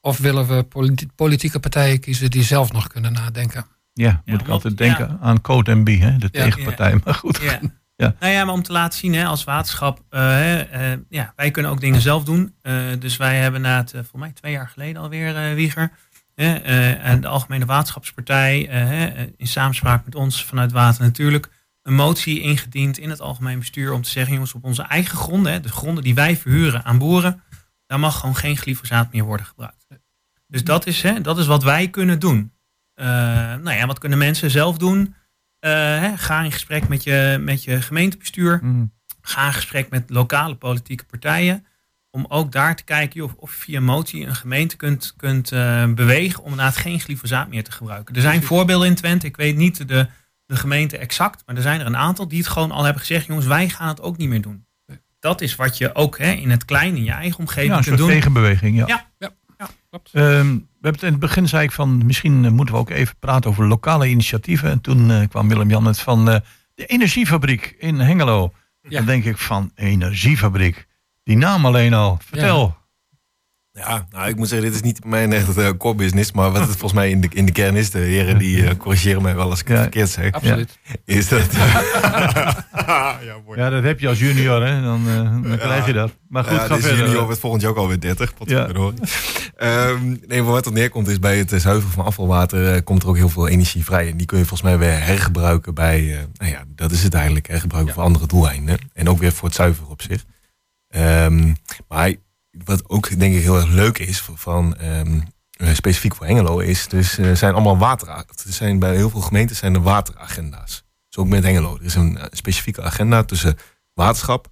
Of 0.01 0.17
willen 0.17 0.47
we 0.47 0.63
politi- 0.63 1.07
politieke 1.15 1.59
partijen 1.59 1.99
kiezen 1.99 2.31
die 2.31 2.43
zelf 2.43 2.71
nog 2.71 2.87
kunnen 2.87 3.13
nadenken? 3.13 3.65
Ja, 3.93 4.21
moet 4.25 4.39
Ja, 4.39 4.45
ik 4.45 4.51
altijd 4.51 4.77
denken 4.77 5.17
aan 5.21 5.41
Code 5.41 5.75
MB, 5.75 5.87
hè, 5.99 6.17
de 6.17 6.29
Ja. 6.31 6.43
tegenpartij. 6.43 6.99
Maar 7.03 7.13
goed. 7.13 7.39
Ja. 7.97 8.15
Nou 8.19 8.33
ja, 8.33 8.45
maar 8.45 8.53
om 8.53 8.63
te 8.63 8.71
laten 8.71 8.99
zien 8.99 9.13
hè, 9.13 9.25
als 9.25 9.43
waterschap, 9.43 10.03
eh, 10.09 10.91
eh, 10.91 10.99
ja, 11.09 11.33
wij 11.35 11.51
kunnen 11.51 11.71
ook 11.71 11.79
dingen 11.79 12.01
zelf 12.01 12.23
doen. 12.23 12.55
Eh, 12.61 12.75
dus 12.99 13.17
wij 13.17 13.37
hebben 13.37 13.61
na 13.61 13.77
het, 13.77 13.91
volgens 13.91 14.21
mij 14.21 14.31
twee 14.31 14.51
jaar 14.51 14.67
geleden 14.67 15.01
alweer, 15.01 15.55
Wieger, 15.55 15.91
en 16.35 17.21
de 17.21 17.27
Algemene 17.27 17.65
Waterschapspartij, 17.65 18.59
in 19.37 19.47
samenspraak 19.47 20.05
met 20.05 20.15
ons 20.15 20.45
vanuit 20.45 20.71
Water 20.71 21.03
natuurlijk, 21.03 21.49
een 21.81 21.93
motie 21.93 22.41
ingediend 22.41 22.97
in 22.97 23.09
het 23.09 23.21
algemeen 23.21 23.59
bestuur 23.59 23.91
om 23.93 24.01
te 24.01 24.09
zeggen, 24.09 24.33
jongens, 24.33 24.53
op 24.53 24.63
onze 24.63 24.81
eigen 24.81 25.17
gronden, 25.17 25.51
hè, 25.51 25.59
de 25.59 25.69
gronden 25.69 26.03
die 26.03 26.15
wij 26.15 26.37
verhuren 26.37 26.83
aan 26.83 26.97
boeren, 26.97 27.43
daar 27.85 27.99
mag 27.99 28.19
gewoon 28.19 28.35
geen 28.35 28.57
glyfosaat 28.57 29.13
meer 29.13 29.23
worden 29.23 29.45
gebruikt. 29.45 29.87
Dus 30.47 30.63
dat 30.63 30.85
is, 30.85 31.01
hè, 31.01 31.21
dat 31.21 31.37
is 31.37 31.45
wat 31.45 31.63
wij 31.63 31.89
kunnen 31.89 32.19
doen. 32.19 32.53
Nou 32.95 33.71
ja, 33.71 33.85
wat 33.85 33.99
kunnen 33.99 34.17
mensen 34.17 34.51
zelf 34.51 34.77
doen? 34.77 35.15
Eh, 35.59 35.71
hè, 35.71 36.17
ga 36.17 36.41
in 36.41 36.51
gesprek 36.51 36.87
met 36.87 37.03
je, 37.03 37.37
met 37.41 37.63
je 37.63 37.81
gemeentebestuur. 37.81 38.59
Mm. 38.63 38.91
Ga 39.21 39.45
in 39.45 39.53
gesprek 39.53 39.89
met 39.89 40.09
lokale 40.09 40.55
politieke 40.55 41.05
partijen. 41.05 41.65
Om 42.11 42.25
ook 42.29 42.51
daar 42.51 42.75
te 42.75 42.83
kijken 42.83 43.23
of, 43.23 43.33
of 43.33 43.55
je 43.65 43.71
via 43.71 43.79
motie 43.81 44.25
een 44.25 44.35
gemeente 44.35 44.75
kunt, 44.75 45.13
kunt 45.17 45.51
eh, 45.51 45.93
bewegen 45.93 46.43
om 46.43 46.49
inderdaad 46.49 46.77
geen 46.77 46.99
glyfosaat 46.99 47.49
meer 47.49 47.63
te 47.63 47.71
gebruiken. 47.71 48.15
Er 48.15 48.21
zijn 48.21 48.43
voorbeelden 48.43 48.87
in 48.87 48.95
Twente. 48.95 49.25
Ik 49.27 49.37
weet 49.37 49.55
niet 49.55 49.87
de, 49.87 50.07
de 50.45 50.55
gemeente 50.55 50.97
exact. 50.97 51.43
Maar 51.45 51.55
er 51.55 51.61
zijn 51.61 51.79
er 51.79 51.85
een 51.85 51.97
aantal 51.97 52.27
die 52.27 52.37
het 52.39 52.47
gewoon 52.47 52.71
al 52.71 52.83
hebben 52.83 53.01
gezegd. 53.01 53.25
Jongens, 53.25 53.45
wij 53.47 53.69
gaan 53.69 53.87
het 53.87 54.01
ook 54.01 54.17
niet 54.17 54.29
meer 54.29 54.41
doen. 54.41 54.65
Dat 55.19 55.41
is 55.41 55.55
wat 55.55 55.77
je 55.77 55.95
ook 55.95 56.17
hè, 56.17 56.31
in 56.31 56.49
het 56.49 56.65
klein, 56.65 56.95
in 56.95 57.03
je 57.03 57.11
eigen 57.11 57.39
omgeving 57.39 57.71
Ja, 57.71 57.77
een 57.77 57.83
kunt 57.83 57.97
soort 57.97 58.09
doen. 58.09 58.17
tegenbeweging. 58.17 58.77
Ja. 58.77 59.05
Ja. 59.19 59.33
Ja, 59.57 59.69
klopt. 59.89 60.09
Ehm, 60.13 60.57
hebben 60.87 61.07
het 61.07 61.13
in 61.13 61.19
het 61.19 61.29
begin 61.29 61.47
zei 61.47 61.63
ik 61.63 61.71
van 61.71 62.05
misschien 62.05 62.45
eh, 62.45 62.51
moeten 62.51 62.75
we 62.75 62.81
ook 62.81 62.89
even 62.89 63.15
praten 63.19 63.49
over 63.49 63.67
lokale 63.67 64.07
initiatieven. 64.07 64.69
En 64.69 64.81
toen 64.81 65.11
eh, 65.11 65.27
kwam 65.29 65.47
Willem-Jan 65.47 65.83
met 65.83 65.99
van 65.99 66.29
eh, 66.29 66.39
de 66.75 66.85
energiefabriek 66.85 67.75
in 67.79 67.99
Hengelo. 67.99 68.53
Ja. 68.81 68.97
Dan 68.97 69.05
denk 69.05 69.23
ik 69.23 69.37
van 69.37 69.71
energiefabriek. 69.75 70.87
Die 71.23 71.37
naam 71.37 71.65
alleen 71.65 71.93
al. 71.93 72.17
Vertel. 72.25 72.76
Ja, 73.77 74.07
nou, 74.11 74.29
ik 74.29 74.35
moet 74.35 74.47
zeggen, 74.47 74.67
dit 74.67 74.75
is 74.75 74.81
niet 74.83 75.05
mijn 75.05 75.33
echt 75.33 75.57
eh, 75.57 75.69
core 75.77 75.95
business. 75.95 76.31
Maar 76.31 76.51
wat 76.51 76.61
het 76.61 76.69
volgens 76.69 76.93
mij 76.93 77.09
in 77.09 77.21
de, 77.21 77.27
in 77.31 77.45
de 77.45 77.51
kern 77.51 77.75
is, 77.75 77.89
de 77.91 77.99
heren 77.99 78.37
die 78.37 78.65
eh, 78.67 78.75
corrigeren 78.77 79.21
mij 79.21 79.35
wel 79.35 79.49
als 79.49 79.59
ik 79.61 79.67
Ja. 79.69 79.81
verkeerd 79.81 80.09
zeg. 80.09 80.31
Absoluut. 80.31 80.77
Is 81.05 81.27
dat. 81.27 81.41
ja, 83.27 83.35
mooi. 83.45 83.59
Ja, 83.59 83.69
dat 83.69 83.83
heb 83.83 83.99
je 83.99 84.07
als 84.07 84.19
junior, 84.19 84.65
hè? 84.65 84.81
Dan, 84.81 85.01
eh, 85.07 85.15
dan 85.49 85.57
krijg 85.57 85.85
je 85.85 85.93
dat. 85.93 86.11
Maar 86.29 86.43
goed, 86.43 86.57
ja, 86.57 86.65
ga 86.65 86.77
verder. 86.79 87.05
junior 87.05 87.23
wordt 87.25 87.39
volgend 87.39 87.61
jaar 87.61 87.71
ook 87.71 87.77
alweer 87.77 87.99
30. 87.99 88.33
Wat 88.37 88.49
Ja. 88.49 88.67
ja. 88.73 88.91
Ehm 89.55 90.07
nee, 90.27 90.41
maar 90.41 90.51
wat 90.51 90.65
er 90.65 90.71
neerkomt 90.71 91.07
is 91.07 91.19
bij 91.19 91.37
het 91.37 91.49
zuiveren 91.49 91.91
van 91.93 92.05
afvalwater 92.05 92.73
eh, 92.73 92.81
komt 92.83 93.03
er 93.03 93.09
ook 93.09 93.15
heel 93.15 93.29
veel 93.29 93.47
energie 93.47 93.83
vrij. 93.85 94.09
En 94.09 94.17
die 94.17 94.25
kun 94.25 94.37
je 94.37 94.45
volgens 94.45 94.69
mij 94.69 94.77
weer 94.77 95.03
hergebruiken 95.05 95.73
bij, 95.73 96.13
eh, 96.13 96.19
nou 96.33 96.51
ja, 96.51 96.63
dat 96.75 96.91
is 96.91 97.03
het 97.03 97.13
eigenlijk, 97.13 97.47
hergebruiken 97.47 97.93
voor 97.93 98.03
andere 98.03 98.27
doeleinden. 98.27 98.77
En 98.93 99.09
ook 99.09 99.19
weer 99.19 99.31
voor 99.31 99.47
het 99.47 99.57
zuiveren 99.57 99.89
op 99.89 100.01
zich. 100.01 100.23
Ehm, 100.89 101.53
maar 101.87 102.13
wat 102.63 102.89
ook 102.89 103.19
denk 103.19 103.35
ik 103.35 103.41
heel 103.41 103.55
erg 103.55 103.67
leuk 103.67 103.97
is 103.97 104.21
van 104.35 104.75
ehm, 104.75 105.19
eh, 105.51 105.73
specifiek 105.73 106.15
voor 106.15 106.25
Hengelo 106.25 106.59
is, 106.59 106.87
dus 106.87 107.17
er 107.17 107.37
zijn 107.37 107.53
allemaal 107.53 107.77
water. 107.77 108.07
Er 108.07 108.25
zijn 108.35 108.79
bij 108.79 108.95
heel 108.95 109.09
veel 109.09 109.21
gemeentes 109.21 109.57
zijn 109.57 109.73
er 109.73 109.81
wateragenda's. 109.81 110.83
Dus 111.09 111.17
ook 111.17 111.27
met 111.27 111.43
Hengelo. 111.43 111.75
Er 111.75 111.85
is 111.85 111.95
een 111.95 112.17
eh, 112.17 112.25
specifieke 112.31 112.81
agenda 112.81 113.23
tussen 113.23 113.57
waterschap 113.93 114.47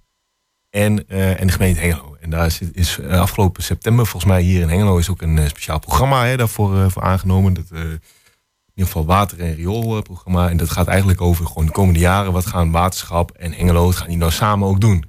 en, 0.70 1.08
eh, 1.08 1.40
en 1.40 1.46
de 1.46 1.52
gemeente 1.52 1.80
Hengelo. 1.80 2.16
En 2.20 2.30
daar 2.30 2.46
is, 2.46 2.60
is 2.60 2.98
eh, 2.98 3.20
afgelopen 3.20 3.62
september, 3.62 4.06
volgens 4.06 4.32
mij 4.32 4.42
hier 4.42 4.60
in 4.60 4.68
Hengelo, 4.68 4.96
is 4.96 5.10
ook 5.10 5.22
een 5.22 5.38
eh, 5.38 5.48
speciaal 5.48 5.78
programma 5.78 6.24
hè, 6.26 6.36
daarvoor 6.36 6.76
eh, 6.76 6.88
voor 6.88 7.02
aangenomen. 7.02 7.54
Dat, 7.54 7.64
eh, 7.72 7.80
in 7.80 8.82
ieder 8.82 8.92
geval 8.92 9.04
water- 9.06 9.40
en 9.40 9.54
rioolprogramma. 9.54 10.48
En 10.50 10.56
dat 10.56 10.70
gaat 10.70 10.86
eigenlijk 10.86 11.20
over 11.20 11.46
gewoon 11.46 11.66
de 11.66 11.72
komende 11.72 12.00
jaren. 12.00 12.32
Wat 12.32 12.46
gaan 12.46 12.70
waterschap 12.70 13.30
en 13.30 13.52
Hengelo, 13.52 13.84
wat 13.84 13.96
gaan 13.96 14.08
die 14.08 14.16
nou 14.16 14.32
samen 14.32 14.68
ook 14.68 14.80
doen? 14.80 15.04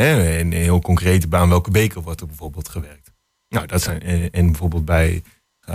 Hè, 0.00 0.38
en 0.38 0.52
heel 0.52 0.80
concreet, 0.80 1.34
aan 1.34 1.48
welke 1.48 1.70
beker 1.70 2.02
wordt 2.02 2.20
er 2.20 2.26
bijvoorbeeld 2.26 2.68
gewerkt? 2.68 3.12
Nou, 3.48 3.66
dat 3.66 3.82
zijn, 3.82 4.02
en, 4.02 4.30
en 4.30 4.46
bijvoorbeeld 4.46 4.84
bij, 4.84 5.22
eh, 5.60 5.74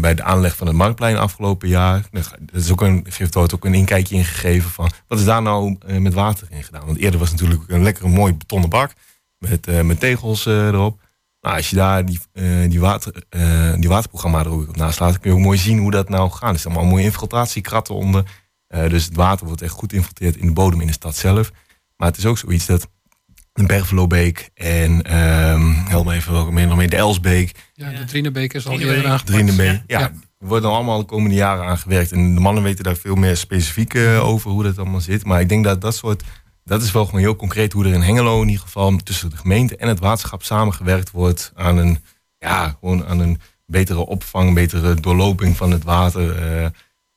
bij 0.00 0.14
de 0.14 0.22
aanleg 0.22 0.56
van 0.56 0.66
het 0.66 0.76
Marktplein 0.76 1.16
afgelopen 1.16 1.68
jaar. 1.68 2.04
Dat 2.10 2.36
is 2.52 2.70
ook 2.70 2.80
een, 2.80 3.06
geeft 3.08 3.36
ook 3.36 3.64
een 3.64 3.74
inkijkje 3.74 4.14
ingegeven 4.14 4.70
van 4.70 4.90
wat 5.06 5.18
is 5.18 5.24
daar 5.24 5.42
nou 5.42 5.76
eh, 5.86 5.98
met 5.98 6.14
water 6.14 6.46
in 6.50 6.62
gedaan? 6.62 6.86
Want 6.86 6.98
eerder 6.98 7.20
was 7.20 7.30
het 7.30 7.40
natuurlijk 7.40 7.70
een 7.70 7.82
lekkere 7.82 8.08
mooi 8.08 8.34
betonnen 8.34 8.70
bak 8.70 8.92
met, 9.38 9.66
eh, 9.66 9.80
met 9.80 10.00
tegels 10.00 10.46
eh, 10.46 10.66
erop. 10.66 11.00
Nou, 11.42 11.56
als 11.56 11.70
je 11.70 11.76
daar 11.76 12.04
die, 12.04 12.20
eh, 12.32 12.70
die, 12.70 12.80
water, 12.80 13.24
eh, 13.28 13.74
die 13.74 13.88
waterprogramma 13.88 14.38
er 14.38 14.48
ook 14.48 14.68
op 14.68 14.76
naast 14.76 15.00
laat, 15.00 15.18
kun 15.18 15.30
je 15.30 15.36
ook 15.36 15.42
mooi 15.42 15.58
zien 15.58 15.78
hoe 15.78 15.90
dat 15.90 16.08
nou 16.08 16.30
gaat. 16.30 16.52
Er 16.52 16.58
staan 16.58 16.72
allemaal 16.72 16.90
mooie 16.90 17.04
infiltratiekratten 17.04 17.94
onder. 17.94 18.24
Eh, 18.66 18.88
dus 18.88 19.04
het 19.04 19.16
water 19.16 19.46
wordt 19.46 19.62
echt 19.62 19.72
goed 19.72 19.90
geïnfiltreerd 19.90 20.36
in 20.36 20.46
de 20.46 20.52
bodem 20.52 20.80
in 20.80 20.86
de 20.86 20.92
stad 20.92 21.16
zelf. 21.16 21.50
Maar 21.96 22.08
het 22.08 22.16
is 22.16 22.26
ook 22.26 22.38
zoiets 22.38 22.66
dat 22.66 22.88
de 23.52 23.66
Bergelobeek 23.66 24.50
en 24.54 25.02
ehm 25.02 25.72
help 25.72 26.06
me 26.06 26.14
even 26.14 26.32
welke 26.32 26.52
meer 26.52 26.66
nog 26.66 26.76
meer, 26.76 26.90
de 26.90 26.96
Elsbeek, 26.96 27.52
Ja, 27.74 27.90
de 27.90 28.04
Drienebeek 28.04 28.52
is 28.54 28.66
al 28.66 28.70
Drienebeek. 28.72 28.96
eerder 28.96 29.10
aangepakt. 29.12 29.36
Drienenbeek. 29.36 29.82
Ja, 29.86 29.98
Ja. 29.98 30.04
er 30.38 30.46
wordt 30.46 30.62
dan 30.62 30.72
allemaal 30.74 30.98
de 30.98 31.04
komende 31.04 31.34
jaren 31.36 31.64
aan 31.64 31.78
gewerkt. 31.78 32.12
En 32.12 32.34
de 32.34 32.40
mannen 32.40 32.62
weten 32.62 32.84
daar 32.84 32.96
veel 32.96 33.14
meer 33.14 33.36
specifiek 33.36 33.94
eh, 33.94 34.28
over 34.28 34.50
hoe 34.50 34.62
dat 34.62 34.78
allemaal 34.78 35.00
zit. 35.00 35.24
Maar 35.24 35.40
ik 35.40 35.48
denk 35.48 35.64
dat 35.64 35.80
dat 35.80 35.94
soort, 35.94 36.22
dat 36.64 36.82
is 36.82 36.92
wel 36.92 37.04
gewoon 37.04 37.20
heel 37.20 37.36
concreet 37.36 37.72
hoe 37.72 37.84
er 37.84 37.92
in 37.92 38.00
Hengelo 38.02 38.40
in 38.42 38.48
ieder 38.48 38.62
geval 38.64 38.96
tussen 38.96 39.30
de 39.30 39.36
gemeente 39.36 39.76
en 39.76 39.88
het 39.88 39.98
waterschap 39.98 40.42
samengewerkt 40.42 41.10
wordt 41.10 41.52
aan 41.54 41.76
een, 41.76 41.98
ja, 42.38 42.76
gewoon 42.80 43.06
aan 43.06 43.18
een 43.20 43.40
betere 43.66 44.06
opvang, 44.06 44.54
betere 44.54 44.94
doorloping 45.00 45.56
van 45.56 45.70
het 45.70 45.84
water. 45.84 46.36
eh, 46.62 46.66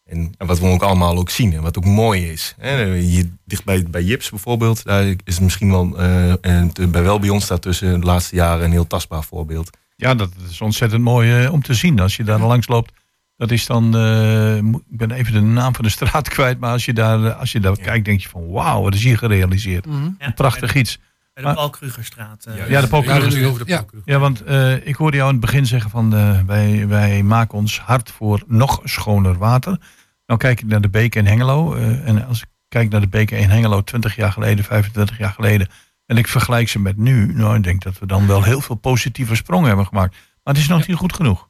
en, 0.06 0.34
en 0.38 0.48
wat 0.48 0.60
we 0.60 0.66
ook 0.68 0.82
allemaal 0.82 1.18
ook 1.18 1.30
zien 1.30 1.54
en 1.54 1.62
wat 1.62 1.78
ook 1.78 1.86
mooi 1.86 2.32
is. 2.32 2.56
Hè, 2.60 2.96
hier 2.98 3.30
dicht 3.46 3.64
bij, 3.64 3.84
bij 3.84 4.04
Jips 4.04 4.30
bijvoorbeeld, 4.30 4.84
daar 4.84 5.04
is 5.06 5.16
het 5.24 5.40
misschien 5.42 5.72
wel, 5.72 5.98
eh, 6.00 6.32
en 6.46 6.74
te- 6.74 6.88
bij 6.88 7.04
wel 7.04 7.20
bij 7.20 7.30
ons 7.30 7.48
daartussen 7.48 8.00
de 8.00 8.06
laatste 8.06 8.36
jaren 8.36 8.66
een 8.66 8.72
heel 8.72 8.88
tastbaar 8.88 9.24
voorbeeld. 9.24 9.78
Ja, 9.96 10.16
dat 10.16 10.30
is 10.50 10.62
ontzettend 10.62 11.02
mooi 11.02 11.44
eh, 11.44 11.54
om 11.54 11.62
te 11.62 11.74
zien. 11.74 12.00
Als 12.00 12.16
je 12.16 12.24
daar 12.24 12.40
langs 12.40 12.68
loopt, 12.68 12.92
dat 13.38 13.52
is 13.52 13.66
dan... 13.66 13.96
eh, 13.98 14.56
ik 14.58 14.98
ben 14.98 15.12
even 15.12 15.34
de 15.34 15.42
naam 15.42 15.76
van 15.76 15.84
de 15.84 15.92
straat 15.92 16.30
kwijt. 16.36 16.60
Maar 16.60 16.72
als 16.72 16.86
je 16.86 16.94
daar, 16.94 17.32
als 17.34 17.52
je 17.52 17.60
daar 17.60 17.78
kijkt, 17.78 18.06
denk 18.06 18.22
je 18.22 18.30
van... 18.30 18.50
Wauw, 18.50 18.82
wat 18.82 18.94
is 18.94 19.04
hier 19.04 19.18
gerealiseerd. 19.18 19.86
Mhm. 19.86 20.10
Een 20.18 20.34
prachtig 20.34 20.76
iets. 20.76 21.00
Bij 21.36 21.44
de 21.44 21.54
Paul 21.54 21.70
Krugerstraat. 21.70 22.46
eh, 22.46 22.70
Ja, 22.70 22.82
de 22.82 22.88
Paul 22.88 23.02
Je 23.04 23.10
hebt 23.10 23.24
het 23.24 23.34
Kruger. 23.34 23.40
nu 23.40 23.46
over 23.54 23.66
de 23.66 23.72
Ja. 23.72 23.86
Ja, 24.06 24.20
want 24.20 24.44
eh, 24.44 24.88
ik 24.88 24.96
hoorde 24.96 25.18
jou 25.18 25.30
in 25.30 25.36
het 25.36 25.46
begin 25.46 25.66
zeggen 25.66 25.90
van... 25.90 26.16
eh, 26.16 26.40
wij, 26.46 26.88
wij 26.88 27.24
maken 27.24 27.58
ons 27.58 27.80
hard 27.80 28.12
voor 28.12 28.44
nog 28.48 28.82
schoner 28.84 29.38
water. 29.38 29.78
Nou 30.26 30.40
kijk 30.40 30.62
ik 30.62 30.68
naar 30.68 30.82
de 30.82 30.90
beken 30.90 31.20
in 31.22 31.28
Hengelo. 31.28 31.76
eh, 31.76 32.08
en 32.08 32.26
als 32.28 32.42
ik 32.42 32.48
kijk 32.68 32.90
naar 32.90 33.02
de 33.02 33.08
beken 33.08 33.38
in 33.38 33.50
Hengelo 33.50 33.82
20 33.84 34.16
jaar 34.16 34.32
geleden, 34.32 34.66
25 34.66 35.18
jaar 35.18 35.32
geleden... 35.32 35.68
en 36.06 36.18
ik 36.18 36.28
vergelijk 36.28 36.70
ze 36.70 36.80
met 36.80 36.98
nu... 36.98 37.34
nou, 37.34 37.56
ik 37.56 37.64
denk 37.64 37.84
dat 37.84 38.00
we 38.00 38.06
dan 38.08 38.28
wel 38.28 38.44
heel 38.44 38.62
veel 38.62 38.76
positieve 38.76 39.36
sprongen 39.36 39.68
hebben 39.68 39.86
gemaakt. 39.86 40.12
Maar 40.44 40.54
het 40.54 40.64
is 40.64 40.68
nog 40.70 40.88
niet 40.88 40.98
goed 40.98 41.14
genoeg. 41.16 41.50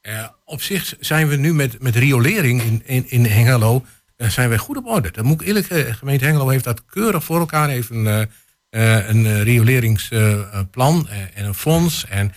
Eh, 0.00 0.24
op 0.44 0.62
zich 0.62 0.94
zijn 1.00 1.28
we 1.28 1.36
nu 1.36 1.54
met, 1.54 1.82
met 1.82 1.96
riolering 1.96 2.62
in, 2.62 2.82
in, 2.86 3.10
in 3.10 3.24
Hengelo 3.24 3.84
zijn 4.16 4.48
wij 4.48 4.58
goed 4.58 4.76
op 4.76 4.86
orde. 4.86 5.10
Dat 5.10 5.24
moet 5.24 5.40
ik 5.40 5.46
eerlijk 5.46 5.66
zeggen. 5.66 5.94
Gemeente 5.94 6.24
Hengelo 6.24 6.48
heeft 6.48 6.64
dat 6.64 6.84
keurig 6.84 7.24
voor 7.24 7.38
elkaar. 7.38 7.68
Heeft 7.68 7.90
een, 7.90 8.30
eh, 8.70 9.08
een 9.08 9.26
eh, 9.26 9.42
rioleringsplan 9.42 11.08
eh, 11.08 11.16
en 11.34 11.44
een 11.44 11.54
fonds. 11.54 12.06
En 12.08 12.32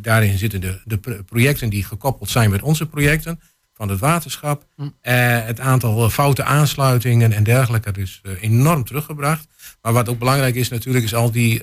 daarin 0.00 0.38
zitten 0.38 0.60
de, 0.60 0.80
de 0.84 0.98
pro- 0.98 1.22
projecten 1.22 1.68
die 1.68 1.84
gekoppeld 1.84 2.30
zijn 2.30 2.50
met 2.50 2.62
onze 2.62 2.86
projecten. 2.86 3.40
van 3.74 3.88
het 3.88 3.98
waterschap. 3.98 4.66
Eh, 5.00 5.44
het 5.44 5.60
aantal 5.60 6.10
foute 6.10 6.44
aansluitingen 6.44 7.32
en 7.32 7.42
dergelijke 7.44 7.92
is 8.00 8.20
enorm 8.40 8.84
teruggebracht. 8.84 9.46
Maar 9.82 9.92
wat 9.92 10.08
ook 10.08 10.18
belangrijk 10.18 10.54
is 10.54 10.68
natuurlijk, 10.68 11.04
is 11.04 11.14
al 11.14 11.30
die 11.30 11.62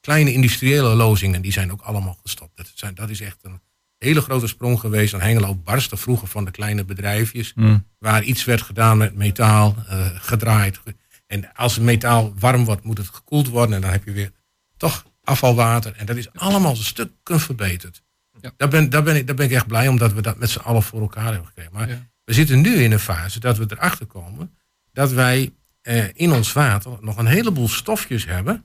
kleine 0.00 0.32
industriële 0.32 0.94
lozingen, 0.94 1.42
die 1.42 1.52
zijn 1.52 1.72
ook 1.72 1.80
allemaal 1.80 2.18
gestopt. 2.22 2.56
Dat, 2.56 2.70
zijn, 2.74 2.94
dat 2.94 3.10
is 3.10 3.20
echt 3.20 3.36
een 3.42 3.60
hele 3.98 4.20
grote 4.20 4.46
sprong 4.46 4.80
geweest. 4.80 5.14
En 5.14 5.20
Hengelo 5.20 5.54
barstte 5.54 5.96
vroeger 5.96 6.28
van 6.28 6.44
de 6.44 6.50
kleine 6.50 6.84
bedrijfjes, 6.84 7.52
waar 7.98 8.22
iets 8.22 8.44
werd 8.44 8.62
gedaan 8.62 8.98
met 8.98 9.14
metaal, 9.14 9.76
gedraaid. 10.14 10.80
En 11.26 11.52
als 11.54 11.74
het 11.74 11.84
metaal 11.84 12.32
warm 12.38 12.64
wordt, 12.64 12.84
moet 12.84 12.98
het 12.98 13.08
gekoeld 13.08 13.48
worden. 13.48 13.74
En 13.74 13.80
dan 13.80 13.90
heb 13.90 14.04
je 14.04 14.12
weer 14.12 14.32
toch 14.76 15.04
afvalwater. 15.24 15.94
En 15.96 16.06
dat 16.06 16.16
is 16.16 16.32
allemaal 16.32 16.76
stukken 16.76 17.40
verbeterd. 17.40 18.02
Ja. 18.40 18.52
Daar, 18.56 18.68
ben, 18.68 18.90
daar, 18.90 19.02
ben 19.02 19.16
ik, 19.16 19.26
daar 19.26 19.36
ben 19.36 19.46
ik 19.46 19.52
echt 19.52 19.66
blij 19.66 19.88
omdat 19.88 20.12
we 20.12 20.22
dat 20.22 20.38
met 20.38 20.50
z'n 20.50 20.58
allen 20.58 20.82
voor 20.82 21.00
elkaar 21.00 21.24
hebben 21.24 21.46
gekregen. 21.46 21.72
Maar 21.72 21.88
Ja. 21.88 22.08
we 22.24 22.32
zitten 22.32 22.60
nu 22.60 22.74
in 22.74 22.92
een 22.92 22.98
fase 22.98 23.40
dat 23.40 23.58
we 23.58 23.66
erachter 23.68 24.06
komen 24.06 24.56
dat 24.92 25.12
wij 25.12 25.52
eh, 25.82 26.04
in 26.12 26.32
ons 26.32 26.52
water 26.52 26.98
nog 27.00 27.16
een 27.16 27.26
heleboel 27.26 27.68
stofjes 27.68 28.24
hebben. 28.26 28.64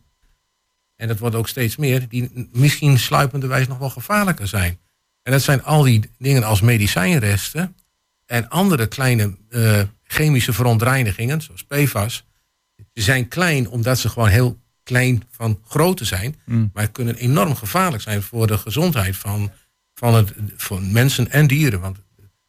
En 0.96 1.08
dat 1.08 1.20
wordt 1.20 1.36
ook 1.36 1.48
steeds 1.48 1.76
meer, 1.76 2.08
die 2.08 2.50
misschien 2.52 3.00
sluipenderwijs 3.00 3.68
nog 3.68 3.78
wel 3.78 3.90
gevaarlijker 3.90 4.48
zijn. 4.48 4.80
En 5.24 5.32
dat 5.32 5.42
zijn 5.42 5.64
al 5.64 5.84
die 5.84 6.10
dingen 6.18 6.44
als 6.44 6.62
medicijnresten 6.62 7.76
en 8.26 8.50
andere 8.50 8.88
kleine 8.88 9.38
eh, 9.50 9.82
chemische 10.04 10.54
verontreinigingen, 10.54 11.42
zoals 11.42 11.64
PFAS. 11.64 12.26
Ze 12.94 13.02
zijn 13.02 13.28
klein 13.28 13.70
omdat 13.70 14.00
ze 14.00 14.10
gewoon 14.10 14.28
heel 14.30 14.60
klein 14.84 15.24
van 15.30 15.60
grootte 15.68 16.06
zijn, 16.06 16.36
maar 16.74 16.88
kunnen 16.92 17.16
enorm 17.16 17.56
gevaarlijk 17.56 18.04
zijn 18.04 18.22
voor 18.22 18.48
de 18.48 18.58
gezondheid 18.58 19.18
van, 19.18 19.52
van, 19.94 20.14
het, 20.16 20.34
van 20.56 20.92
mensen 20.92 21.32
en 21.32 21.48
dieren. 21.48 21.80
Want 21.80 21.98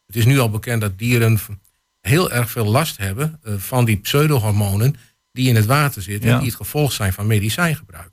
het 0.06 0.16
is 0.16 0.24
nu 0.24 0.38
al 0.38 0.50
bekend 0.50 0.80
dat 0.80 0.98
dieren 0.98 1.38
heel 2.00 2.30
erg 2.32 2.50
veel 2.50 2.64
last 2.66 2.96
hebben 2.96 3.40
eh, 3.42 3.54
van 3.56 3.84
die 3.84 3.96
pseudohormonen 3.96 4.94
die 5.32 5.48
in 5.48 5.56
het 5.56 5.66
water 5.66 6.02
zitten 6.02 6.28
Ja. 6.28 6.34
en 6.34 6.40
die 6.40 6.48
het 6.48 6.58
gevolg 6.58 6.92
zijn 6.92 7.12
van 7.12 7.26
medicijngebruik. 7.26 8.12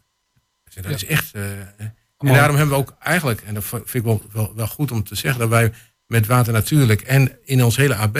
Dus 0.63 0.73
dat 0.75 0.83
Ja. 0.85 0.89
is 0.91 1.05
echt. 1.05 1.33
eh, 1.33 1.51
en 1.51 1.95
Mooi. 2.17 2.35
daarom 2.35 2.55
hebben 2.55 2.75
we 2.75 2.81
ook 2.81 2.95
eigenlijk, 2.99 3.41
en 3.41 3.53
dat 3.53 3.63
vind 3.63 3.93
ik 3.93 4.03
wel, 4.03 4.23
wel, 4.31 4.55
wel 4.55 4.67
goed 4.67 4.91
om 4.91 5.03
te 5.03 5.15
zeggen, 5.15 5.39
dat 5.39 5.49
wij 5.49 5.71
met 6.05 6.25
Water 6.27 6.53
Natuurlijk 6.53 7.01
en 7.01 7.37
in 7.45 7.63
ons 7.63 7.75
hele 7.75 7.95
AB 7.95 8.17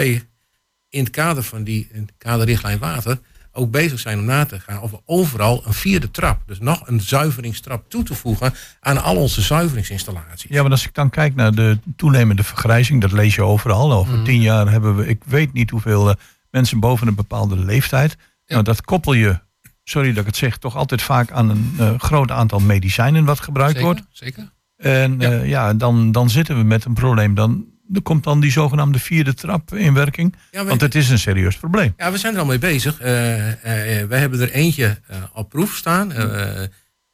in 0.90 1.04
het 1.04 1.10
kader 1.10 1.44
van 1.44 1.64
die 1.64 1.88
in 1.92 2.02
het 2.02 2.14
kaderrichtlijn 2.18 2.80
water 2.80 3.20
ook 3.60 3.72
bezig 3.72 4.00
zijn 4.00 4.20
om 4.20 4.26
na 4.26 4.46
te 4.46 4.60
gaan 4.60 4.82
of 4.82 4.92
we 4.92 5.00
overal 5.06 5.62
een 5.66 5.74
vierde 5.74 6.12
trap, 6.12 6.42
dus 6.46 6.60
nog 6.60 6.88
een 6.88 7.02
zuiveringstrap 7.02 7.90
toe 7.90 8.04
te 8.04 8.14
voegen 8.14 8.54
aan 8.80 9.04
al 9.04 9.16
onze 9.16 9.42
zuiveringsinstallaties. 9.42 10.50
Ja, 10.50 10.62
maar 10.62 10.72
als 10.72 10.86
ik 10.86 10.94
dan 10.94 11.10
kijk 11.10 11.36
naar 11.36 11.52
de 11.56 11.80
toenemende 11.96 12.44
vergrijzing, 12.44 13.02
dat 13.02 13.12
lees 13.12 13.36
je 13.36 13.42
overal. 13.42 13.92
Over 13.94 14.24
tien 14.24 14.42
jaar 14.42 14.72
hebben 14.72 14.96
we, 14.96 15.08
ik 15.08 15.22
weet 15.26 15.54
niet 15.54 15.70
hoeveel 15.70 16.10
eh, 16.10 16.16
mensen 16.52 16.80
boven 16.80 17.08
een 17.08 17.16
bepaalde 17.16 17.58
leeftijd. 17.58 18.18
Nou, 18.48 18.64
dat 18.64 18.82
koppel 18.82 19.14
je, 19.14 19.40
sorry 19.84 20.10
dat 20.10 20.20
ik 20.20 20.26
het 20.26 20.38
zeg, 20.38 20.58
toch 20.58 20.76
altijd 20.76 21.02
vaak 21.02 21.32
aan 21.32 21.50
een 21.50 21.74
eh, 21.78 22.00
groot 22.00 22.32
aantal 22.32 22.60
medicijnen 22.60 23.26
wat 23.26 23.40
gebruikt 23.40 23.82
wordt. 23.82 24.02
Zeker. 24.12 24.52
En 24.78 25.20
Ja. 25.20 25.30
ja, 25.30 25.44
ja 25.44 25.74
dan, 25.74 26.12
dan 26.12 26.30
zitten 26.30 26.58
we 26.58 26.64
met 26.64 26.86
een 26.86 26.94
probleem. 26.94 27.36
Dan 27.36 27.66
er 27.94 28.02
komt 28.02 28.24
dan 28.24 28.40
die 28.40 28.52
zogenaamde 28.52 29.00
vierde 29.00 29.34
trap 29.34 29.74
in 29.74 29.94
werking. 29.94 30.36
Ja, 30.52 30.62
we- 30.64 30.70
Want 30.70 30.82
het 30.82 30.96
is 30.96 31.10
een 31.10 31.20
serieus 31.20 31.58
probleem. 31.58 31.94
Ja, 31.98 32.12
we 32.12 32.18
zijn 32.18 32.34
er 32.34 32.40
al 32.40 32.46
mee 32.46 32.60
bezig. 32.60 33.00
Eh, 33.00 33.48
eh, 33.66 34.02
eh, 34.02 34.08
wij 34.10 34.20
hebben 34.20 34.40
er 34.42 34.52
eentje 34.52 35.00
eh, 35.08 35.18
op 35.34 35.50
proef 35.50 35.76
staan. 35.76 36.12
Eh, 36.14 36.64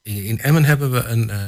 in, 0.02 0.40
Emmen 0.40 0.64
hebben 0.66 0.92
we 0.92 1.04
een, 1.04 1.30
eh, 1.30 1.40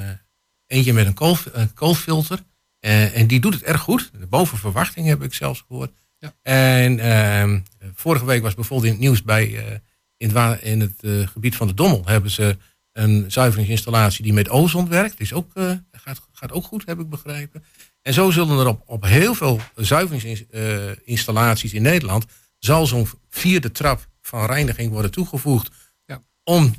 eentje 0.67 0.93
met 0.93 1.05
een 1.05 1.13
kool, 1.13 1.37
eh, 1.53 1.63
koolfilter. 1.73 2.39
Eh, 2.79 3.17
en 3.17 3.27
die 3.27 3.39
doet 3.39 3.53
het 3.53 3.63
erg 3.63 3.81
goed. 3.81 4.11
Boven 4.29 4.57
verwachting 4.57 5.07
heb 5.07 5.23
ik 5.23 5.33
zelfs 5.33 5.63
gehoord. 5.67 5.91
Ja. 6.19 6.33
En 6.41 6.99
ehm, 6.99 7.59
vorige 7.93 8.25
week 8.25 8.41
was 8.41 8.53
bijvoorbeeld 8.55 8.87
in 8.89 8.95
het 8.95 9.03
nieuws 9.07 9.23
bij 9.23 9.43
eh, 9.57 9.75
in 10.17 10.35
het, 10.35 10.61
in 10.61 10.79
het 10.81 11.29
gebied 11.29 11.55
van 11.55 11.67
de 11.67 11.73
Dommel 11.73 12.01
hebben 12.05 12.31
ze 12.31 12.57
een 12.97 13.25
zuiveringsinstallatie 13.31 14.23
die 14.23 14.33
met 14.33 14.49
ozon 14.49 14.89
werkt. 14.89 15.19
Is 15.19 15.33
ook, 15.33 15.51
eh, 15.53 15.71
gaat, 15.91 16.21
gaat 16.33 16.51
ook 16.51 16.63
goed, 16.65 16.83
heb 16.85 16.99
ik 16.99 17.09
begrepen. 17.09 17.63
En 18.01 18.13
zo 18.13 18.31
zullen 18.31 18.59
er 18.59 18.67
op, 18.67 18.83
op 18.85 19.03
heel 19.03 19.33
veel 19.35 19.59
zuiveringsinstallaties 19.75 21.73
in 21.73 21.81
Nederland 21.81 22.25
zal 22.59 22.85
zo'n 22.85 23.07
vierde 23.29 23.71
trap 23.71 24.07
van 24.21 24.45
reiniging 24.45 24.91
worden 24.91 25.11
toegevoegd 25.11 25.69
Ja. 26.05 26.21
om 26.43 26.75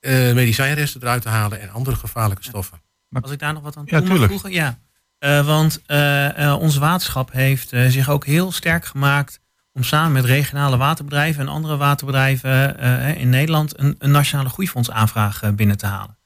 eh, 0.00 0.12
medicijnresten 0.32 1.00
eruit 1.02 1.22
te 1.22 1.28
halen 1.28 1.60
en 1.60 1.70
andere 1.70 1.96
gevaarlijke 1.96 2.42
stoffen. 2.44 2.80
Als 3.20 3.30
ik 3.30 3.38
daar 3.38 3.52
nog 3.52 3.62
wat 3.62 3.76
aan 3.76 3.82
Ja, 3.86 3.90
toe 3.90 4.00
mag 4.00 4.08
tuurlijk. 4.08 4.32
voegen? 4.32 4.52
Ja. 4.52 4.78
Eh, 5.18 5.46
want 5.46 5.82
eh, 5.86 6.44
eh, 6.50 6.60
ons 6.60 6.76
waterschap 6.76 7.32
heeft 7.32 7.68
zich 7.68 8.10
ook 8.10 8.26
heel 8.26 8.52
sterk 8.52 8.84
gemaakt 8.84 9.40
om 9.76 9.82
samen 9.82 10.12
met 10.12 10.24
regionale 10.24 10.76
waterbedrijven 10.76 11.40
en 11.42 11.48
andere 11.48 11.76
waterbedrijven 11.76 12.78
eh, 12.78 13.20
in 13.20 13.28
Nederland 13.28 13.78
een, 13.78 13.94
een 13.98 14.10
nationale 14.10 14.48
groeifondsaanvraag 14.48 15.42
eh, 15.42 15.50
binnen 15.50 15.76
te 15.78 15.86
halen. 15.86 16.16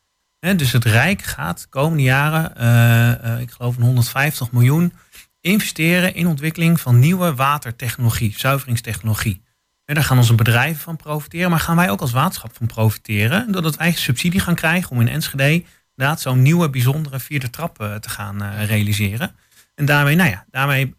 Dus 0.57 0.72
het 0.72 0.84
Rijk 0.84 1.22
gaat 1.22 1.61
de 1.61 1.68
komende 1.68 2.03
jaren, 2.03 2.57
eh, 2.57 3.32
eh, 3.34 3.40
ik 3.40 3.51
geloof 3.51 3.76
een 3.76 3.82
150 3.82 4.53
miljoen, 4.53 4.92
investeren 5.40 6.14
in 6.14 6.26
ontwikkeling 6.26 6.80
van 6.80 6.98
nieuwe 6.98 7.34
watertechnologie, 7.34 8.34
zuiveringstechnologie. 8.36 9.42
Daar 9.84 10.05
gaan 10.05 10.18
onze 10.18 10.34
bedrijven 10.34 10.82
van 10.82 10.96
profiteren, 10.96 11.51
maar 11.51 11.61
gaan 11.61 11.76
wij 11.76 11.90
ook 11.90 12.01
als 12.01 12.12
waterschap 12.12 12.57
van 12.57 12.66
profiteren, 12.66 13.53
doordat 13.53 13.76
wij 13.76 13.92
subsidie 13.92 14.40
gaan 14.40 14.55
krijgen 14.55 14.90
om 14.90 15.01
in 15.01 15.09
Enschede 15.09 15.64
inderdaad 16.01 16.20
zo'n 16.20 16.42
nieuwe 16.42 16.70
bijzondere 16.70 17.20
vierde 17.20 17.51
trap 17.51 17.80
eh, 17.80 17.94
te 17.94 18.09
gaan 18.09 18.42
eh, 18.42 18.64
realiseren. 18.64 19.34
En 19.74 19.84
daarmee, 19.84 20.16
nou 20.16 20.30
ja, 20.30 20.44
daarmee 20.51 20.84
eh, 20.84 20.92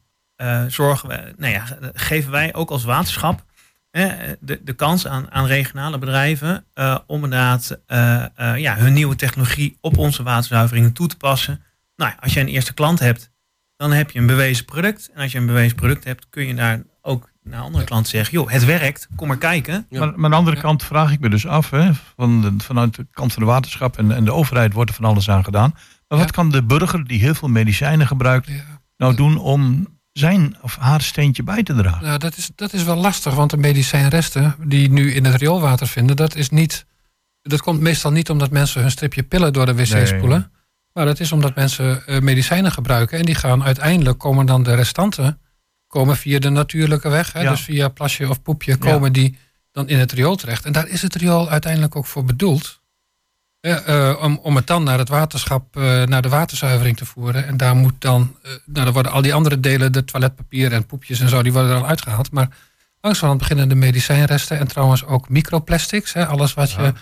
zorgen 0.68 1.10
we, 1.10 1.34
nou 1.38 1.54
ja, 1.54 1.64
geven 1.94 2.32
wij 2.32 2.54
ook 2.54 2.70
als 2.70 2.84
waterschap 2.84 3.44
eh, 3.92 4.12
de, 4.40 4.62
de 4.64 4.74
kans 4.74 5.08
aan, 5.08 5.32
aan 5.32 5.46
regionale 5.46 5.98
bedrijven 5.98 6.66
eh, 6.74 6.98
om 7.08 7.24
inderdaad 7.24 7.80
eh, 7.88 8.24
eh, 8.36 8.58
ja, 8.58 8.76
hun 8.76 8.94
nieuwe 8.94 9.16
technologie 9.16 9.78
op 9.82 9.98
onze 9.98 10.24
waterzuiveringen 10.24 10.94
toe 10.94 11.08
te 11.08 11.18
passen. 11.18 11.64
Nou 11.96 12.12
ja, 12.12 12.18
als 12.22 12.34
je 12.34 12.40
een 12.40 12.48
eerste 12.48 12.74
klant 12.74 13.00
hebt, 13.00 13.32
dan 13.76 13.92
heb 13.92 14.12
je 14.12 14.20
een 14.20 14.26
bewezen 14.26 14.66
product. 14.66 15.10
En 15.14 15.22
als 15.22 15.32
je 15.32 15.38
een 15.38 15.46
bewezen 15.46 15.76
product 15.76 16.04
hebt, 16.04 16.30
kun 16.30 16.48
je 16.48 16.56
daar 16.56 16.82
ook 17.02 17.30
naar 17.44 17.62
andere 17.62 17.84
klanten 17.84 18.12
zeggen, 18.12 18.34
joh, 18.34 18.50
het 18.50 18.66
werkt, 18.66 19.08
kom 19.16 19.28
maar 19.28 19.38
kijken. 19.38 19.86
Ja. 19.90 20.00
Maar, 20.00 20.08
maar 20.08 20.24
aan 20.26 20.30
de 20.32 20.38
andere 20.38 20.60
kant 20.62 20.84
vraag 20.84 21.12
ik 21.12 21.20
me 21.20 21.30
dus 21.30 21.48
af, 21.48 21.70
hè, 21.70 21.92
van 21.94 22.42
de, 22.42 22.54
vanuit 22.64 22.96
de 22.96 23.08
kant 23.12 23.34
van 23.34 23.44
de 23.44 23.50
waterschap 23.50 23.98
en, 23.98 24.12
en 24.12 24.26
de 24.26 24.34
overheid 24.34 24.74
wordt 24.74 24.90
er 24.90 24.96
van 24.96 25.06
alles 25.06 25.30
aan 25.30 25.44
gedaan. 25.44 25.72
Maar 26.08 26.18
wat 26.20 26.28
Ja. 26.28 26.34
kan 26.34 26.50
de 26.52 26.64
burger 26.64 27.08
die 27.08 27.20
heel 27.20 27.34
veel 27.36 27.48
medicijnen 27.50 28.08
gebruikt 28.08 28.48
Ja. 28.48 28.82
nou 28.98 29.16
doen 29.16 29.38
om 29.38 29.88
zijn 30.14 30.58
of 30.62 30.76
haar 30.76 31.02
steentje 31.02 31.44
bij 31.44 31.64
te 31.64 31.74
dragen? 31.76 32.04
Nou, 32.06 32.18
dat 32.18 32.38
is, 32.38 32.50
dat 32.56 32.74
is 32.74 32.84
wel 32.84 32.96
lastig, 32.96 33.34
want 33.34 33.50
de 33.52 33.58
medicijnresten 33.58 34.56
die 34.64 34.90
nu 34.92 35.14
in 35.14 35.26
het 35.26 35.36
rioolwater 35.36 35.88
vinden, 35.88 36.16
dat 36.16 36.36
is 36.36 36.50
niet. 36.50 36.86
Dat 37.42 37.62
komt 37.62 37.80
meestal 37.80 38.12
niet 38.12 38.30
omdat 38.30 38.52
mensen 38.52 38.82
hun 38.82 38.92
stripje 38.92 39.24
pillen 39.24 39.54
door 39.54 39.66
de 39.66 39.76
wc 39.76 39.90
Nee. 39.94 40.06
spoelen. 40.06 40.52
Maar 40.94 41.06
dat 41.06 41.20
is 41.20 41.32
omdat 41.32 41.56
mensen 41.56 42.06
eh, 42.08 42.20
medicijnen 42.20 42.72
gebruiken 42.72 43.20
en 43.20 43.26
die 43.26 43.36
gaan 43.36 43.64
uiteindelijk 43.64 44.18
komen 44.18 44.46
dan 44.46 44.64
de 44.64 44.76
restanten 44.76 45.40
komen 45.88 46.18
via 46.18 46.40
de 46.40 46.50
natuurlijke 46.50 47.10
weg. 47.10 47.34
Hè, 47.34 47.42
Ja. 47.42 47.50
Dus 47.50 47.62
via 47.62 47.88
plasje 47.90 48.30
of 48.30 48.42
poepje 48.42 48.78
komen 48.78 49.14
die 49.14 49.38
dan 49.72 49.88
in 49.88 50.00
het 50.00 50.12
riool 50.12 50.36
terecht. 50.36 50.66
En 50.66 50.72
daar 50.72 50.88
is 50.88 51.02
het 51.02 51.16
riool 51.16 51.50
uiteindelijk 51.50 51.96
ook 51.96 52.06
voor 52.06 52.24
bedoeld. 52.24 52.81
Eh, 53.62 54.18
om, 54.22 54.40
om 54.42 54.56
het 54.56 54.68
dan 54.68 54.84
naar 54.84 54.98
het 54.98 55.10
waterschap, 55.10 55.76
eh, 55.76 56.04
naar 56.04 56.22
de 56.22 56.30
waterzuivering 56.30 56.98
te 56.98 57.06
voeren. 57.06 57.48
En 57.48 57.58
daar 57.58 57.76
moet 57.76 57.94
dan, 58.00 58.36
eh, 58.42 58.52
nou, 58.66 58.86
dan 58.86 58.94
worden 58.94 59.12
al 59.12 59.22
die 59.22 59.34
andere 59.34 59.60
delen, 59.60 59.92
de 59.92 60.04
toiletpapier 60.04 60.74
en 60.74 60.86
poepjes 60.86 61.20
en 61.20 61.30
zo, 61.30 61.42
die 61.44 61.54
worden 61.54 61.72
er 61.72 61.78
al 61.78 61.88
uitgehaald. 61.88 62.32
Maar 62.32 62.50
langzamerhand 63.02 63.40
beginnen 63.40 63.70
de 63.70 63.76
medicijnresten 63.76 64.60
en 64.60 64.68
trouwens 64.68 65.06
ook 65.06 65.30
microplastics. 65.30 66.14
Hè, 66.14 66.26
alles 66.28 66.54
wat 66.54 66.72
je 66.72 66.94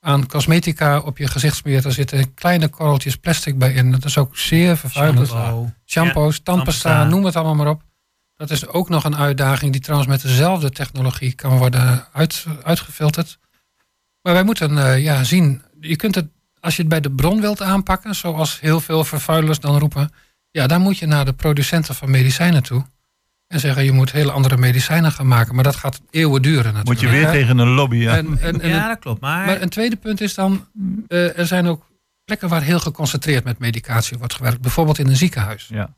aan 0.00 0.26
cosmetica 0.26 0.98
op 0.98 1.18
je 1.18 1.26
gezicht 1.26 1.56
smeert, 1.56 1.82
daar 1.82 1.92
zitten 1.92 2.34
kleine 2.34 2.68
korreltjes 2.68 3.16
plastic 3.16 3.58
bij 3.58 3.72
in. 3.72 3.90
Dat 3.90 4.04
is 4.04 4.18
ook 4.18 4.36
zeer 4.36 4.76
vervuilend. 4.76 5.28
Shampoo. 5.28 5.70
Shampoos, 5.86 6.40
tandpasta, 6.40 6.42
tandpasta. 6.42 7.04
noem 7.04 7.24
het 7.24 7.36
allemaal 7.36 7.54
maar 7.54 7.68
op. 7.68 7.82
Dat 8.36 8.50
is 8.50 8.66
ook 8.66 8.88
nog 8.88 9.04
een 9.04 9.16
uitdaging 9.16 9.72
die 9.72 9.80
trouwens 9.80 10.10
met 10.10 10.22
dezelfde 10.22 10.70
technologie 10.70 11.32
kan 11.32 11.58
worden 11.58 12.06
uit, 12.12 12.46
uitgefilterd. 12.62 13.38
Maar 14.22 14.32
wij 14.32 14.44
moeten 14.44 15.00
ja, 15.00 15.24
zien, 15.24 15.62
je 15.88 15.96
kunt 15.96 16.14
het, 16.14 16.26
als 16.60 16.76
je 16.76 16.80
het 16.80 16.90
bij 16.90 17.00
de 17.00 17.10
bron 17.10 17.40
wilt 17.40 17.62
aanpakken, 17.62 18.14
zoals 18.14 18.60
heel 18.60 18.80
veel 18.80 19.04
vervuilers 19.04 19.60
dan 19.60 19.78
roepen, 19.78 20.12
ja, 20.50 20.66
dan 20.66 20.80
moet 20.80 20.98
je 20.98 21.06
naar 21.06 21.24
de 21.24 21.32
producenten 21.32 21.94
van 21.94 22.10
medicijnen 22.10 22.62
toe. 22.62 22.84
En 23.46 23.60
zeggen, 23.60 23.84
je 23.84 23.92
moet 23.92 24.12
hele 24.12 24.32
andere 24.32 24.56
medicijnen 24.56 25.12
gaan 25.12 25.26
maken. 25.26 25.54
Maar 25.54 25.64
dat 25.64 25.76
gaat 25.76 26.00
eeuwen 26.10 26.42
duren 26.42 26.74
natuurlijk. 26.74 26.88
Moet 26.88 27.00
je 27.00 27.08
weer 27.08 27.26
hè. 27.26 27.32
tegen 27.32 27.58
een 27.58 27.68
lobby. 27.68 27.96
Ja. 27.96 28.16
En, 28.16 28.38
en, 28.40 28.60
en 28.60 28.68
Ja, 28.68 28.88
dat 28.88 28.98
klopt. 28.98 29.20
Maar, 29.20 29.46
maar 29.46 29.62
een 29.62 29.68
tweede 29.68 29.96
punt 29.96 30.20
is 30.20 30.34
dan, 30.34 30.66
eh, 31.08 31.38
er 31.38 31.46
zijn 31.46 31.66
ook 31.66 31.86
plekken 32.24 32.48
waar 32.48 32.62
heel 32.62 32.80
geconcentreerd 32.80 33.44
met 33.44 33.58
medicatie 33.58 34.18
wordt 34.18 34.34
gewerkt. 34.34 34.60
Bijvoorbeeld 34.60 34.98
in 34.98 35.06
een 35.06 35.16
ziekenhuis. 35.16 35.68
Ja. 35.68 35.94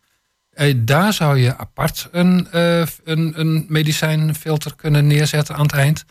Eh, 0.50 0.74
daar 0.78 1.12
zou 1.12 1.38
je 1.38 1.56
apart 1.56 2.08
een, 2.10 2.50
eh, 2.50 2.86
een, 3.04 3.40
een 3.40 3.64
medicijnfilter 3.68 4.76
kunnen 4.76 5.06
neerzetten 5.06 5.54
aan 5.54 5.62
het 5.62 5.72
eind. 5.72 6.04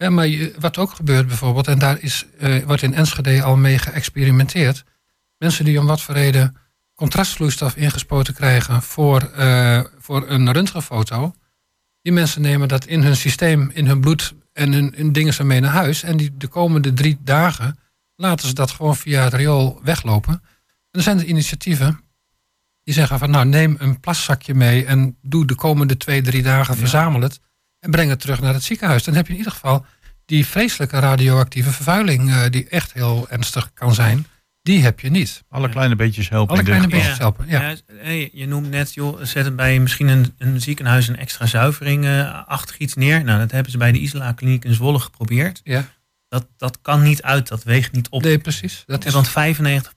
Eh, 0.00 0.08
maar 0.08 0.26
je- 0.26 0.54
wat 0.58 0.78
ook 0.78 0.90
gebeurt 0.90 1.26
bijvoorbeeld, 1.26 1.66
en 1.66 1.78
daar 1.78 2.00
is, 2.00 2.26
eh, 2.38 2.64
wordt 2.64 2.82
in 2.82 2.94
Enschede 2.94 3.42
al 3.42 3.56
mee 3.56 3.78
geëxperimenteerd. 3.78 4.84
Mensen 5.38 5.64
die 5.64 5.78
om 5.80 5.86
wat 5.86 6.02
voor 6.02 6.14
reden 6.14 6.56
contrastvloeistof 6.94 7.76
ingespoten 7.76 8.34
krijgen 8.34 8.82
voor, 8.82 9.22
eh, 9.22 9.80
voor 9.98 10.28
een 10.28 10.52
röntgenfoto. 10.52 11.34
Die 12.02 12.12
mensen 12.12 12.42
nemen 12.42 12.68
dat 12.68 12.84
in 12.86 13.02
hun 13.02 13.16
systeem, 13.16 13.70
in 13.74 13.86
hun 13.86 14.00
bloed 14.00 14.34
en 14.52 14.72
hun, 14.72 14.92
hun 14.96 15.12
dingen 15.12 15.34
ze 15.34 15.44
mee 15.44 15.60
naar 15.60 15.70
huis. 15.72 16.02
En 16.02 16.16
die, 16.16 16.36
de 16.36 16.48
komende 16.48 16.92
drie 16.92 17.18
dagen 17.24 17.78
laten 18.16 18.48
ze 18.48 18.54
dat 18.54 18.70
gewoon 18.70 18.96
via 18.96 19.24
het 19.24 19.34
riool 19.34 19.80
weglopen. 19.82 20.32
En 20.32 20.42
dan 20.90 21.02
zijn 21.02 21.18
er 21.18 21.24
initiatieven 21.24 22.00
die 22.82 22.94
zeggen 22.94 23.18
van 23.18 23.30
nou 23.30 23.46
neem 23.46 23.76
een 23.78 24.00
plaszakje 24.00 24.54
mee 24.54 24.84
en 24.84 25.16
doe 25.22 25.46
de 25.46 25.54
komende 25.54 25.96
twee, 25.96 26.22
drie 26.22 26.42
dagen, 26.42 26.76
verzamel 26.76 27.20
het 27.20 27.40
en 27.80 27.90
breng 27.90 28.10
het 28.10 28.20
terug 28.20 28.40
naar 28.40 28.54
het 28.54 28.62
ziekenhuis. 28.62 29.04
Dan 29.04 29.14
heb 29.14 29.26
je 29.26 29.32
in 29.32 29.38
ieder 29.38 29.52
geval 29.52 29.86
die 30.24 30.46
vreselijke 30.46 30.98
radioactieve 30.98 31.70
vervuiling, 31.70 32.30
eh, 32.30 32.50
die 32.50 32.68
echt 32.68 32.92
heel 32.92 33.28
ernstig 33.28 33.72
kan 33.72 33.94
zijn, 33.94 34.26
die 34.62 34.82
heb 34.82 35.00
je 35.00 35.10
niet. 35.10 35.42
Alle 35.48 35.68
kleine 35.68 35.96
beetjes 35.96 36.28
helpen. 36.28 36.54
Alle 36.54 36.64
kleine 36.64 36.88
beetjes 36.88 37.18
helpen. 37.18 37.48
Ja. 37.48 37.74
Je 38.32 38.46
noemt 38.46 38.70
net, 38.70 38.94
joh, 38.94 39.22
zet 39.22 39.44
het 39.44 39.56
bij 39.56 39.78
misschien 39.78 40.08
een, 40.08 40.34
een 40.38 40.60
ziekenhuis 40.60 41.08
een 41.08 41.16
extra 41.16 41.46
zuivering 41.46 42.04
eh, 42.04 42.46
achtig 42.46 42.78
iets 42.78 42.94
neer. 42.94 43.24
Nou, 43.24 43.38
dat 43.38 43.50
hebben 43.50 43.72
ze 43.72 43.78
bij 43.78 43.92
de 43.92 43.98
Isla 44.00 44.32
Kliniek 44.32 44.64
in 44.64 44.74
Zwolle 44.74 44.98
geprobeerd. 44.98 45.60
Ja. 45.64 45.84
Dat, 46.28 46.46
dat 46.56 46.78
kan 46.80 47.02
niet 47.02 47.22
uit, 47.22 47.48
dat 47.48 47.62
weegt 47.62 47.92
niet 47.92 48.08
op. 48.08 48.22
Nee, 48.22 48.38
precies. 48.38 48.82
Dat 48.86 49.04
is, 49.04 49.12
want 49.12 49.28
95% 49.28 49.32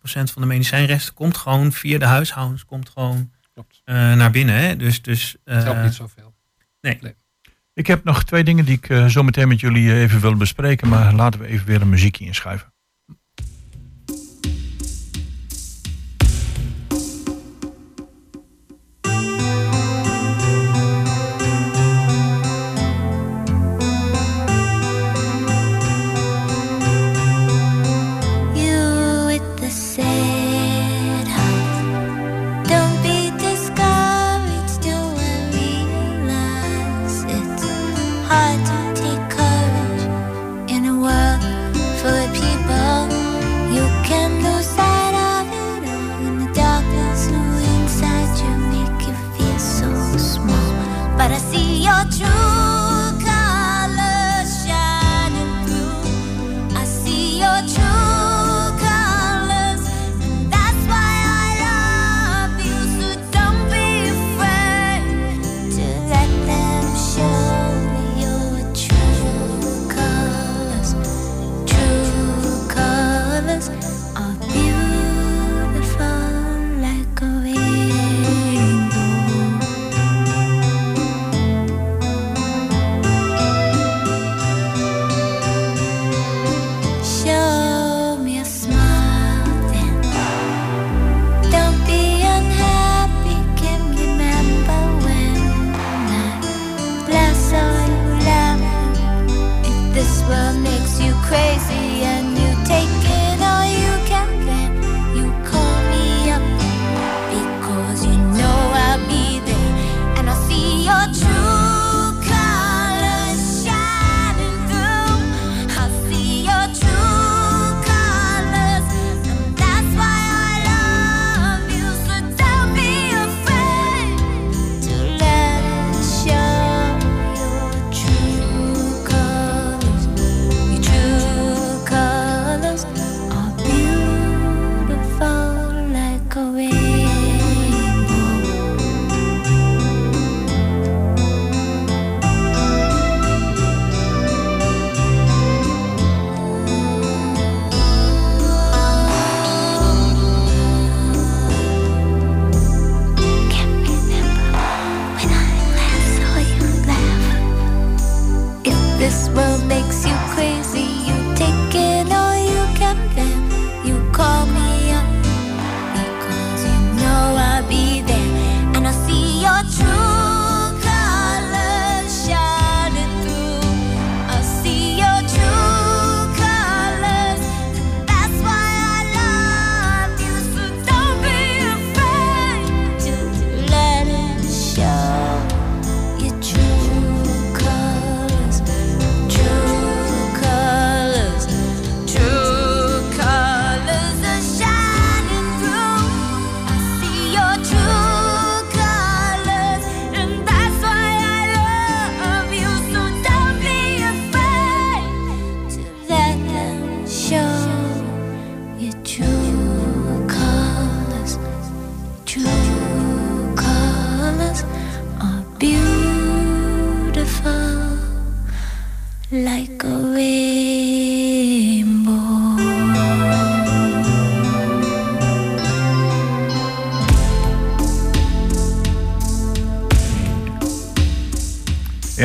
van 0.06 0.42
de 0.42 0.46
medicijnresten 0.46 1.14
komt 1.14 1.38
gewoon 1.38 1.72
via 1.72 1.98
de 1.98 2.06
huishoudens, 2.06 2.66
komt 2.66 2.90
gewoon 2.90 3.32
eh, 3.84 4.14
naar 4.14 4.32
binnen. 4.32 4.56
Hè? 4.56 4.76
Dus, 4.76 5.02
dus 5.02 5.36
eh, 5.44 5.56
het 5.56 5.64
helpt 5.64 5.84
niet 5.84 5.94
zoveel. 5.94 6.34
nee. 6.82 7.16
Ik 7.76 7.88
heb 7.88 8.04
nog 8.04 8.24
twee 8.24 8.44
dingen 8.44 8.66
die 8.66 8.78
ik 8.78 8.90
eh, 8.90 9.06
zo 9.06 9.24
meteen 9.24 9.48
met 9.48 9.60
jullie 9.60 9.92
eh, 9.92 10.02
even 10.02 10.20
wil 10.20 10.36
bespreken. 10.36 10.88
Maar 10.88 11.14
laten 11.14 11.40
we 11.40 11.48
even 11.48 11.68
weer 11.68 11.82
een 11.82 11.90
muziekje 11.90 12.26
inschuiven. 12.26 12.73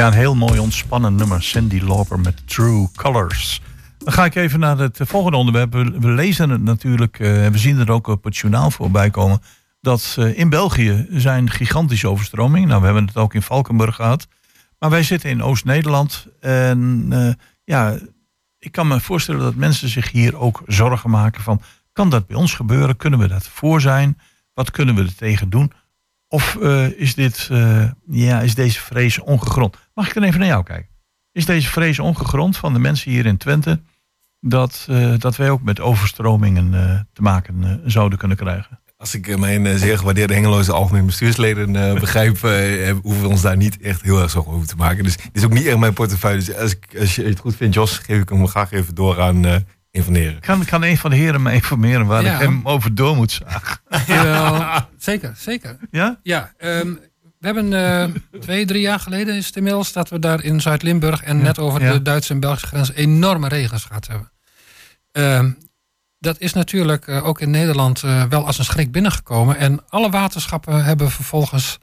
Een 0.09 0.15
heel 0.15 0.35
mooi 0.35 0.59
ontspannen 0.59 1.15
nummer. 1.15 1.43
Cindy 1.43 1.81
Lauper 1.81 2.21
met 2.21 2.47
True 2.47 2.89
Colors. 2.97 3.61
Dan 3.99 4.13
ga 4.13 4.25
ik 4.25 4.35
even 4.35 4.61
naar 4.61 4.79
het 4.79 5.01
volgende 5.03 5.37
onderwerp. 5.37 5.73
We, 5.73 6.09
lezen 6.09 6.51
het 6.51 6.63
natuurlijk, 6.63 7.19
eh, 7.19 7.47
we 7.47 7.59
zien 7.59 7.79
het 7.79 7.91
ook 7.91 8.07
op 8.07 8.25
het 8.25 8.37
journaal 8.37 8.71
voorbij 8.71 9.11
komen. 9.11 9.43
Dat 9.81 10.17
eh, 10.19 10.39
in 10.39 10.49
België 10.49 11.07
zijn 11.11 11.51
gigantische 11.51 12.09
overstromingen. 12.09 12.69
Nou, 12.69 12.81
we 12.81 12.87
hebben 12.87 13.07
het 13.07 13.17
ook 13.17 13.35
in 13.35 13.43
Valkenburg 13.43 13.95
gehad. 13.95 14.27
Maar 14.79 14.91
wij 14.91 15.03
zitten 15.03 15.31
in 15.31 15.43
Oost-Nederland. 15.43 16.27
En 16.41 17.07
eh, 17.11 17.33
ja, 17.65 17.99
ik 18.59 18.73
kan 18.73 18.89
me 18.89 19.01
voorstellen 19.01 19.41
dat 19.41 19.55
mensen 19.55 19.89
zich 19.89 20.11
hier 20.11 20.37
ook 20.37 20.63
zorgen 20.67 21.11
maken 21.11 21.43
van... 21.43 21.61
kan 21.93 22.11
dat 22.11 22.27
bij 22.27 22.37
ons 22.37 22.55
gebeuren? 22.55 22.97
Kunnen 22.97 23.19
we 23.19 23.29
dat 23.29 23.49
voor 23.49 23.81
zijn? 23.81 24.19
Wat 24.55 24.71
kunnen 24.71 24.95
we 24.95 25.03
er 25.03 25.15
tegen 25.15 25.51
doen? 25.51 25.73
Of 26.29 26.57
eh, 26.57 27.01
is, 27.01 27.14
dit, 27.14 27.49
eh, 27.51 27.91
ja, 28.09 28.41
is 28.41 28.55
deze 28.55 28.81
vrees 28.81 29.18
ongegrond? 29.18 29.76
Mag 29.95 30.09
ik 30.09 30.14
dan 30.14 30.22
even 30.22 30.39
naar 30.39 30.49
jou 30.49 30.62
kijken? 30.62 30.89
Is 31.33 31.47
deze 31.47 31.68
vrees 31.68 31.99
ongegrond 31.99 32.57
van 32.57 32.72
de 32.72 32.79
mensen 32.79 33.11
hier 33.11 33.26
in 33.26 33.37
Twente 33.37 33.81
dat, 34.41 34.87
eh, 34.91 35.12
dat 35.18 35.37
wij 35.37 35.51
ook 35.51 35.62
met 35.62 35.81
overstromingen 35.81 36.70
te 37.12 37.22
maken 37.22 37.83
zouden 37.85 38.18
kunnen 38.18 38.37
krijgen? 38.37 38.81
Als 38.97 39.14
ik 39.14 39.39
mijn 39.39 39.79
zeer 39.79 39.99
gewaardeerde 39.99 40.35
Hengeloze 40.35 40.72
algemeen 40.72 41.07
bestuursleden 41.07 41.72
begrijp, 42.01 42.41
hoeven 43.03 43.22
we 43.22 43.29
ons 43.29 43.43
daar 43.43 43.57
niet 43.57 43.81
echt 43.81 44.03
heel 44.03 44.20
erg 44.20 44.31
zorgen 44.31 44.53
over 44.53 44.66
te 44.66 44.76
maken. 44.76 45.05
Dus 45.05 45.16
dit 45.16 45.31
is 45.33 45.45
ook 45.45 45.53
niet 45.53 45.66
echt 45.66 45.79
mijn 45.79 45.93
portefeuille. 45.93 46.39
Dus 46.39 46.57
als, 46.57 46.72
ik, 46.72 46.99
als 47.01 47.16
je 47.16 47.24
het 47.24 47.39
goed 47.39 47.57
vindt, 47.57 47.74
Jos, 47.74 47.99
geef 47.99 48.20
ik 48.22 48.29
hem 48.29 48.47
graag 48.47 48.72
even 48.72 48.95
door 48.95 49.20
aan 49.20 49.64
een 49.91 50.05
van 50.05 50.12
de 50.12 50.18
heren. 50.18 50.41
Kan, 50.41 50.64
kan 50.64 50.82
een 50.82 50.99
van 50.99 51.11
de 51.11 51.16
heren 51.16 51.43
me 51.43 51.53
informeren 51.53 52.07
waar 52.07 52.22
Ja. 52.22 52.34
ik 52.34 52.41
hem 52.41 52.61
over 52.64 52.95
door 52.95 53.16
moet 53.16 53.32
zagen? 53.32 53.78
Jawel, 54.07 54.86
zeker, 54.99 55.34
zeker. 55.36 55.76
Ja? 55.91 56.18
Ja, 56.22 56.53
ehm, 56.57 56.93
we 57.39 57.47
hebben 57.47 57.72
eh, 57.72 58.41
twee, 58.41 58.66
drie 58.66 58.80
jaar 58.80 59.01
geleden 59.01 59.34
is 59.34 59.47
het 59.47 59.57
inmiddels 59.57 59.93
dat 59.93 60.09
we 60.09 60.18
daar 60.18 60.45
in 60.45 60.61
Zuid-Limburg 60.61 61.22
en 61.22 61.43
net 61.43 61.59
over 61.59 61.82
ja. 61.82 61.93
de 61.93 62.03
Duitse 62.03 62.32
en 62.32 62.41
Belgische 62.41 62.66
grens 62.66 62.93
enorme 62.93 63.49
regens 63.49 63.84
gehad 63.84 64.07
hebben. 64.07 64.32
Ehm, 65.12 65.51
dat 66.18 66.39
is 66.39 66.53
natuurlijk 66.53 67.07
eh, 67.07 67.26
ook 67.26 67.41
in 67.41 67.51
Nederland 67.51 68.03
eh, 68.03 68.24
wel 68.24 68.47
als 68.47 68.59
een 68.59 68.64
schrik 68.64 68.93
binnengekomen. 68.93 69.57
En 69.57 69.80
alle 69.89 70.11
waterschappen 70.11 70.84
hebben 70.84 71.11
vervolgens 71.11 71.78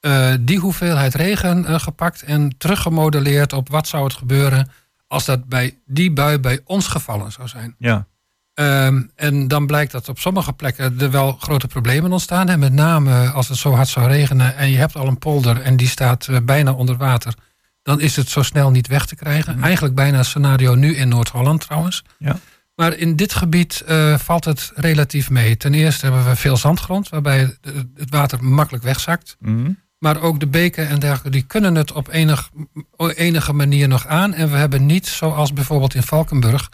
eh, 0.00 0.34
die 0.40 0.58
hoeveelheid 0.58 1.14
regen 1.14 1.66
eh, 1.66 1.78
gepakt 1.78 2.22
en 2.22 2.54
teruggemodelleerd 2.58 3.52
op 3.52 3.68
wat 3.68 3.88
zou 3.88 4.04
het 4.04 4.14
gebeuren 4.14 4.70
als 5.06 5.24
dat 5.24 5.48
bij 5.48 5.78
die 5.86 6.12
bui 6.12 6.38
bij 6.38 6.60
ons 6.64 6.86
gevallen 6.86 7.32
zou 7.32 7.48
zijn. 7.48 7.74
Ja. 7.78 8.06
Ehm, 8.54 9.02
en 9.14 9.48
dan 9.48 9.66
blijkt 9.66 9.92
dat 9.92 10.08
op 10.08 10.18
sommige 10.18 10.52
plekken 10.52 11.00
er 11.00 11.10
wel 11.10 11.32
grote 11.32 11.66
problemen 11.66 12.12
ontstaan. 12.12 12.48
En 12.48 12.58
met 12.58 12.72
name 12.72 13.30
als 13.30 13.48
het 13.48 13.58
zo 13.58 13.72
hard 13.72 13.88
zou 13.88 14.06
regenen 14.08 14.56
en 14.56 14.70
je 14.70 14.76
hebt 14.76 14.96
al 14.96 15.06
een 15.06 15.18
polder 15.18 15.60
en 15.60 15.76
die 15.76 15.88
staat 15.88 16.28
eh, 16.28 16.36
bijna 16.42 16.72
onder 16.72 16.96
water. 16.96 17.34
Dan 17.82 18.00
is 18.00 18.16
het 18.16 18.28
zo 18.28 18.42
snel 18.42 18.70
niet 18.70 18.86
weg 18.86 19.06
te 19.06 19.16
krijgen. 19.16 19.62
Eigenlijk 19.62 19.94
bijna 19.94 20.18
een 20.18 20.24
scenario 20.24 20.74
nu 20.74 20.94
in 20.94 21.08
Noord-Holland 21.08 21.60
trouwens. 21.60 22.04
Ja. 22.18 22.38
Maar 22.74 22.96
in 22.96 23.16
dit 23.16 23.34
gebied 23.34 23.82
eh, 23.86 24.18
valt 24.18 24.44
het 24.44 24.72
relatief 24.74 25.30
mee. 25.30 25.56
Ten 25.56 25.74
eerste 25.74 26.04
hebben 26.06 26.24
we 26.24 26.36
veel 26.36 26.56
zandgrond, 26.56 27.08
waarbij 27.08 27.56
het 27.94 28.10
water 28.10 28.44
makkelijk 28.44 28.84
wegzakt. 28.84 29.36
Mhm. 29.38 29.70
Maar 30.06 30.20
ook 30.20 30.40
de 30.40 30.46
beken 30.46 30.88
en 30.88 30.98
dergelijke, 30.98 31.30
die 31.30 31.42
kunnen 31.42 31.74
het 31.74 31.92
op 31.92 32.08
enig, 32.08 32.50
enige 32.96 33.52
manier 33.52 33.88
nog 33.88 34.06
aan. 34.06 34.34
En 34.34 34.50
we 34.50 34.56
hebben 34.56 34.86
niet, 34.86 35.06
zoals 35.06 35.52
bijvoorbeeld 35.52 35.94
in 35.94 36.02
Valkenburg, 36.02 36.70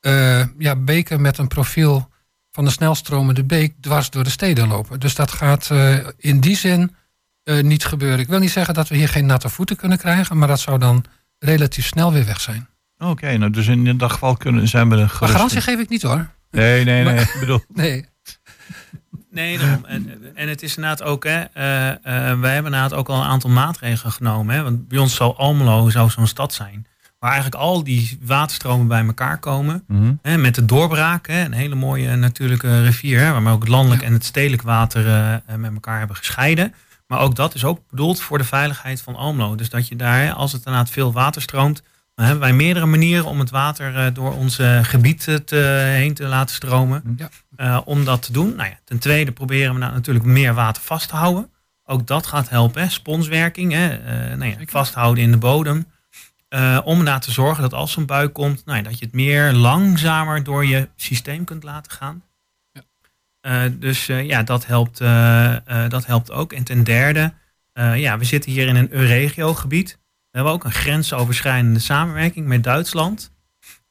eh, 0.00 0.46
ja, 0.58 0.76
beken 0.76 1.20
met 1.20 1.38
een 1.38 1.48
profiel 1.48 2.08
van 2.50 2.64
de 2.64 2.70
snelstromende 2.70 3.44
beek 3.44 3.74
dwars 3.80 4.10
door 4.10 4.24
de 4.24 4.30
steden 4.30 4.68
lopen. 4.68 5.00
Dus 5.00 5.14
dat 5.14 5.32
gaat 5.32 5.70
eh, 5.70 5.96
in 6.16 6.40
die 6.40 6.56
zin 6.56 6.94
eh, 7.42 7.62
niet 7.62 7.84
gebeuren. 7.84 8.18
Ik 8.18 8.28
wil 8.28 8.38
niet 8.38 8.50
zeggen 8.50 8.74
dat 8.74 8.88
we 8.88 8.96
hier 8.96 9.08
geen 9.08 9.26
natte 9.26 9.48
voeten 9.48 9.76
kunnen 9.76 9.98
krijgen, 9.98 10.38
maar 10.38 10.48
dat 10.48 10.60
zou 10.60 10.78
dan 10.78 11.04
relatief 11.38 11.86
snel 11.86 12.12
weer 12.12 12.24
weg 12.24 12.40
zijn. 12.40 12.68
Oké, 12.98 13.36
nou 13.36 13.50
dus 13.50 13.66
in 13.66 13.98
dat 13.98 14.12
geval 14.12 14.36
kunnen, 14.36 14.68
zijn 14.68 14.88
we 14.88 14.94
er 14.94 15.00
Maar 15.00 15.08
gerust. 15.08 15.32
garantie 15.32 15.60
geef 15.60 15.78
ik 15.78 15.88
niet 15.88 16.02
hoor. 16.02 16.30
Nee, 16.50 16.84
nee, 16.84 17.04
nee. 17.04 17.20
Ik 17.20 17.36
bedoel, 17.40 17.64
Nee. 17.82 18.06
Nee, 19.32 19.58
daarom. 19.58 19.84
En, 19.94 20.20
en 20.34 20.48
het 20.48 20.62
is 20.62 20.76
inderdaad 20.76 21.02
ook, 21.02 21.24
hè, 21.24 21.40
eh, 21.40 21.90
eh, 21.90 21.96
wij 22.40 22.54
hebben 22.54 22.72
inderdaad 22.72 22.94
ook 22.94 23.08
al 23.08 23.20
een 23.20 23.28
aantal 23.28 23.50
maatregelen 23.50 24.12
genomen. 24.12 24.54
Hè, 24.54 24.62
want 24.62 24.88
bij 24.88 24.98
ons 24.98 25.14
zou 25.14 25.36
Almelo 25.36 25.90
zou 25.90 26.10
zo'n 26.10 26.26
stad 26.26 26.52
zijn. 26.54 26.86
Waar 27.18 27.30
eigenlijk 27.30 27.62
al 27.62 27.84
die 27.84 28.18
waterstromen 28.22 28.86
bij 28.86 29.04
elkaar 29.06 29.38
komen. 29.38 29.84
Mhm. 29.86 30.12
Hè, 30.22 30.38
met 30.38 30.54
de 30.54 30.64
doorbraak, 30.64 31.26
hè, 31.26 31.44
een 31.44 31.52
hele 31.52 31.74
mooie 31.74 32.16
natuurlijke 32.16 32.82
rivier. 32.82 33.20
Hè, 33.20 33.32
waarmee 33.32 33.52
ook 33.52 33.60
het 33.60 33.68
landelijk 33.68 34.02
en 34.02 34.12
het 34.12 34.24
stedelijk 34.24 34.62
water 34.62 35.06
eh, 35.06 35.56
met 35.56 35.72
elkaar 35.72 35.98
hebben 35.98 36.16
gescheiden. 36.16 36.74
Maar 37.06 37.20
ook 37.20 37.36
dat 37.36 37.54
is 37.54 37.64
ook 37.64 37.80
bedoeld 37.90 38.20
voor 38.20 38.38
de 38.38 38.44
veiligheid 38.44 39.02
van 39.02 39.16
Almelo. 39.16 39.54
Dus 39.54 39.70
dat 39.70 39.88
je 39.88 39.96
daar, 39.96 40.32
als 40.32 40.52
het 40.52 40.64
inderdaad 40.64 40.90
veel 40.90 41.12
water 41.12 41.42
stroomt. 41.42 41.82
Dan 42.14 42.24
hebben 42.24 42.44
wij 42.44 42.52
meerdere 42.52 42.86
manieren 42.86 43.24
om 43.24 43.38
het 43.38 43.50
water 43.50 44.12
door 44.14 44.32
ons 44.34 44.58
gebied 44.82 45.28
te, 45.44 45.56
heen 45.96 46.14
te 46.14 46.24
laten 46.24 46.54
stromen. 46.54 47.14
Ja. 47.16 47.28
Eh, 47.62 47.80
om 47.84 48.04
dat 48.04 48.22
te 48.22 48.32
doen. 48.32 48.54
Nou 48.56 48.68
ja, 48.68 48.78
ten 48.84 48.98
tweede 48.98 49.32
proberen 49.32 49.72
we 49.72 49.78
nou 49.78 49.92
natuurlijk 49.92 50.24
meer 50.24 50.54
water 50.54 50.82
vast 50.82 51.08
te 51.08 51.16
houden. 51.16 51.50
Ook 51.84 52.06
dat 52.06 52.26
gaat 52.26 52.48
helpen. 52.48 52.82
Hè. 52.82 52.88
Sponswerking, 52.88 53.72
hè. 53.72 53.88
eh, 53.88 54.36
nou 54.36 54.50
ja, 54.50 54.56
vasthouden 54.66 55.24
in 55.24 55.30
de 55.30 55.36
bodem. 55.36 55.86
Eh, 56.48 56.78
om 56.84 56.98
ernaar 56.98 57.20
te 57.20 57.30
zorgen 57.30 57.62
dat 57.62 57.74
als 57.74 57.92
zo'n 57.92 58.06
bui 58.06 58.28
komt, 58.28 58.64
nou 58.64 58.78
ja, 58.78 58.84
dat 58.84 58.98
je 58.98 59.04
het 59.04 59.14
meer 59.14 59.52
langzamer 59.52 60.44
door 60.44 60.66
je 60.66 60.88
systeem 60.96 61.44
kunt 61.44 61.62
laten 61.62 61.92
gaan. 61.92 62.22
Eh, 63.40 63.62
dus 63.72 64.06
ja, 64.06 64.42
dat 64.42 64.66
helpt, 64.66 64.98
dat 65.90 66.06
helpt 66.06 66.30
ook. 66.30 66.52
En 66.52 66.64
ten 66.64 66.84
derde, 66.84 67.32
ja, 67.74 68.18
we 68.18 68.24
zitten 68.24 68.50
hier 68.50 68.66
in 68.66 68.76
een 68.76 68.92
Euregio-gebied. 68.92 69.98
We 70.30 70.38
hebben 70.38 70.52
ook 70.52 70.64
een 70.64 70.72
grensoverschrijdende 70.72 71.80
samenwerking 71.80 72.46
met 72.46 72.64
Duitsland. 72.64 73.31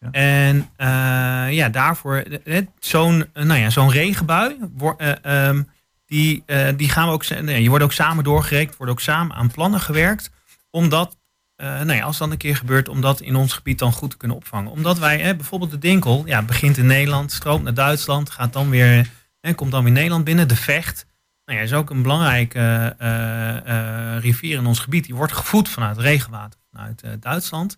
Ja. 0.02 0.12
En 0.12 0.70
eh, 0.76 1.56
ja, 1.56 1.70
daarvoor, 1.70 2.16
eh, 2.16 2.58
eh, 2.58 2.66
zo'n 2.80 3.26
nou 3.34 3.60
ja, 3.60 3.70
zo'n 3.70 3.92
regenbui, 3.92 4.58
eh, 4.98 5.14
ehm, 5.22 5.64
die, 6.06 6.44
eh, 6.46 6.68
die 6.78 6.90
gaan 6.90 7.08
we 7.08 7.14
ook, 7.14 7.30
nee, 7.30 7.64
je 7.64 7.70
wordt 7.70 7.84
ook 7.84 7.92
samen 7.92 8.24
doorgerekend, 8.24 8.78
wordt 8.78 8.92
ook 8.92 9.00
samen 9.00 9.36
aan 9.36 9.52
plannen 9.52 9.80
gewerkt. 9.80 10.32
Omdat, 10.70 11.18
nou 11.58 11.94
ja, 11.94 12.04
als 12.04 12.18
dat 12.18 12.32
een 12.32 12.38
keer 12.38 12.56
gebeurt, 12.56 12.90
om 12.90 13.02
dat 13.02 13.22
in 13.22 13.36
ons 13.36 13.54
gebied 13.54 13.80
dan 13.80 13.92
goed 13.92 14.10
te 14.10 14.18
kunnen 14.18 14.38
opvangen. 14.38 14.72
Omdat 14.72 15.00
wij, 15.00 15.36
bijvoorbeeld 15.36 15.72
de 15.72 15.78
Dinkel, 15.78 16.24
ja, 16.26 16.42
begint 16.42 16.78
in 16.78 16.86
Nederland, 16.86 17.32
stroomt 17.32 17.64
naar 17.64 17.74
Duitsland, 17.74 18.30
gaat 18.30 18.54
dan 18.54 18.70
weer, 18.70 19.10
hè, 19.42 19.54
komt 19.54 19.72
dan 19.72 19.84
weer 19.84 19.94
Nederland 19.94 20.24
binnen. 20.24 20.48
De 20.48 20.56
Vecht, 20.56 21.06
nou 21.46 21.58
ja, 21.58 21.64
is 21.64 21.74
ook 21.74 21.90
een 21.90 22.02
belangrijke 22.02 22.96
rivier 24.22 24.58
in 24.58 24.66
ons 24.66 24.80
gebied. 24.80 25.06
Die 25.06 25.16
wordt 25.16 25.34
gevoed 25.34 25.70
vanuit 25.70 25.98
regenwater 25.98 26.60
vanuit 26.72 27.04
Duitsland. 27.20 27.78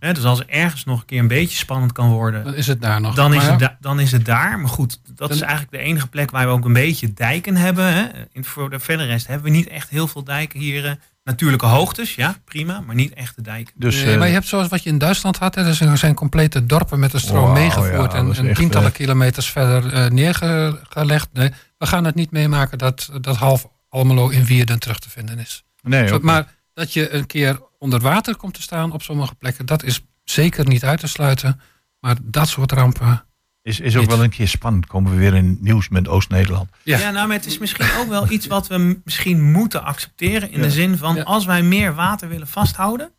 Hè, 0.00 0.12
dus 0.12 0.24
als 0.24 0.40
er 0.40 0.48
ergens 0.48 0.84
nog 0.84 1.00
een 1.00 1.06
keer 1.06 1.18
een 1.18 1.28
beetje 1.28 1.56
spannend 1.56 1.92
kan 1.92 2.08
worden, 2.10 2.44
Dan 2.44 2.54
is 2.54 2.66
het 2.66 2.82
daar 2.82 3.00
nog. 3.00 3.14
dan 3.14 3.34
is, 3.34 3.40
Maar 3.42 3.50
het 3.50 3.58
da- 3.58 3.76
dan 3.80 4.00
is 4.00 4.12
het 4.12 4.24
daar. 4.24 4.58
Maar 4.58 4.68
goed, 4.70 5.00
dat 5.14 5.30
is 5.30 5.40
eigenlijk 5.40 5.72
de 5.72 5.78
enige 5.78 6.06
plek 6.08 6.30
waar 6.30 6.46
we 6.46 6.52
ook 6.52 6.64
een 6.64 6.72
beetje 6.72 7.12
dijken 7.12 7.56
hebben. 7.56 7.92
Hè. 7.94 8.04
In, 8.32 8.44
voor 8.44 8.70
de 8.70 8.78
verder 8.78 9.06
rest 9.06 9.26
hebben 9.26 9.44
we 9.50 9.56
niet 9.56 9.68
echt 9.68 9.88
heel 9.88 10.08
veel 10.08 10.24
dijken 10.24 10.60
hier. 10.60 10.86
eh, 10.86 10.92
natuurlijke 11.24 11.66
hoogtes, 11.66 12.14
ja, 12.14 12.36
prima, 12.44 12.80
maar 12.80 12.94
niet 12.94 13.12
echte 13.14 13.42
dijken. 13.42 13.72
dus, 13.76 14.02
Nee, 14.02 14.12
eh, 14.12 14.18
maar 14.18 14.26
je 14.26 14.32
hebt 14.32 14.46
zoals 14.46 14.68
wat 14.68 14.82
je 14.82 14.90
in 14.90 14.98
Duitsland 14.98 15.36
had. 15.38 15.54
Hè, 15.54 15.64
er 15.66 15.96
zijn- 15.98 16.14
complete 16.14 16.66
dorpen 16.66 16.98
met 16.98 17.10
de 17.10 17.18
stroom 17.18 17.52
meegevoerd 17.52 18.12
ja, 18.12 18.18
en, 18.18 18.54
tientallen 18.54 18.88
eh, 18.88 18.94
kilometers 18.94 19.50
verder 19.50 19.92
eh, 19.92 20.10
neergelegd. 20.10 21.28
Nee, 21.32 21.50
we 21.78 21.86
gaan 21.86 22.04
het 22.04 22.14
niet 22.14 22.30
meemaken 22.30 22.78
dat, 22.78 23.10
dat 23.20 23.36
half 23.36 23.66
Almelo 23.88 24.28
in 24.28 24.44
Wierden 24.44 24.78
terug 24.78 24.98
te 24.98 25.10
vinden 25.10 25.38
is. 25.38 25.64
nee, 25.82 26.08
Zo. 26.08 26.18
Maar 26.22 26.46
dat 26.80 26.92
je 26.92 27.10
een 27.10 27.26
keer 27.26 27.60
onder 27.78 28.00
water 28.00 28.36
komt 28.36 28.54
te 28.54 28.62
staan 28.62 28.92
op 28.92 29.02
sommige 29.02 29.34
plekken, 29.34 29.66
dat 29.66 29.82
is 29.82 30.00
zeker 30.24 30.66
niet 30.66 30.84
uit 30.84 31.00
te 31.00 31.06
sluiten. 31.06 31.60
Maar 32.00 32.16
dat 32.22 32.48
soort 32.48 32.72
rampen. 32.72 33.24
is, 33.62 33.80
is 33.80 33.96
ook 33.96 34.06
wel 34.06 34.22
een 34.24 34.30
keer 34.30 34.48
spannend. 34.48 34.86
Komen 34.86 35.12
we 35.12 35.18
weer 35.18 35.34
in 35.34 35.58
nieuws 35.60 35.88
met 35.88 36.08
Oost-Nederland. 36.08 36.70
Ja. 36.82 36.98
Ja. 36.98 37.10
nou, 37.10 37.26
maar 37.28 37.36
het 37.36 37.46
is 37.46 37.58
misschien 37.58 37.90
ook 37.98 38.08
wel 38.08 38.30
iets 38.30 38.46
wat 38.46 38.66
we 38.66 39.00
misschien 39.04 39.50
moeten 39.52 39.82
accepteren. 39.84 40.50
In 40.50 40.58
Ja. 40.58 40.64
de 40.64 40.70
zin 40.70 40.96
van, 40.96 41.14
Ja. 41.14 41.22
als 41.22 41.44
wij 41.44 41.62
meer 41.62 41.94
water 41.94 42.28
willen 42.28 42.46
vasthouden, 42.48 43.12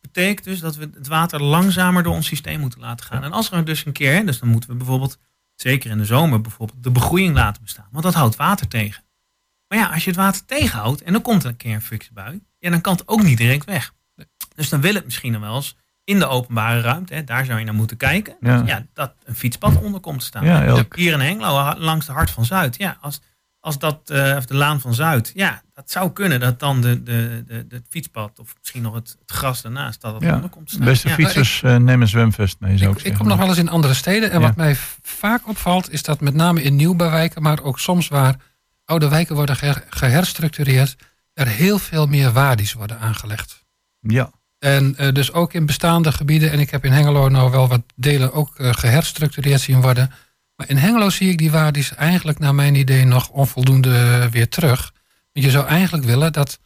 betekent 0.00 0.44
dus 0.44 0.60
dat 0.60 0.76
we 0.76 0.90
het 0.94 1.06
water 1.06 1.42
langzamer 1.42 2.02
door 2.02 2.14
ons 2.14 2.26
systeem 2.26 2.60
moeten 2.60 2.80
laten 2.80 3.06
gaan. 3.06 3.24
En 3.24 3.32
als 3.32 3.50
er 3.50 3.64
dus 3.64 3.84
een 3.86 3.92
keer, 3.92 4.26
dus 4.26 4.38
dan 4.38 4.48
moeten 4.48 4.70
we 4.70 4.76
bijvoorbeeld, 4.76 5.18
zeker 5.54 5.90
in 5.90 5.98
de 5.98 6.04
zomer 6.04 6.40
bijvoorbeeld, 6.40 6.82
de 6.82 6.90
begroeiing 6.90 7.34
laten 7.34 7.62
bestaan. 7.62 7.88
Want 7.90 8.04
dat 8.04 8.14
houdt 8.14 8.36
water 8.36 8.68
tegen. 8.68 9.04
Maar 9.68 9.78
ja, 9.78 9.86
als 9.86 10.04
je 10.04 10.10
het 10.10 10.18
water 10.18 10.44
tegenhoudt 10.44 11.02
en 11.02 11.12
dan 11.12 11.22
komt 11.22 11.42
er 11.42 11.48
een 11.48 11.56
keer 11.56 11.74
een 11.74 11.82
fikse 11.82 12.12
bui, 12.12 12.40
ja, 12.66 12.72
dan 12.72 12.80
kan 12.80 12.92
het 12.92 13.08
ook 13.08 13.22
niet 13.22 13.38
direct 13.38 13.64
weg. 13.64 13.92
Dus 14.54 14.68
dan 14.68 14.80
wil 14.80 14.94
het 14.94 15.04
misschien 15.04 15.32
nog 15.32 15.40
wel 15.40 15.54
eens 15.54 15.76
in 16.04 16.18
de 16.18 16.26
openbare 16.26 16.80
ruimte, 16.80 17.14
hè, 17.14 17.24
daar 17.24 17.44
zou 17.44 17.58
je 17.58 17.64
naar 17.64 17.74
moeten 17.74 17.96
kijken, 17.96 18.36
Ja. 18.40 18.62
ja. 18.66 18.86
dat 18.94 19.12
een 19.24 19.34
fietspad 19.34 19.80
onder 19.82 20.00
komt 20.00 20.20
te 20.20 20.26
staan. 20.26 20.44
Ja, 20.44 20.64
elk- 20.64 20.96
Hier 20.96 21.12
in 21.12 21.20
Hengelo, 21.20 21.74
langs 21.78 22.06
de 22.06 22.12
Hart 22.12 22.30
van 22.30 22.44
Zuid. 22.44 22.76
Ja, 22.76 22.96
als, 23.00 23.20
als 23.60 23.78
dat, 23.78 24.10
eh, 24.10 24.34
of 24.36 24.46
de 24.46 24.54
Laan 24.54 24.80
van 24.80 24.94
Zuid. 24.94 25.32
Ja, 25.34 25.62
dat 25.72 25.90
zou 25.90 26.10
kunnen 26.12 26.40
dat 26.40 26.60
dan 26.60 26.80
de, 26.80 27.02
de, 27.02 27.42
de, 27.46 27.66
de 27.66 27.74
het 27.76 27.86
fietspad 27.90 28.38
of 28.38 28.54
misschien 28.58 28.82
nog 28.82 28.94
het, 28.94 29.16
het 29.26 29.30
gras 29.36 29.62
daarnaast, 29.62 30.00
dat 30.00 30.14
het 30.14 30.22
Ja, 30.22 30.34
onder 30.34 30.50
komt 30.50 30.66
te 30.68 30.72
staan. 30.74 30.84
Beste 30.86 31.08
ja. 31.08 31.14
fietsers, 31.14 31.62
eh, 31.62 31.76
neem 31.76 32.00
een 32.02 32.08
zwemvest 32.08 32.56
mee, 32.60 32.78
zou 32.78 32.90
ik, 32.90 32.96
Ik, 32.96 32.96
ik 32.96 33.06
zeggen. 33.06 33.18
kom 33.20 33.28
nog 33.28 33.38
wel 33.38 33.48
eens 33.48 33.58
in 33.58 33.68
andere 33.68 33.94
steden. 33.94 34.30
En 34.30 34.40
Ja. 34.40 34.46
wat 34.46 34.56
mij 34.56 34.76
vaak 35.02 35.48
opvalt, 35.48 35.92
is 35.92 36.02
dat 36.02 36.20
met 36.20 36.34
name 36.34 36.62
in 36.62 36.76
nieuwbouwwijken, 36.76 37.42
maar 37.42 37.62
ook 37.62 37.78
soms 37.78 38.08
waar 38.08 38.36
oude 38.84 39.08
wijken 39.08 39.34
worden 39.34 39.56
geher- 39.56 39.84
geherstructureerd, 39.90 40.96
er 41.36 41.46
heel 41.46 41.78
veel 41.78 42.06
meer 42.06 42.32
wadi's 42.32 42.72
worden 42.72 42.98
aangelegd. 42.98 43.64
Ja, 44.00 44.30
En 44.58 44.96
eh, 44.96 45.12
dus 45.12 45.32
ook 45.32 45.52
in 45.52 45.66
bestaande 45.66 46.12
gebieden, 46.12 46.50
en 46.50 46.60
ik 46.60 46.70
heb 46.70 46.84
in 46.84 46.92
Hengelo 46.92 47.28
nou 47.28 47.50
wel 47.50 47.68
wat 47.68 47.82
delen 47.94 48.32
ook 48.32 48.56
eh, 48.56 48.72
geherstructureerd 48.72 49.60
zien 49.60 49.80
worden. 49.80 50.10
Maar 50.56 50.68
in 50.68 50.76
Hengelo 50.76 51.10
zie 51.10 51.30
ik 51.30 51.38
die 51.38 51.50
wadi's 51.50 51.94
eigenlijk 51.94 52.38
naar 52.38 52.54
mijn 52.54 52.74
idee 52.74 53.04
nog 53.04 53.28
onvoldoende 53.28 54.28
weer 54.30 54.48
terug. 54.48 54.92
Want 55.32 55.46
je 55.46 55.50
zou 55.50 55.66
eigenlijk 55.66 56.04
willen 56.04 56.32
dat, 56.32 56.58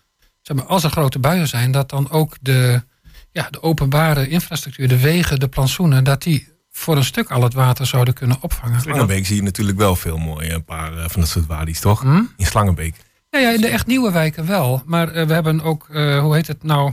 zeg 0.42 0.56
maar, 0.56 0.66
als 0.66 0.84
er 0.84 0.90
grote 0.90 1.18
buien 1.18 1.48
zijn, 1.48 1.70
dat 1.70 1.88
dan 1.90 2.10
ook 2.10 2.36
de, 2.40 2.82
ja, 3.30 3.48
de 3.50 3.62
openbare 3.62 4.28
infrastructuur, 4.28 4.88
de 4.88 5.00
wegen, 5.00 5.40
de 5.40 5.48
plantsoenen, 5.48 6.04
dat 6.04 6.22
die 6.22 6.48
voor 6.70 6.96
een 6.96 7.04
stuk 7.04 7.30
al 7.30 7.42
het 7.42 7.54
water 7.54 7.86
zouden 7.86 8.14
kunnen 8.14 8.36
opvangen. 8.40 8.80
Slangenbeek 8.80 9.26
zie 9.26 9.36
je 9.36 9.42
natuurlijk 9.42 9.78
wel 9.78 9.96
veel 9.96 10.18
mooie, 10.18 10.52
een 10.52 10.64
paar 10.64 10.98
eh, 10.98 11.08
van 11.08 11.20
dat 11.20 11.30
soort 11.30 11.46
wadi's, 11.46 11.80
toch? 11.80 12.00
Hm? 12.00 12.22
In 12.36 12.46
Slangenbeek. 12.46 13.08
Ja, 13.30 13.38
ja, 13.38 13.50
in 13.50 13.60
de 13.60 13.68
echt 13.68 13.86
nieuwe 13.86 14.10
wijken 14.12 14.46
wel. 14.46 14.82
Maar 14.86 15.08
eh, 15.08 15.26
we 15.26 15.32
hebben 15.32 15.60
ook, 15.62 15.88
eh, 15.90 16.18
hoe 16.20 16.34
heet 16.34 16.46
het 16.46 16.62
nou, 16.62 16.92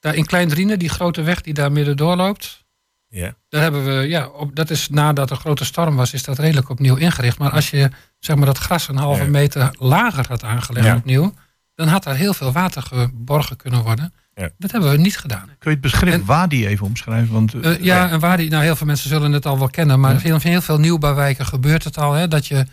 daar 0.00 0.14
in 0.14 0.26
Klein 0.26 0.48
Driene, 0.48 0.76
die 0.76 0.88
grote 0.88 1.22
weg 1.22 1.40
die 1.40 1.54
daar 1.54 1.72
midden 1.72 1.96
doorloopt. 1.96 2.66
Ja. 3.08 3.34
Daar 3.48 3.62
hebben 3.62 3.84
we, 3.84 4.08
ja, 4.08 4.26
op, 4.26 4.56
dat 4.56 4.70
is 4.70 4.88
nadat 4.88 5.30
er 5.30 5.36
een 5.36 5.42
grote 5.42 5.64
storm 5.64 5.96
was, 5.96 6.12
is 6.12 6.22
dat 6.24 6.38
redelijk 6.38 6.68
opnieuw 6.68 6.96
ingericht. 6.96 7.38
Maar 7.38 7.50
als 7.50 7.70
je 7.70 7.90
zeg 8.18 8.36
maar 8.36 8.46
dat 8.46 8.58
gras 8.58 8.88
een 8.88 8.96
halve 8.96 9.22
Ja. 9.22 9.28
meter 9.28 9.70
lager 9.78 10.26
had 10.28 10.44
aangelegd 10.44 10.86
Ja. 10.86 10.96
opnieuw, 10.96 11.34
dan 11.74 11.88
had 11.88 12.02
daar 12.04 12.16
heel 12.16 12.34
veel 12.34 12.52
water 12.52 12.82
geborgen 12.82 13.56
kunnen 13.56 13.82
worden. 13.82 14.12
Ja. 14.34 14.48
Dat 14.58 14.70
hebben 14.70 14.90
we 14.90 14.96
niet 14.96 15.18
gedaan. 15.18 15.44
Kun 15.46 15.56
je 15.58 15.70
het 15.70 15.80
begrip 15.80 16.12
En- 16.12 16.24
wadi 16.24 16.66
even 16.66 16.86
omschrijven? 16.86 17.32
Want, 17.32 17.54
eh, 17.54 17.80
ja, 17.80 18.10
en 18.10 18.20
waar 18.20 18.36
die, 18.36 18.50
nou 18.50 18.62
heel 18.64 18.76
veel 18.76 18.86
mensen 18.86 19.08
zullen 19.08 19.32
het 19.32 19.46
al 19.46 19.58
wel 19.58 19.68
kennen, 19.70 20.00
maar 20.00 20.24
in 20.24 20.38
heel 20.42 20.60
veel 20.60 20.78
nieuwbouwwijken 20.78 21.46
gebeurt 21.46 21.84
het 21.84 21.98
al. 21.98 22.12
Hè, 22.12 22.28
dat 22.28 22.46
je 22.46 22.66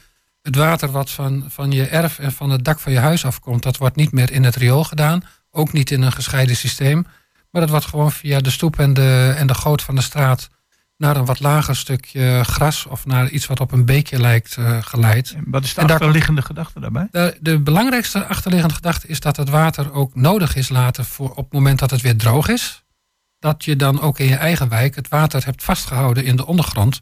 het 0.46 0.56
water 0.56 0.92
wat 0.92 1.10
van, 1.12 1.46
van 1.48 1.72
je 1.72 1.86
erf 1.88 2.20
en 2.20 2.32
van 2.32 2.50
het 2.50 2.66
dak 2.66 2.80
van 2.80 2.92
je 2.92 3.00
huis 3.00 3.26
afkomt, 3.26 3.64
dat 3.64 3.78
wordt 3.78 3.96
niet 3.96 4.12
meer 4.12 4.32
in 4.32 4.44
het 4.44 4.56
riool 4.56 4.84
gedaan. 4.84 5.24
Ook 5.52 5.72
niet 5.74 5.92
in 5.92 6.02
een 6.02 6.12
gescheiden 6.12 6.56
systeem. 6.56 7.06
Maar 7.52 7.62
dat 7.62 7.70
wordt 7.70 7.86
gewoon 7.86 8.12
via 8.12 8.40
de 8.40 8.50
stoep 8.50 8.80
en 8.80 8.94
de, 8.94 9.34
en 9.38 9.48
de 9.48 9.54
goot 9.54 9.82
van 9.82 9.96
de 9.96 10.02
straat 10.02 10.50
naar 10.98 11.16
een 11.16 11.26
wat 11.26 11.40
lager 11.40 11.76
stukje 11.76 12.44
gras 12.44 12.86
of 12.86 13.06
naar 13.06 13.30
iets 13.30 13.46
wat 13.46 13.60
op 13.60 13.72
een 13.72 13.86
beekje 13.86 14.20
lijkt 14.20 14.58
eh, 14.58 14.78
geleid. 14.82 15.36
Wat 15.46 15.64
is 15.64 15.74
de 15.74 15.82
En 15.82 15.88
daar- 15.88 15.96
achterliggende 15.96 16.42
gedachte 16.42 16.80
daarbij? 16.80 17.08
De, 17.12 17.38
de 17.42 17.60
belangrijkste 17.60 18.26
achterliggende 18.26 18.76
gedachte 18.76 19.08
is 19.08 19.20
dat 19.20 19.38
het 19.38 19.50
water 19.50 19.94
ook 19.94 20.16
nodig 20.16 20.56
is 20.56 20.70
later 20.70 21.06
voor 21.06 21.30
op 21.30 21.44
het 21.44 21.54
moment 21.54 21.80
dat 21.80 21.92
het 21.92 22.02
weer 22.02 22.18
droog 22.18 22.48
is. 22.48 22.84
Dat 23.40 23.64
je 23.66 23.76
dan 23.76 24.02
ook 24.02 24.20
in 24.20 24.28
je 24.28 24.36
eigen 24.36 24.70
wijk 24.70 24.96
het 24.96 25.08
water 25.08 25.46
hebt 25.46 25.64
vastgehouden 25.64 26.24
in 26.26 26.36
de 26.36 26.46
ondergrond. 26.46 27.02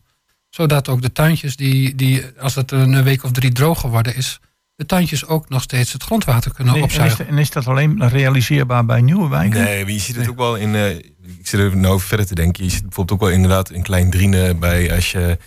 Zodat 0.54 0.88
ook 0.90 1.02
de 1.02 1.12
tuintjes, 1.12 1.56
die, 1.56 1.96
die 1.96 2.24
als 2.40 2.56
het 2.56 2.72
een 2.72 3.04
week 3.04 3.24
of 3.24 3.32
drie 3.32 3.52
droog 3.52 3.80
geworden 3.80 4.16
is, 4.16 4.40
de 4.76 4.86
tuintjes 4.86 5.26
ook 5.26 5.50
nog 5.50 5.62
steeds 5.62 5.94
het 5.94 6.04
grondwater 6.04 6.54
kunnen 6.54 6.74
Nee, 6.74 6.82
en, 6.82 6.88
is, 6.90 6.94
opzuigen. 6.96 7.28
en 7.28 7.38
is 7.38 7.50
dat 7.50 7.68
alleen 7.68 8.10
realiseerbaar 8.10 8.86
bij 8.86 9.02
nieuwe 9.02 9.30
wijken? 9.30 9.64
Nee, 9.64 9.84
maar 9.84 9.92
je 9.94 10.00
ziet 10.00 10.16
het 10.16 10.30
ook 10.30 10.38
wel 10.38 10.56
in. 10.56 10.76
eh, 10.76 10.90
ik 10.96 11.40
zit 11.48 11.60
er 11.60 11.78
nou 11.78 11.94
over 11.94 12.08
verder 12.08 12.26
te 12.26 12.36
denken. 12.36 12.64
Je 12.64 12.70
ziet 12.70 12.82
bijvoorbeeld 12.82 13.20
ook 13.22 13.28
wel 13.28 13.36
inderdaad 13.36 13.72
in 13.72 13.82
Klein 13.84 14.10
Driene 14.10 14.56
bij 14.56 14.96
als 14.96 15.12
je 15.12 15.38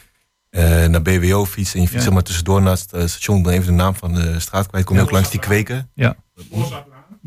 eh, 0.51 0.85
naar 0.87 1.03
BWO 1.03 1.45
fietst 1.47 1.75
en 1.75 1.81
je 1.81 1.89
fietst 1.89 2.07
Ja. 2.07 2.13
maar 2.13 2.23
tussendoor 2.23 2.63
naast 2.63 2.91
het 2.91 3.11
station, 3.11 3.43
dan 3.43 3.53
even 3.53 3.67
de 3.67 3.73
naam 3.73 3.95
van 3.95 4.15
de 4.15 4.41
straat 4.41 4.67
kwijt. 4.67 4.85
Kom 4.85 4.97
je 4.97 5.03
ook 5.03 5.11
langs 5.11 5.31
die 5.31 5.41
kweken. 5.41 5.91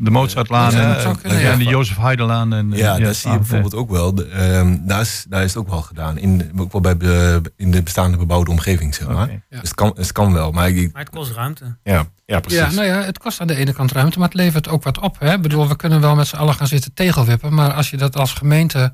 De 0.02 0.10
Mozartlaan 0.10 0.72
Ja, 0.72 0.96
en, 1.22 1.38
ja. 1.38 1.56
de 1.56 1.64
Jozef 1.64 1.96
Heidelaan. 1.96 2.52
En, 2.52 2.70
Ja, 2.72 2.96
eh, 2.96 3.04
daar 3.04 3.14
zie 3.14 3.28
je 3.30 3.36
ah, 3.36 3.40
bijvoorbeeld 3.42 3.74
ook 3.74 3.90
wel. 3.90 4.14
de, 4.14 4.26
ehm, 4.26 4.76
daar, 4.86 5.00
is, 5.00 5.24
daar 5.28 5.42
is 5.42 5.54
het 5.54 5.62
ook 5.62 5.68
wel 5.68 5.82
gedaan. 5.82 6.18
In, 6.18 6.50
ook 6.56 6.72
wel 6.72 6.80
bij 6.80 6.96
de, 6.96 7.40
in 7.56 7.70
de 7.70 7.82
bestaande 7.82 8.16
bebouwde 8.16 8.50
omgeving, 8.50 8.94
zeg 8.94 9.08
maar. 9.08 9.26
Dus 9.48 9.58
het 9.60 9.74
kan, 9.74 9.92
het 9.96 10.12
kan 10.12 10.32
wel. 10.32 10.50
Maar 10.52 10.68
ik, 10.70 10.92
Maar 10.92 11.02
het 11.02 11.10
kost 11.10 11.32
ruimte. 11.32 11.76
ja, 11.82 12.06
ja, 12.26 12.40
precies. 12.40 12.60
Ja, 12.60 12.70
nou 12.70 12.86
ja, 12.86 13.02
het 13.02 13.18
kost 13.18 13.40
aan 13.40 13.46
de 13.46 13.54
ene 13.56 13.72
kant 13.72 13.92
ruimte, 13.92 14.18
maar 14.18 14.28
het 14.28 14.36
levert 14.36 14.68
ook 14.68 14.82
wat 14.82 14.98
op. 14.98 15.16
Hè? 15.18 15.32
Ik 15.34 15.42
bedoel, 15.42 15.68
we 15.68 15.76
kunnen 15.76 16.00
wel 16.00 16.14
met 16.14 16.26
z'n 16.26 16.36
allen 16.36 16.54
gaan 16.54 16.66
zitten 16.66 16.94
tegelwippen, 16.94 17.54
maar 17.54 17.72
als 17.72 17.90
je 17.90 17.96
dat 17.96 18.16
als 18.16 18.32
gemeente 18.32 18.92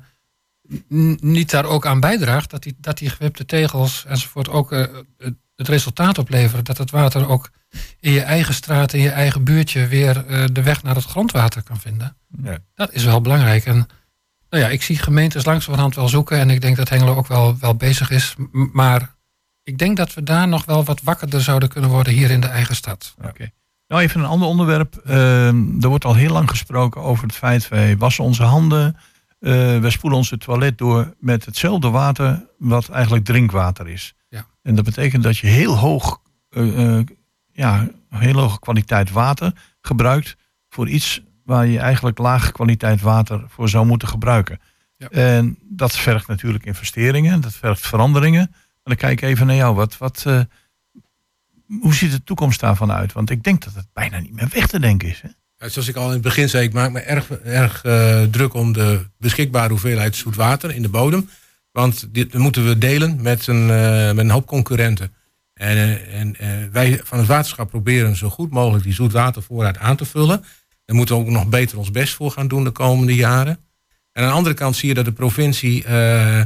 niet 1.19 1.49
daar 1.51 1.65
ook 1.65 1.85
aan 1.85 1.99
bijdraagt, 1.99 2.49
dat 2.49 2.63
die, 2.63 2.77
dat 2.79 2.97
die 2.97 3.09
gewipte 3.09 3.45
tegels 3.45 4.05
enzovoort 4.07 4.49
ook 4.49 4.71
eh, 4.71 4.79
het- 5.17 5.35
het 5.55 5.67
resultaat 5.67 6.17
opleveren, 6.17 6.63
dat 6.63 6.77
het 6.77 6.91
water 6.91 7.29
ook 7.29 7.49
in 7.99 8.11
je 8.11 8.21
eigen 8.21 8.53
straat, 8.53 8.93
in 8.93 9.01
je 9.01 9.09
eigen 9.09 9.43
buurtje 9.43 9.87
weer 9.87 10.25
eh, 10.25 10.45
de 10.51 10.63
weg 10.63 10.83
naar 10.83 10.95
het 10.95 11.05
grondwater 11.05 11.63
kan 11.63 11.79
vinden. 11.79 12.17
Ja. 12.43 12.57
Dat 12.75 12.93
is 12.93 13.03
wel 13.03 13.21
belangrijk. 13.21 13.65
En 13.65 13.87
nou 14.49 14.63
ja, 14.63 14.69
ik 14.69 14.81
zie 14.81 14.97
gemeentes 14.97 15.45
langzamerhand 15.45 15.95
wel 15.95 16.07
zoeken 16.07 16.37
en 16.37 16.49
ik 16.49 16.61
denk 16.61 16.75
dat 16.75 16.89
Hengelo 16.89 17.15
ook 17.15 17.27
wel, 17.27 17.57
wel 17.59 17.75
bezig 17.75 18.09
is. 18.09 18.35
Maar 18.51 19.15
ik 19.63 19.77
denk 19.77 19.97
dat 19.97 20.13
we 20.13 20.23
daar 20.23 20.47
nog 20.47 20.65
wel 20.65 20.83
wat 20.83 21.01
wakkerder 21.01 21.41
zouden 21.41 21.69
kunnen 21.69 21.89
worden 21.89 22.13
hier 22.13 22.31
in 22.31 22.41
de 22.41 22.47
eigen 22.47 22.75
stad. 22.75 23.15
Oké. 23.25 23.51
Nou, 23.87 24.01
even 24.01 24.19
een 24.19 24.25
ander 24.25 24.47
onderwerp. 24.47 24.95
Ehm, 24.95 25.81
er 25.81 25.87
wordt 25.87 26.05
al 26.05 26.15
heel 26.15 26.31
lang 26.31 26.49
gesproken 26.49 27.01
over 27.01 27.23
het 27.23 27.35
feit... 27.35 27.67
wij 27.67 27.97
wassen 27.97 28.23
onze 28.23 28.43
handen, 28.43 28.97
eh 29.39 29.79
wij 29.79 29.89
spoelen 29.89 30.19
onze 30.19 30.37
toilet 30.37 30.77
door... 30.77 31.13
met 31.19 31.45
hetzelfde 31.45 31.89
water 31.89 32.45
wat 32.57 32.89
eigenlijk 32.89 33.25
drinkwater 33.25 33.87
is. 33.87 34.13
Ja. 34.29 34.45
En 34.61 34.75
dat 34.75 34.85
betekent 34.85 35.23
dat 35.23 35.37
je 35.37 35.47
heel 35.47 35.77
hoog, 35.77 36.21
eh, 36.49 36.99
ja, 37.57 37.87
heel 38.09 38.39
hoge 38.39 38.59
kwaliteit 38.59 39.11
water 39.11 39.53
gebruikt... 39.81 40.35
voor 40.69 40.89
iets 40.89 41.21
waar 41.43 41.67
je 41.67 41.79
eigenlijk 41.79 42.17
lage 42.17 42.51
kwaliteit 42.51 43.01
water 43.01 43.43
voor 43.47 43.69
zou 43.69 43.85
moeten 43.85 44.07
gebruiken. 44.07 44.59
Ja. 44.97 45.09
En 45.09 45.57
dat 45.61 45.97
vergt 45.97 46.27
natuurlijk 46.27 46.65
investeringen, 46.65 47.41
dat 47.41 47.53
vergt 47.53 47.87
veranderingen. 47.87 48.41
En 48.41 48.83
dan 48.83 48.95
kijk 48.95 49.21
ik 49.21 49.29
even 49.29 49.47
naar 49.47 49.55
jou. 49.55 49.75
Wat, 49.75 49.97
wat, 49.97 50.23
eh, 50.27 50.41
hoe 51.79 51.93
ziet 51.93 52.11
de 52.11 52.23
toekomst 52.23 52.59
daarvan 52.59 52.91
uit? 52.91 53.13
Want 53.13 53.29
ik 53.29 53.43
denk 53.43 53.63
dat 53.63 53.73
het 53.73 53.87
bijna 53.93 54.19
niet 54.19 54.33
meer 54.33 54.49
weg 54.53 54.67
te 54.67 54.79
denken 54.79 55.09
is. 55.09 55.21
Hè? 55.21 55.29
Ja, 55.57 55.69
Zoals 55.69 55.87
ik 55.87 55.95
al 55.95 56.07
in 56.07 56.13
het 56.13 56.21
begin 56.21 56.49
zei, 56.49 56.63
ik 56.63 56.73
maak 56.73 56.91
me 56.91 56.99
erg, 56.99 57.31
erg 57.31 57.83
eh, 57.83 58.23
druk 58.23 58.53
om 58.53 58.73
de 58.73 59.05
beschikbare 59.17 59.69
hoeveelheid 59.69 60.15
zoet 60.15 60.35
water 60.35 60.75
in 60.75 60.81
de 60.81 60.89
bodem. 60.89 61.29
Want 61.71 62.13
dit 62.13 62.33
moeten 62.33 62.67
we 62.67 62.77
delen 62.77 63.21
met 63.21 63.47
een, 63.47 63.69
eh, 63.69 64.05
met 64.05 64.17
een 64.17 64.29
hoop 64.29 64.47
concurrenten. 64.47 65.13
En, 65.57 65.77
eh, 65.77 66.19
en 66.19 66.35
eh, 66.35 66.49
wij 66.71 67.01
van 67.03 67.17
het 67.17 67.27
waterschap 67.27 67.69
proberen 67.69 68.15
zo 68.15 68.29
goed 68.29 68.51
mogelijk 68.51 68.83
die 68.83 68.93
zoetwatervoorraad 68.93 69.77
aan 69.77 69.95
te 69.95 70.05
vullen. 70.05 70.43
Daar 70.85 70.95
moeten 70.95 71.15
we 71.15 71.21
ook 71.21 71.29
nog 71.29 71.47
beter 71.47 71.77
ons 71.77 71.91
best 71.91 72.13
voor 72.13 72.31
gaan 72.31 72.47
doen 72.47 72.63
de 72.63 72.71
komende 72.71 73.15
jaren. 73.15 73.59
En 74.11 74.23
aan 74.23 74.29
de 74.29 74.35
andere 74.35 74.55
kant 74.55 74.75
zie 74.75 74.87
je 74.87 74.93
dat 74.93 75.05
de 75.05 75.11
provincie 75.11 75.83
eh, 75.85 76.41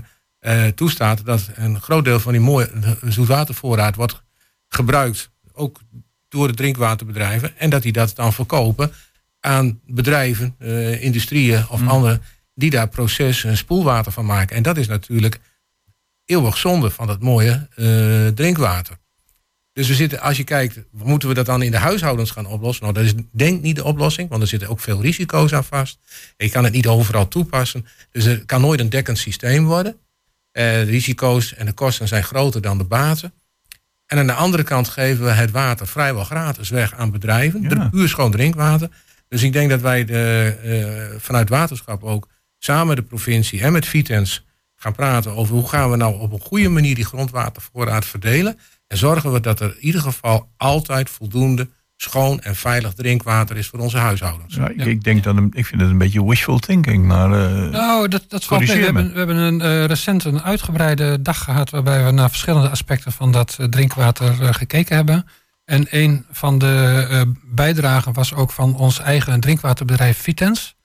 toestaat 0.76 1.26
dat 1.26 1.50
een 1.56 1.82
groot 1.82 2.04
deel 2.04 2.20
van 2.20 2.32
die 2.32 2.42
mooie 2.42 2.70
zoetwatervoorraad 3.04 3.96
wordt 3.96 4.22
gebruikt. 4.68 5.32
Ook 5.54 5.80
door 6.28 6.48
de 6.48 6.54
drinkwaterbedrijven. 6.54 7.58
En 7.58 7.70
dat 7.70 7.82
die 7.82 7.92
dat 7.92 8.16
dan 8.16 8.34
verkopen 8.34 8.92
aan 9.40 9.80
bedrijven, 9.86 10.56
industrieën 11.00 11.70
of 11.70 11.88
anderen 11.88 12.22
die 12.54 12.70
daar 12.70 12.88
proces 12.88 13.44
en 13.44 13.58
spoelwater 13.58 14.12
van 14.12 14.26
maken. 14.26 14.56
En 14.56 14.64
dat 14.64 14.78
is 14.78 14.88
natuurlijk 14.88 15.40
eeuwig 16.26 16.58
zonde 16.58 16.90
van 16.90 17.08
dat 17.08 17.22
mooie 17.22 17.68
drinkwater. 18.36 19.01
Dus 19.74 19.88
we 19.88 19.94
zitten, 19.94 20.20
als 20.20 20.38
je 20.38 20.44
kijkt, 20.44 20.80
moeten 20.92 21.30
we 21.30 21.34
dat 21.34 21.46
dan 21.46 21.62
in 21.62 21.72
de 21.72 21.78
huishoudens 21.78 22.32
gaan 22.32 22.46
oplossen? 22.46 22.84
Nou, 22.84 22.96
dat 22.96 23.06
is 23.06 23.14
denk 23.32 23.58
ik 23.58 23.62
niet 23.62 23.76
de 23.76 23.84
oplossing, 23.84 24.30
want 24.30 24.42
er 24.42 24.48
zitten 24.48 24.70
ook 24.70 24.80
veel 24.80 25.02
risico's 25.02 25.54
aan 25.54 25.64
vast. 25.64 26.00
Je 26.38 26.50
kan 26.50 26.64
het 26.64 26.74
niet 26.74 26.88
overal 26.88 27.28
toepassen. 27.28 27.86
Dus 28.12 28.26
er 28.26 28.46
kan 28.46 28.62
nooit 28.62 28.80
een 28.80 28.90
dekkend 28.90 29.18
systeem 29.18 29.66
worden. 29.66 29.98
Eh, 30.52 30.64
de 30.64 30.82
risico's 30.82 31.54
en 31.54 31.66
de 31.66 31.74
kosten 31.74 32.08
zijn 32.08 32.24
groter 32.24 32.62
dan 32.62 32.78
de 32.78 32.84
baten. 32.84 33.34
En 34.06 34.18
aan 34.18 34.28
de 34.28 34.34
andere 34.34 34.64
kant 34.64 34.90
geven 34.90 35.26
we 35.26 35.32
het 35.32 35.52
water 35.52 35.88
vrijwel 35.88 36.24
gratis 36.24 36.70
weg 36.70 36.96
aan 36.96 37.12
bedrijven. 37.12 37.62
Ja. 37.62 37.90
Puur 37.90 38.08
schoon 38.08 38.32
drinkwater. 38.32 38.90
Dus 39.28 39.44
ik 39.44 39.54
denk 39.54 39.70
dat 39.70 39.82
wij 39.82 40.06
de, 40.06 40.56
eh, 40.64 41.20
vanuit 41.20 41.50
waterschap 41.50 42.04
ook 42.04 42.28
samen 42.58 42.88
met 42.88 42.96
de 42.96 43.04
provincie 43.04 43.62
en 43.62 43.72
met 43.72 43.86
Vitens 43.86 44.46
gaan 44.76 44.94
praten 44.94 45.36
over 45.36 45.56
hoe 45.56 45.70
gaan 45.70 45.92
we 45.92 45.96
nou 45.96 46.20
op 46.20 46.32
een 46.32 46.42
goede 46.42 46.70
manier 46.70 46.96
die 46.96 47.06
grondwatervoorraad 47.06 48.06
verdelen. 48.06 48.60
En 48.92 48.98
zorgen 48.98 49.32
we 49.32 49.40
dat 49.40 49.60
er 49.60 49.70
in 49.76 49.86
ieder 49.86 50.02
geval 50.02 50.50
altijd 50.58 51.10
voldoende 51.10 51.70
schoon 51.98 52.40
en 52.42 52.56
veilig 52.56 52.94
drinkwater 52.94 53.58
is 53.58 53.68
voor 53.68 53.80
onze 53.80 53.98
huishoudens. 53.98 54.56
Ja, 54.56 54.68
ik, 54.70 54.86
ik 54.86 55.04
denk 55.04 55.24
dat 55.24 55.36
een- 55.38 55.52
ik 55.54 55.66
vind 55.66 55.82
het 55.82 55.90
een 55.90 55.98
beetje 55.98 56.26
wishful 56.26 56.60
thinking. 56.60 57.06
Maar 57.06 57.32
eh, 57.32 57.70
Nou, 57.70 58.08
dat, 58.08 58.24
dat 58.28 58.44
valt 58.44 58.68
mee. 58.68 58.78
We 58.78 58.84
hebben, 58.84 59.12
we 59.12 59.18
hebben 59.18 59.36
een, 59.36 59.62
eh, 59.62 59.86
recent 59.86 60.24
een 60.24 60.42
uitgebreide 60.42 61.22
dag 61.22 61.44
gehad 61.44 61.70
waarbij 61.70 62.06
we 62.06 62.12
naar 62.12 62.30
verschillende 62.30 62.70
aspecten 62.70 63.12
van 63.12 63.32
dat 63.32 63.58
eh, 63.60 63.66
drinkwater 63.68 64.54
gekeken 64.54 64.96
hebben. 64.96 65.28
En 65.66 65.86
een 65.90 66.26
van 66.32 66.58
de 66.58 67.08
eh, 67.10 67.22
bijdragen 67.46 68.14
was 68.14 68.34
ook 68.34 68.52
van 68.52 68.76
ons 68.76 69.00
eigen 69.00 69.40
drinkwaterbedrijf 69.40 70.18
Vitens. 70.18 70.76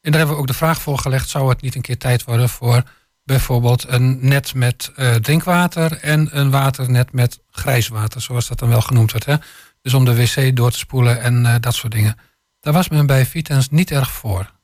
En 0.00 0.10
daar 0.10 0.18
hebben 0.20 0.34
we 0.36 0.42
ook 0.42 0.48
de 0.48 0.54
vraag 0.54 0.80
voor 0.82 0.98
gelegd, 0.98 1.28
zou 1.28 1.48
het 1.48 1.60
niet 1.62 1.74
een 1.74 1.82
keer 1.82 1.98
tijd 1.98 2.24
worden 2.24 2.48
voor 2.48 2.82
bijvoorbeeld 3.28 3.84
een 3.88 4.18
net 4.20 4.54
met 4.54 4.92
eh, 4.96 5.14
drinkwater 5.14 5.92
en 5.92 6.38
een 6.38 6.50
waternet 6.50 7.12
met 7.12 7.40
grijswater, 7.50 8.20
zoals 8.20 8.48
dat 8.48 8.58
dan 8.58 8.68
wel 8.68 8.80
genoemd 8.80 9.10
wordt. 9.10 9.26
Hè? 9.26 9.36
Dus 9.82 9.94
om 9.94 10.04
de 10.04 10.14
wc 10.14 10.56
door 10.56 10.70
te 10.70 10.78
spoelen 10.78 11.20
en 11.20 11.46
eh, 11.46 11.54
dat 11.60 11.74
soort 11.74 11.92
dingen. 11.92 12.16
Daar 12.60 12.72
was 12.72 12.88
men 12.88 13.06
bij 13.06 13.26
Vitens 13.26 13.70
niet 13.70 13.90
erg 13.90 14.10
voor. 14.10 14.56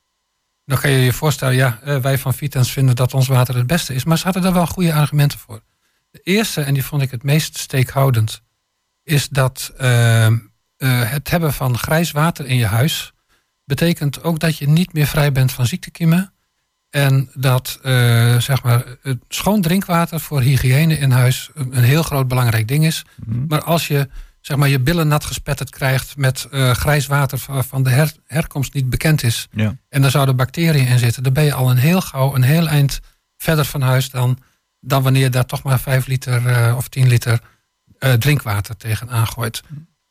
Dan 0.65 0.79
kan 0.79 0.91
je 0.91 0.99
je 0.99 1.13
voorstellen, 1.13 1.55
ja, 1.55 1.79
eh, 1.83 1.97
wij 1.97 2.17
van 2.17 2.33
Vitens 2.33 2.71
vinden 2.71 2.95
dat 2.95 3.13
ons 3.13 3.27
water 3.27 3.55
het 3.55 3.67
beste 3.67 3.93
is. 3.93 4.03
Maar 4.03 4.17
ze 4.17 4.23
hadden 4.23 4.41
daar 4.41 4.53
wel 4.53 4.67
goede 4.67 4.93
argumenten 4.93 5.39
voor. 5.39 5.61
De 6.11 6.19
eerste, 6.23 6.61
en 6.61 6.73
die 6.73 6.85
vond 6.85 7.01
ik 7.01 7.11
het 7.11 7.23
meest 7.23 7.57
steekhoudend, 7.57 8.41
is 9.03 9.29
dat 9.29 9.73
eh, 9.77 10.25
eh, 10.25 10.33
het 10.77 11.29
hebben 11.29 11.53
van 11.53 11.77
grijs 11.77 12.11
water 12.11 12.45
in 12.45 12.57
je 12.57 12.65
huis 12.65 13.13
betekent 13.65 14.23
ook 14.23 14.39
dat 14.39 14.57
je 14.57 14.67
niet 14.67 14.93
meer 14.93 15.07
vrij 15.07 15.31
bent 15.31 15.51
van 15.51 15.65
ziektekiemen. 15.65 16.33
En 16.95 17.29
dat 17.33 17.79
eh, 17.83 18.37
zeg 18.39 18.63
maar, 18.63 18.83
het 19.01 19.17
schoon 19.29 19.61
drinkwater 19.61 20.19
voor 20.19 20.41
hygiëne 20.41 20.97
in 20.97 21.11
huis 21.11 21.49
een 21.55 21.83
heel 21.83 22.03
groot 22.03 22.27
belangrijk 22.27 22.67
ding 22.67 22.85
is. 22.85 23.03
Maar 23.47 23.61
als 23.63 23.87
je 23.87 24.09
zeg 24.41 24.57
maar, 24.57 24.69
je 24.69 24.79
billen 24.79 25.07
nat 25.07 25.25
gespetterd 25.25 25.69
krijgt 25.69 26.17
met 26.17 26.47
eh, 26.51 26.71
grijs 26.71 27.07
water 27.07 27.37
va- 27.37 27.63
van 27.63 27.83
de 27.83 27.89
her- 27.89 28.13
herkomst 28.25 28.73
niet 28.73 28.89
bekend 28.89 29.23
is. 29.23 29.47
ja. 29.51 29.75
En 29.89 30.01
daar 30.01 30.11
zouden 30.11 30.35
bacteriën 30.35 30.87
in 30.87 30.99
zitten. 30.99 31.23
Dan 31.23 31.33
ben 31.33 31.43
je 31.43 31.53
al 31.53 31.69
een 31.71 31.77
heel 31.77 32.01
gauw 32.01 32.35
een 32.35 32.43
heel 32.43 32.67
eind 32.67 32.99
verder 33.37 33.65
van 33.65 33.81
huis 33.81 34.09
dan 34.09 34.37
dan 34.79 35.03
wanneer 35.03 35.21
je 35.21 35.29
daar 35.29 35.45
toch 35.45 35.63
maar 35.63 35.79
5 35.79 36.07
liter 36.07 36.47
eh, 36.47 36.73
of 36.77 36.87
10 36.87 37.07
liter 37.07 37.39
drinkwater 38.19 38.77
tegen 38.77 39.09
aangooit. 39.09 39.63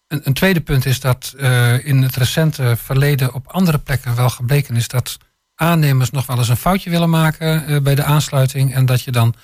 Een, 0.08 0.20
een 0.24 0.32
tweede 0.32 0.60
punt 0.60 0.86
is 0.86 1.00
dat 1.00 1.34
in 1.82 2.02
het 2.02 2.16
recente 2.16 2.76
verleden 2.76 3.34
op 3.34 3.46
andere 3.46 3.78
plekken 3.78 4.16
wel 4.16 4.30
gebleken 4.30 4.76
is 4.76 4.88
dat 4.88 5.18
aannemers 5.54 6.10
nog 6.10 6.26
wel 6.26 6.38
eens 6.38 6.48
een 6.48 6.56
foutje 6.56 6.90
willen 6.90 7.10
maken 7.10 7.66
eh, 7.66 7.80
bij 7.80 7.94
de 7.94 8.04
aansluiting. 8.04 8.74
En 8.74 8.86
dat 8.86 9.02
je 9.02 9.10
dan 9.10 9.34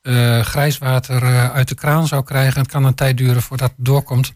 eh, 0.00 0.40
grijswater 0.40 1.22
eh, 1.22 1.50
uit 1.50 1.68
de 1.68 1.74
kraan 1.74 2.06
zou 2.06 2.24
krijgen. 2.24 2.60
Het 2.60 2.70
kan 2.70 2.84
een 2.84 2.94
tijd 2.94 3.16
duren 3.16 3.42
voordat 3.42 3.72
het 3.76 3.86
doorkomt. 3.86 4.32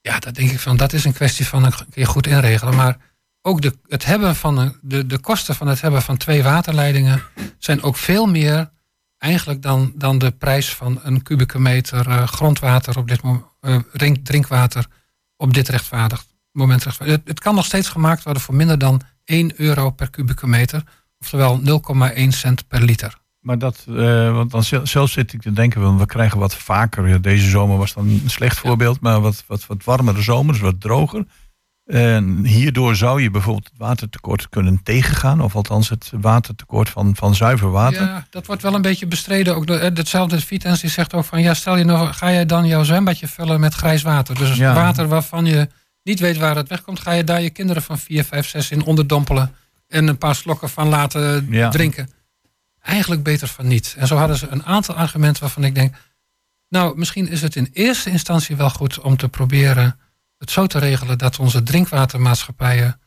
Ja, 0.00 0.18
dat 0.18 0.34
denk 0.34 0.50
ik 0.50 0.60
van, 0.60 0.76
dat 0.76 0.92
is 0.92 1.04
een 1.04 1.12
kwestie 1.12 1.46
van 1.46 1.64
een 1.64 1.72
keer 1.90 2.06
goed 2.06 2.26
inregelen. 2.26 2.76
Maar 2.76 2.96
ook 3.42 3.62
de, 3.62 3.78
het 3.86 4.04
hebben 4.04 4.36
van 4.36 4.78
de, 4.82 5.06
de 5.06 5.18
kosten 5.18 5.54
van 5.54 5.66
het 5.66 5.80
hebben 5.80 6.02
van 6.02 6.16
twee 6.16 6.42
waterleidingen 6.42 7.22
zijn 7.58 7.82
ook 7.82 7.96
veel 7.96 8.26
meer 8.26 8.70
eigenlijk 9.18 9.62
dan, 9.62 9.92
dan 9.96 10.18
de 10.18 10.30
prijs 10.30 10.74
van 10.74 11.00
een 11.02 11.22
kubieke 11.22 11.58
meter 11.58 12.28
grondwater 12.28 12.98
op 12.98 13.08
dit 13.08 13.20
drinkwater 14.24 14.86
op 15.36 15.54
dit 15.54 15.68
rechtvaardig 15.68 16.24
moment. 16.52 16.84
het 17.24 17.40
kan 17.40 17.54
nog 17.54 17.64
steeds 17.64 17.88
gemaakt 17.88 18.22
worden 18.22 18.42
voor 18.42 18.54
minder 18.54 18.78
dan 18.78 19.02
1 19.30 19.52
euro 19.56 19.90
per 19.90 20.10
kubieke 20.10 20.46
meter, 20.46 20.82
oftewel 21.20 21.60
0,1 22.16 22.28
cent 22.28 22.68
per 22.68 22.82
liter. 22.82 23.18
Maar 23.40 23.58
dat, 23.58 23.84
eh, 23.88 24.32
want 24.34 24.50
dan 24.50 24.64
zel- 24.64 24.86
zelf 24.86 25.10
zit 25.10 25.32
ik 25.32 25.40
te 25.42 25.52
denken, 25.52 25.80
want 25.80 26.00
we 26.00 26.06
krijgen 26.06 26.38
wat 26.38 26.54
vaker. 26.56 27.08
ja, 27.08 27.18
Deze 27.18 27.48
zomer 27.48 27.78
was 27.78 27.92
dan 27.94 28.08
een 28.08 28.22
slecht 28.30 28.58
voorbeeld, 28.58 29.00
maar 29.00 29.20
wat, 29.20 29.44
wat, 29.46 29.66
wat 29.66 29.84
warmere 29.84 30.22
zomers, 30.22 30.58
wat 30.60 30.80
droger. 30.80 31.24
En 31.86 32.44
hierdoor 32.44 32.96
zou 32.96 33.22
je 33.22 33.30
bijvoorbeeld 33.30 33.64
het 33.68 33.78
watertekort 33.78 34.48
kunnen 34.48 34.80
tegengaan, 34.82 35.40
of 35.40 35.54
althans 35.56 35.88
het 35.88 36.12
watertekort 36.20 36.88
van, 36.88 37.16
van 37.16 37.34
zuiver 37.34 37.70
water. 37.70 38.02
Ja, 38.02 38.26
dat 38.30 38.46
wordt 38.46 38.62
wel 38.62 38.74
een 38.74 38.82
beetje 38.82 39.06
bestreden. 39.06 39.56
Ook 39.56 39.66
door, 39.66 39.76
eh, 39.76 39.94
hetzelfde 39.94 40.40
Vitens 40.40 40.80
die 40.80 40.90
zegt 40.90 41.14
ook 41.14 41.24
van 41.24 41.42
ja, 41.42 41.54
stel 41.54 41.76
je 41.76 41.84
nou, 41.84 42.12
ga 42.12 42.28
je 42.28 42.46
dan 42.46 42.66
jouw 42.66 42.82
zwembadje 42.84 43.28
vullen 43.28 43.60
met 43.60 43.74
grijs 43.74 44.02
water. 44.02 44.34
Dus 44.34 44.56
Ja. 44.56 44.74
water 44.74 45.08
waarvan 45.08 45.44
je 45.46 45.68
niet 46.02 46.20
weet 46.20 46.36
waar 46.36 46.56
het 46.56 46.68
wegkomt, 46.68 47.00
ga 47.00 47.12
je 47.12 47.24
daar 47.24 47.42
je 47.42 47.50
kinderen 47.50 47.82
van 47.82 47.98
4, 47.98 48.24
5, 48.24 48.48
6 48.48 48.70
in 48.70 48.82
onderdompelen 48.82 49.54
en 49.88 50.06
een 50.08 50.18
paar 50.18 50.34
slokken 50.34 50.70
van 50.70 50.88
laten 50.88 51.46
Ja. 51.50 51.70
drinken. 51.70 52.10
Eigenlijk 52.80 53.22
beter 53.22 53.48
van 53.48 53.66
niet. 53.66 53.94
En 53.98 54.06
zo 54.06 54.16
hadden 54.16 54.36
ze 54.36 54.48
een 54.48 54.64
aantal 54.64 54.94
argumenten 54.94 55.42
waarvan 55.42 55.64
ik 55.64 55.74
denk, 55.74 55.94
nou, 56.68 56.98
misschien 56.98 57.28
is 57.28 57.42
het 57.42 57.56
in 57.56 57.68
eerste 57.72 58.10
instantie 58.10 58.56
wel 58.56 58.70
goed 58.70 58.98
om 59.00 59.16
te 59.16 59.28
proberen 59.28 59.98
het 60.38 60.50
zo 60.50 60.66
te 60.66 60.78
regelen 60.78 61.18
dat 61.18 61.38
onze 61.38 61.62
drinkwatermaatschappijen 61.62 63.00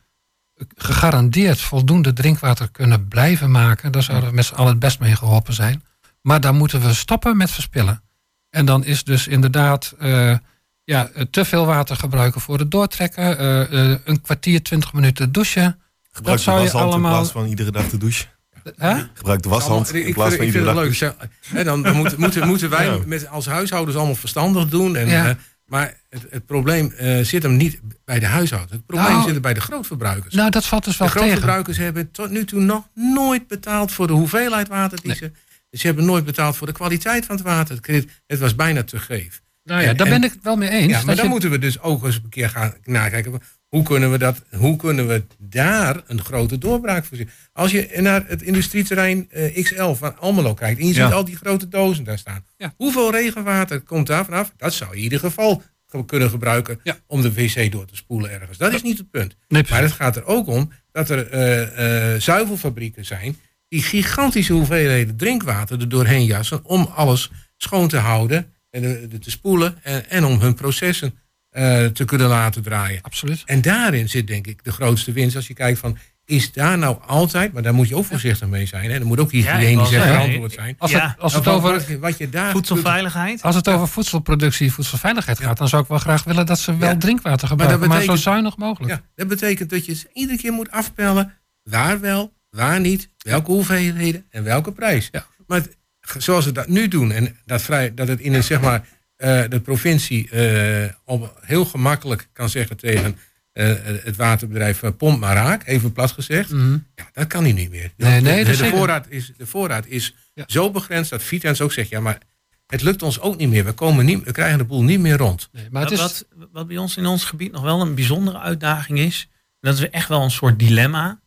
gegarandeerd 0.76 1.60
voldoende 1.60 2.12
drinkwater 2.12 2.70
kunnen 2.70 3.08
blijven 3.08 3.50
maken. 3.50 3.92
Daar 3.92 4.02
zouden 4.02 4.28
we 4.28 4.34
met 4.34 4.44
z'n 4.44 4.54
allen 4.54 4.70
het 4.70 4.78
best 4.78 5.00
mee 5.00 5.16
geholpen 5.16 5.54
zijn. 5.54 5.84
Maar 6.20 6.40
dan 6.40 6.56
moeten 6.56 6.80
we 6.80 6.94
stoppen 6.94 7.36
met 7.36 7.50
verspillen. 7.50 8.02
En 8.50 8.66
dan 8.66 8.84
is 8.84 9.04
dus 9.04 9.26
inderdaad 9.26 9.94
eh, 9.98 10.36
ja, 10.84 11.10
eh, 11.14 11.22
te 11.30 11.44
veel 11.44 11.66
water 11.66 11.96
gebruiken 11.96 12.40
voor 12.40 12.58
het 12.58 12.70
doortrekken. 12.70 13.38
eh, 13.38 13.90
eh, 13.92 13.98
een 14.04 14.20
kwartier, 14.20 14.62
twintig 14.62 14.92
minuten 14.92 15.32
douchen. 15.32 15.78
Gebruik 16.12 16.36
de 16.38 16.42
zou 16.44 16.56
je 16.58 16.64
washand 16.70 16.94
in 16.94 17.00
plaats 17.00 17.30
van 17.30 17.46
iedere 17.46 17.70
dag 17.70 17.88
te 17.88 17.96
douchen. 17.98 18.28
Hè? 18.76 18.94
Gebruik 19.14 19.42
de 19.42 19.48
washand 19.48 19.88
Allemaal- 19.90 20.06
in 20.08 20.14
plaats 20.14 20.34
van 20.34 20.44
iedere 20.44 20.64
dag 20.64 20.74
leuk. 20.74 21.12
Hè, 21.46 21.64
dan 21.64 21.82
dan 21.82 21.96
moeten, 21.96 22.20
moeten, 22.20 22.46
moeten 22.48 22.70
wij 22.70 22.84
Ja. 22.86 22.98
met, 23.06 23.28
als 23.28 23.46
huishoudens 23.46 23.96
allemaal 23.96 24.14
verstandig 24.14 24.68
doen. 24.68 24.96
En, 24.96 25.08
Ja. 25.08 25.28
eh, 25.28 25.34
maar 25.66 25.94
het, 26.10 26.26
het 26.30 26.46
probleem 26.46 26.92
eh, 26.92 27.20
zit 27.20 27.42
hem 27.42 27.56
niet 27.56 27.80
bij 28.04 28.18
de 28.18 28.26
huishoudens. 28.26 28.72
Het 28.72 28.86
probleem 28.86 29.08
Nou, 29.10 29.22
zit 29.22 29.32
hem 29.32 29.42
bij 29.42 29.54
de 29.54 29.60
grootverbruikers. 29.60 30.34
Nou, 30.34 30.50
dat 30.50 30.64
valt 30.66 30.84
dus 30.84 30.92
de 30.96 30.98
wel 30.98 31.08
tegen. 31.12 31.26
grootverbruikers 31.26 31.76
hebben 31.76 32.10
tot 32.10 32.30
nu 32.30 32.44
toe 32.44 32.60
nog 32.60 32.88
nooit 32.94 33.46
betaald 33.48 33.92
voor 33.92 34.06
de 34.06 34.12
hoeveelheid 34.12 34.68
water 34.68 34.98
die 35.00 35.06
Nee. 35.08 35.16
ze... 35.16 35.32
Ze 35.78 35.86
hebben 35.86 36.04
nooit 36.04 36.24
betaald 36.24 36.56
voor 36.56 36.66
de 36.66 36.72
kwaliteit 36.72 37.26
van 37.26 37.34
het 37.36 37.44
water. 37.44 37.78
Het, 37.82 38.06
het 38.26 38.38
was 38.38 38.54
bijna 38.54 38.82
te 38.84 38.98
geef. 38.98 39.42
Nou 39.64 39.82
ja, 39.82 39.94
daar 39.94 40.06
en- 40.06 40.12
ben 40.12 40.24
ik 40.24 40.32
het 40.34 40.42
wel 40.44 40.56
mee 40.56 40.68
eens. 40.70 40.92
Ja, 40.92 41.02
maar 41.04 41.14
dan 41.14 41.24
je- 41.24 41.30
moeten 41.30 41.50
we 41.50 41.58
dus 41.58 41.80
ook 41.80 42.04
eens 42.04 42.16
een 42.16 42.28
keer 42.28 42.48
gaan 42.48 42.74
nakijken. 42.84 43.40
Hoe 43.68 43.82
kunnen 43.82 44.10
we, 44.10 44.18
dat, 44.18 44.42
hoe 44.56 44.76
kunnen 44.76 45.08
we 45.08 45.24
daar 45.38 46.02
een 46.06 46.20
grote 46.24 46.58
doorbraak 46.58 47.04
voor 47.04 47.16
zien? 47.16 47.28
Als 47.52 47.70
je 47.70 47.90
naar 48.00 48.24
het 48.26 48.42
industrieterrein 48.42 49.26
eh, 49.30 49.62
XL 49.62 49.92
van 49.92 50.18
Almelo 50.18 50.54
kijkt... 50.54 50.80
en 50.80 50.86
je 50.86 50.94
Ja. 50.94 51.04
ziet 51.04 51.14
al 51.14 51.24
die 51.24 51.36
grote 51.36 51.68
dozen 51.68 52.04
daar 52.04 52.18
staan. 52.18 52.44
Ja. 52.56 52.74
Hoeveel 52.76 53.10
regenwater 53.12 53.80
komt 53.80 54.06
daar 54.06 54.24
vanaf? 54.24 54.52
Dat 54.56 54.72
zou 54.74 54.90
je 54.90 54.96
in 54.96 55.02
ieder 55.02 55.18
geval 55.18 55.62
ge- 55.86 56.04
kunnen 56.04 56.30
gebruiken... 56.30 56.80
Ja. 56.82 56.96
om 57.06 57.22
de 57.22 57.32
wc 57.32 57.72
door 57.72 57.84
te 57.86 57.96
spoelen 57.96 58.30
ergens. 58.30 58.58
Dat 58.58 58.72
is 58.74 58.82
niet 58.82 58.98
het 58.98 59.10
punt. 59.10 59.36
Nee, 59.48 59.64
Maar 59.70 59.82
het 59.82 59.92
gaat 59.92 60.16
er 60.16 60.24
ook 60.24 60.46
om 60.46 60.72
dat 60.92 61.10
er 61.10 61.28
eh, 61.30 62.12
eh, 62.14 62.20
zuivelfabrieken 62.20 63.04
zijn... 63.04 63.36
die 63.68 63.82
gigantische 63.82 64.52
hoeveelheden 64.52 65.16
drinkwater 65.16 65.80
er 65.80 65.88
doorheen 65.88 66.24
jassen... 66.24 66.64
om 66.64 66.88
alles 66.94 67.30
schoon 67.56 67.88
te 67.88 67.96
houden 67.96 68.52
en 68.74 68.82
de- 68.82 69.06
de- 69.08 69.18
te 69.18 69.30
spoelen... 69.30 69.76
en, 69.82 70.10
en 70.10 70.24
om 70.24 70.40
hun 70.40 70.54
processen 70.54 71.18
eh, 71.50 71.84
te 71.86 72.04
kunnen 72.04 72.28
laten 72.28 72.62
draaien. 72.62 72.98
Absoluut. 73.02 73.42
En 73.46 73.62
daarin 73.62 74.08
zit 74.08 74.26
denk 74.26 74.46
ik 74.46 74.64
de 74.64 74.72
grootste 74.72 75.12
winst. 75.12 75.36
Als 75.36 75.46
je 75.46 75.54
kijkt 75.54 75.78
van, 75.78 75.98
is 76.24 76.52
daar 76.52 76.78
nou 76.78 76.96
altijd... 77.06 77.52
maar 77.52 77.62
daar 77.62 77.74
moet 77.74 77.88
je 77.88 77.96
ook 77.96 78.04
voorzichtig 78.04 78.48
mee 78.48 78.66
zijn. 78.66 78.90
Hè? 78.90 78.98
Er 78.98 79.06
moet 79.06 79.20
ook 79.20 79.32
Ja, 79.32 79.38
hygiënisch 79.56 79.90
wou 79.90 79.94
en 80.02 80.12
verantwoord 80.12 80.52
zijn. 80.52 80.74
Als 80.78 80.90
Ja, 80.90 81.08
het, 81.08 81.18
als 81.18 81.34
het 81.34 81.44
Wat- 81.44 81.54
over 81.54 81.98
wat, 82.00 82.18
je 82.18 82.28
daar 82.28 82.50
Voedselveiligheid. 82.50 83.42
Als 83.42 83.54
het 83.54 83.68
over 83.68 83.88
voedselproductie, 83.88 84.72
voedselveiligheid 84.72 85.40
gaat, 85.40 85.56
dan 85.58 85.68
zou 85.68 85.82
ik 85.82 85.88
wel 85.88 85.98
graag 85.98 86.24
willen 86.24 86.46
dat 86.46 86.58
ze 86.58 86.76
wel 86.76 86.88
Ja. 86.90 86.96
drinkwater 86.96 87.48
gebruiken, 87.48 87.78
maar, 87.80 87.88
betekent- 87.88 88.18
zo 88.18 88.30
zuinig 88.30 88.56
mogelijk. 88.56 88.92
Ja, 88.92 89.00
dat 89.14 89.28
betekent 89.28 89.70
dat 89.70 89.86
je 89.86 90.08
iedere 90.12 90.38
keer 90.38 90.52
moet 90.52 90.70
afpellen 90.70 91.32
waar 91.62 92.00
wel, 92.00 92.32
waar 92.50 92.80
niet, 92.80 93.08
welke 93.18 93.50
hoeveelheden 93.50 94.26
en 94.30 94.42
welke 94.44 94.72
prijs. 94.72 95.08
Ja. 95.12 95.26
Maar 95.46 95.58
het- 95.58 95.76
zoals 96.18 96.44
we 96.44 96.52
dat 96.52 96.68
nu 96.68 96.88
doen 96.88 97.12
en 97.12 97.36
dat, 97.44 97.62
vrij, 97.62 97.94
dat 97.94 98.08
het 98.08 98.20
in 98.20 98.34
een, 98.34 98.44
zeg 98.44 98.60
maar, 98.60 98.86
eh, 99.16 99.42
de 99.48 99.60
provincie 99.60 100.30
eh, 100.30 100.90
op 101.04 101.38
heel 101.40 101.64
gemakkelijk 101.64 102.28
kan 102.32 102.48
zeggen 102.48 102.76
tegen 102.76 103.18
eh, 103.52 103.74
het 103.84 104.16
waterbedrijf 104.16 104.82
pomp 104.96 105.18
maar 105.20 105.34
raak, 105.34 105.66
even 105.66 105.92
plat 105.92 106.12
gezegd. 106.12 106.50
Mhm. 106.50 106.78
Ja, 106.94 107.08
dat 107.12 107.26
kan 107.26 107.42
hij 107.42 107.52
niet 107.52 107.70
meer. 107.70 107.92
Nee, 107.96 108.20
nee, 108.20 108.38
de, 108.38 108.44
dat 108.44 108.52
is 108.52 108.58
de, 108.58 108.76
voorraad 108.76 109.06
is, 109.08 109.32
de 109.36 109.46
voorraad 109.46 109.86
is 109.86 110.14
Ja. 110.34 110.44
zo 110.46 110.70
begrensd 110.70 111.10
dat 111.10 111.22
Vitens 111.22 111.60
ook 111.60 111.72
zegt, 111.72 111.88
ja, 111.88 112.00
maar 112.00 112.18
het 112.66 112.82
lukt 112.82 113.02
ons 113.02 113.20
ook 113.20 113.36
niet 113.36 113.48
meer. 113.48 113.64
We, 113.64 113.72
komen 113.72 114.04
niet, 114.04 114.24
we 114.24 114.32
krijgen 114.32 114.58
de 114.58 114.64
boel 114.64 114.82
niet 114.82 115.00
meer 115.00 115.16
rond. 115.16 115.48
Nee, 115.52 115.66
maar 115.70 115.82
het 115.82 115.98
wat, 115.98 116.10
is, 116.10 116.22
wat, 116.34 116.48
wat 116.52 116.66
bij 116.66 116.76
ons 116.76 116.96
in 116.96 117.06
ons 117.06 117.24
gebied 117.24 117.52
nog 117.52 117.62
wel 117.62 117.80
een 117.80 117.94
bijzondere 117.94 118.38
uitdaging 118.38 118.98
is, 118.98 119.28
dat 119.60 119.74
is 119.78 119.90
echt 119.90 120.08
wel 120.08 120.22
een 120.22 120.30
soort 120.30 120.58
dilemma. 120.58 121.20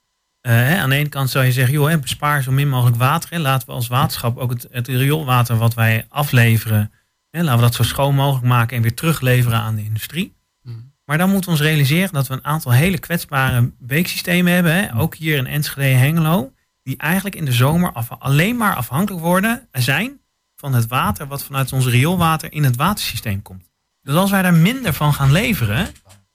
Eh, 0.48 0.54
hè, 0.54 0.78
aan 0.78 0.90
de 0.90 0.96
ene 0.96 1.10
kant 1.10 1.30
zou 1.30 1.46
je 1.46 1.52
zeggen, 1.52 1.74
joh, 1.74 1.90
hè, 1.90 2.00
bespaar 2.00 2.44
zo 2.44 2.52
min 2.52 2.70
mogelijk 2.70 2.98
water. 2.98 3.30
Hè. 3.30 3.40
Laten 3.40 3.68
we 3.68 3.74
als 3.74 3.88
waterschap 3.88 4.38
ook 4.38 4.50
het, 4.50 4.68
het 4.72 4.88
rioolwater 4.88 5.58
wat 5.58 5.74
wij 5.74 6.06
afleveren, 6.10 6.92
hè, 7.30 7.42
laten 7.42 7.56
we 7.56 7.66
dat 7.66 7.74
zo 7.74 7.84
schoon 7.84 8.16
mogelijk 8.16 8.46
maken 8.46 8.76
en 8.76 8.82
weer 8.82 8.94
terugleveren 8.94 9.60
aan 9.60 9.76
de 9.76 9.84
industrie. 9.84 10.36
Hmm. 10.64 10.94
Maar 11.06 11.18
dan 11.18 11.30
moeten 11.30 11.50
we 11.50 11.58
ons 11.58 11.66
realiseren 11.66 12.14
dat 12.14 12.28
we 12.28 12.34
een 12.34 12.46
aantal 12.46 12.72
hele 12.72 12.98
kwetsbare 12.98 13.72
beeksystemen 13.80 14.54
hebben, 14.54 14.74
hè, 14.74 14.96
ook 14.96 15.16
hier 15.16 15.38
in 15.38 15.48
Enschede 15.48 15.88
en 15.88 16.00
Hengelo, 16.00 16.52
die 16.84 16.98
eigenlijk 16.98 17.36
in 17.36 17.46
de 17.46 17.52
zomer 17.52 17.92
af, 17.92 18.12
alleen 18.12 18.58
maar 18.58 18.76
afhankelijk 18.76 19.24
worden, 19.24 19.68
zijn 19.72 20.20
van 20.56 20.74
het 20.74 20.88
water 20.88 21.28
wat 21.28 21.44
vanuit 21.44 21.74
ons 21.74 21.86
rioolwater 21.86 22.52
in 22.52 22.64
het 22.64 22.76
watersysteem 22.76 23.42
komt. 23.42 23.70
Dus 24.02 24.16
als 24.16 24.32
wij 24.32 24.42
daar 24.42 24.54
minder 24.54 24.94
van 24.94 25.14
gaan 25.14 25.32
leveren, 25.32 25.88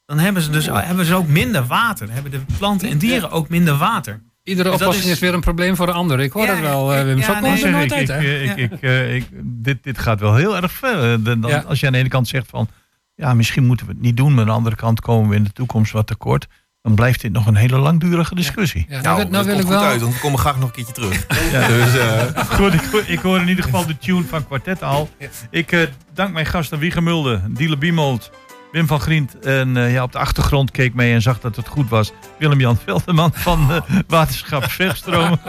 dan 0.07 0.19
hebben 0.19 0.43
ze 0.43 0.51
dus 0.51 0.67
hebben 0.73 1.05
ze 1.05 1.15
ook 1.15 1.29
minder 1.29 1.67
water. 1.67 2.07
Dan 2.07 2.15
hebben 2.15 2.33
de 2.33 2.41
planten 2.59 2.89
en 2.89 2.99
dieren 2.99 3.31
ook 3.31 3.49
minder 3.49 3.77
water. 3.77 4.23
iedere 4.43 4.69
dus 4.71 4.79
dat 4.79 4.81
oplossing 4.89 5.07
is... 5.11 5.13
is- 5.15 5.19
weer 5.21 5.35
een 5.35 5.41
probleem 5.41 5.77
voor 5.77 5.87
de 5.87 5.93
ander. 5.93 6.21
Ik 6.21 6.33
hoor 6.33 6.45
Ja, 6.47 6.51
het 6.53 6.61
wel, 6.61 6.95
eh, 6.95 7.03
Wim. 7.05 7.19
ja, 7.19 7.25
Zo 7.25 7.41
nee, 7.41 7.89
komt 7.89 7.93
Ik 7.93 8.01
ik, 8.01 8.09
ik, 8.09 8.09
eh, 8.09 8.45
ik, 8.45 8.57
ik, 8.73 8.81
eh, 8.83 9.15
ik- 9.15 9.29
dit, 9.43 9.83
dit 9.83 9.99
gaat 9.99 10.21
wel 10.21 10.35
heel 10.35 10.57
erg 10.57 10.73
ver. 10.73 11.23
dan- 11.25 11.45
Ja. 11.47 11.65
Als 11.67 11.81
je 11.81 11.87
aan 11.87 11.93
de 11.93 11.99
ene 11.99 12.09
kant 12.09 12.29
zegt 12.29 12.47
van, 12.51 12.69
ja, 13.15 13.35
misschien 13.35 13.67
moeten 13.67 13.87
we 13.87 13.93
het 13.93 14.01
niet 14.01 14.17
doen, 14.17 14.31
maar 14.31 14.41
aan 14.41 14.47
de 14.47 14.53
andere 14.53 14.77
kant 14.77 15.01
komen 15.01 15.29
we 15.31 15.37
in 15.37 15.45
de 15.45 15.53
toekomst 15.53 15.93
wat 15.93 16.07
tekort, 16.07 16.47
dan 16.83 16.95
blijft 16.95 17.21
dit 17.21 17.33
nog 17.33 17.47
een 17.47 17.55
hele 17.57 17.79
langdurige 17.79 18.35
discussie. 18.35 18.85
Ja, 18.89 19.01
nou, 19.01 19.03
Nou, 19.03 19.17
wil- 19.17 19.25
nou 19.25 19.37
dat 19.45 19.55
wil 19.55 19.59
ik 19.65 19.67
wel... 19.71 19.83
uit, 19.83 20.01
want 20.01 20.15
we 20.15 20.21
komen 20.21 20.39
graag 20.39 20.55
nog 20.59 20.65
een 20.69 20.75
keertje 20.75 20.93
terug. 20.93 21.27
Ja. 21.53 21.69
Dus, 21.69 21.97
eh, 21.99 22.45
Goed, 22.45 22.75
ik, 22.75 22.81
hoor- 22.93 23.05
ik 23.07 23.19
hoor 23.19 23.41
in 23.41 23.49
ieder 23.49 23.65
geval 23.65 23.87
de 23.87 23.99
tune 23.99 24.25
van 24.25 24.47
Quartet 24.47 24.83
al. 24.83 25.11
Ik 25.51 25.73
eh, 25.73 25.81
dank 26.15 26.33
mijn 26.33 26.47
gasten 26.47 26.79
Wieger 26.79 27.03
Mulder, 27.03 27.43
Diele 27.49 27.77
Biemold, 27.77 28.31
Wim 28.73 28.87
van 28.87 29.01
Grient. 29.01 29.39
En 29.39 29.77
eh, 29.77 29.93
ja, 29.93 30.03
op 30.03 30.12
de 30.12 30.18
achtergrond 30.18 30.70
keek 30.70 30.95
mee 30.95 31.12
en 31.12 31.23
zag 31.23 31.41
dat 31.41 31.57
het 31.57 31.68
goed 31.68 31.89
was. 31.89 32.12
Willem-Jan 32.39 32.77
Velderman 32.77 33.31
van 33.35 33.73
eh, 33.73 33.81
Waterschap 34.09 34.70
Vegstroom. 34.70 35.41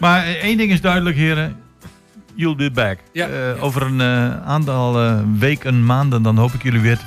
maar 0.00 0.24
eh, 0.24 0.30
één 0.30 0.56
ding 0.56 0.70
is 0.70 0.80
duidelijk, 0.80 1.16
heren. 1.16 1.56
You'll 2.34 2.56
be 2.56 2.70
back. 2.70 2.98
Ja. 3.12 3.28
Over 3.60 3.82
een 3.82 4.02
aantal 4.44 5.14
weken, 5.38 5.84
maanden, 5.84 6.22
dan 6.22 6.36
hoop 6.36 6.52
ik 6.52 6.62
jullie 6.62 6.80
weer 6.80 6.98
te 6.98 7.04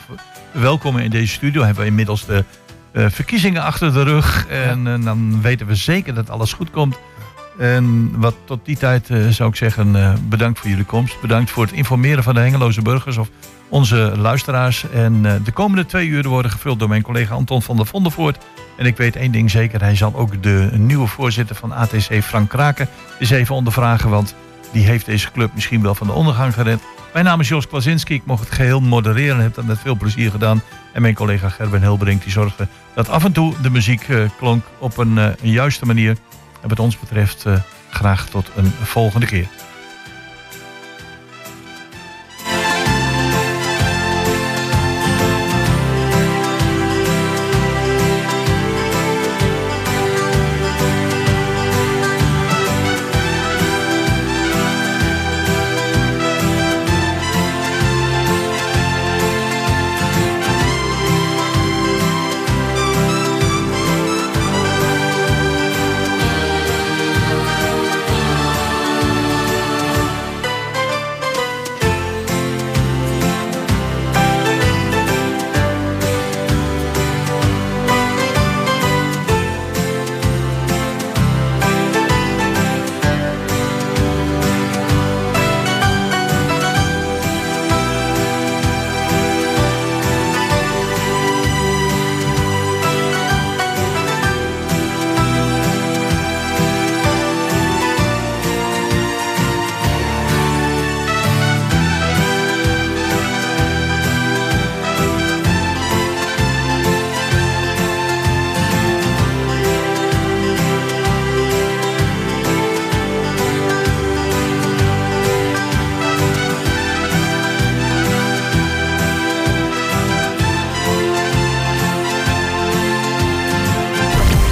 verwelkomen 0.52 1.04
in 1.04 1.10
deze 1.10 1.34
studio. 1.34 1.64
Hebben 1.64 1.84
we 1.84 1.90
inmiddels 1.90 2.26
de 2.26 2.44
verkiezingen 2.94 3.64
achter 3.64 3.94
de 3.94 4.04
rug. 4.04 4.48
En 4.48 5.02
dan 5.02 5.42
weten 5.42 5.68
we 5.68 5.76
zeker 5.76 6.14
dat 6.14 6.30
alles 6.30 6.54
goed 6.54 6.72
komt. 6.72 6.98
En 7.58 8.12
wat 8.20 8.36
tot 8.46 8.66
die 8.66 8.78
tijd 8.78 9.10
eh, 9.10 9.28
zou 9.28 9.50
ik 9.50 9.56
zeggen, 9.56 9.96
eh, 9.96 10.14
bedankt 10.30 10.60
voor 10.60 10.70
jullie 10.70 10.86
komst. 10.86 11.22
Bedankt 11.22 11.52
voor 11.52 11.64
het 11.64 11.74
informeren 11.74 12.24
van 12.24 12.34
de 12.34 12.40
Hengeloze 12.40 12.82
burgers 12.82 13.18
of 13.18 13.30
onze 13.70 14.14
luisteraars. 14.18 14.90
En 14.90 15.26
eh, 15.26 15.34
de 15.44 15.52
komende 15.52 15.86
twee 15.86 16.08
uur 16.08 16.28
worden 16.28 16.52
gevuld 16.52 16.80
door 16.80 16.90
mijn 16.90 17.02
collega 17.02 17.36
Anton 17.36 17.62
van 17.62 17.76
der 17.76 17.86
Vondervoort. 17.86 18.38
En 18.78 18.86
ik 18.86 18.98
weet 18.98 19.16
één 19.16 19.32
ding 19.32 19.52
zeker, 19.52 19.82
hij 19.82 19.96
zal 19.96 20.16
ook 20.16 20.44
de 20.44 20.70
nieuwe 20.74 21.08
voorzitter 21.08 21.56
van 21.56 21.72
ATC, 21.72 22.24
Frank 22.24 22.50
Kraken, 22.50 22.88
eens 23.20 23.30
even 23.30 23.56
ondervragen. 23.56 24.10
Want 24.10 24.36
die 24.72 24.86
heeft 24.86 25.06
deze 25.06 25.32
club 25.32 25.52
misschien 25.54 25.82
wel 25.82 25.96
van 25.96 26.08
de 26.08 26.14
ondergang 26.14 26.54
gered. 26.54 26.80
Mijn 27.14 27.26
naam 27.26 27.40
is 27.40 27.48
Jos 27.48 27.68
Klasinski. 27.68 28.14
Ik 28.14 28.26
mocht 28.26 28.44
het 28.44 28.54
geheel 28.54 28.82
modereren 28.82 29.36
en 29.36 29.44
heb 29.44 29.56
dat 29.56 29.66
met 29.66 29.80
veel 29.80 29.96
plezier 29.96 30.32
gedaan. 30.32 30.62
En 30.94 31.02
mijn 31.02 31.14
collega 31.14 31.50
Gerben 31.50 31.82
Hilbrink 31.82 32.24
die 32.24 32.32
zorgde 32.32 32.68
dat 32.96 33.10
af 33.10 33.24
en 33.24 33.32
toe 33.32 33.54
de 33.62 33.70
muziek 33.70 34.08
klonk 34.38 34.64
op 34.78 34.98
een, 34.98 35.18
een 35.18 35.36
juiste 35.42 35.86
manier. 35.86 36.18
En 36.64 36.70
wat 36.70 36.80
ons 36.80 37.00
betreft 37.00 37.46
eh, 37.46 37.60
graag 37.90 38.30
tot 38.30 38.50
een 38.56 38.72
volgende 38.72 39.26
keer. 39.26 39.48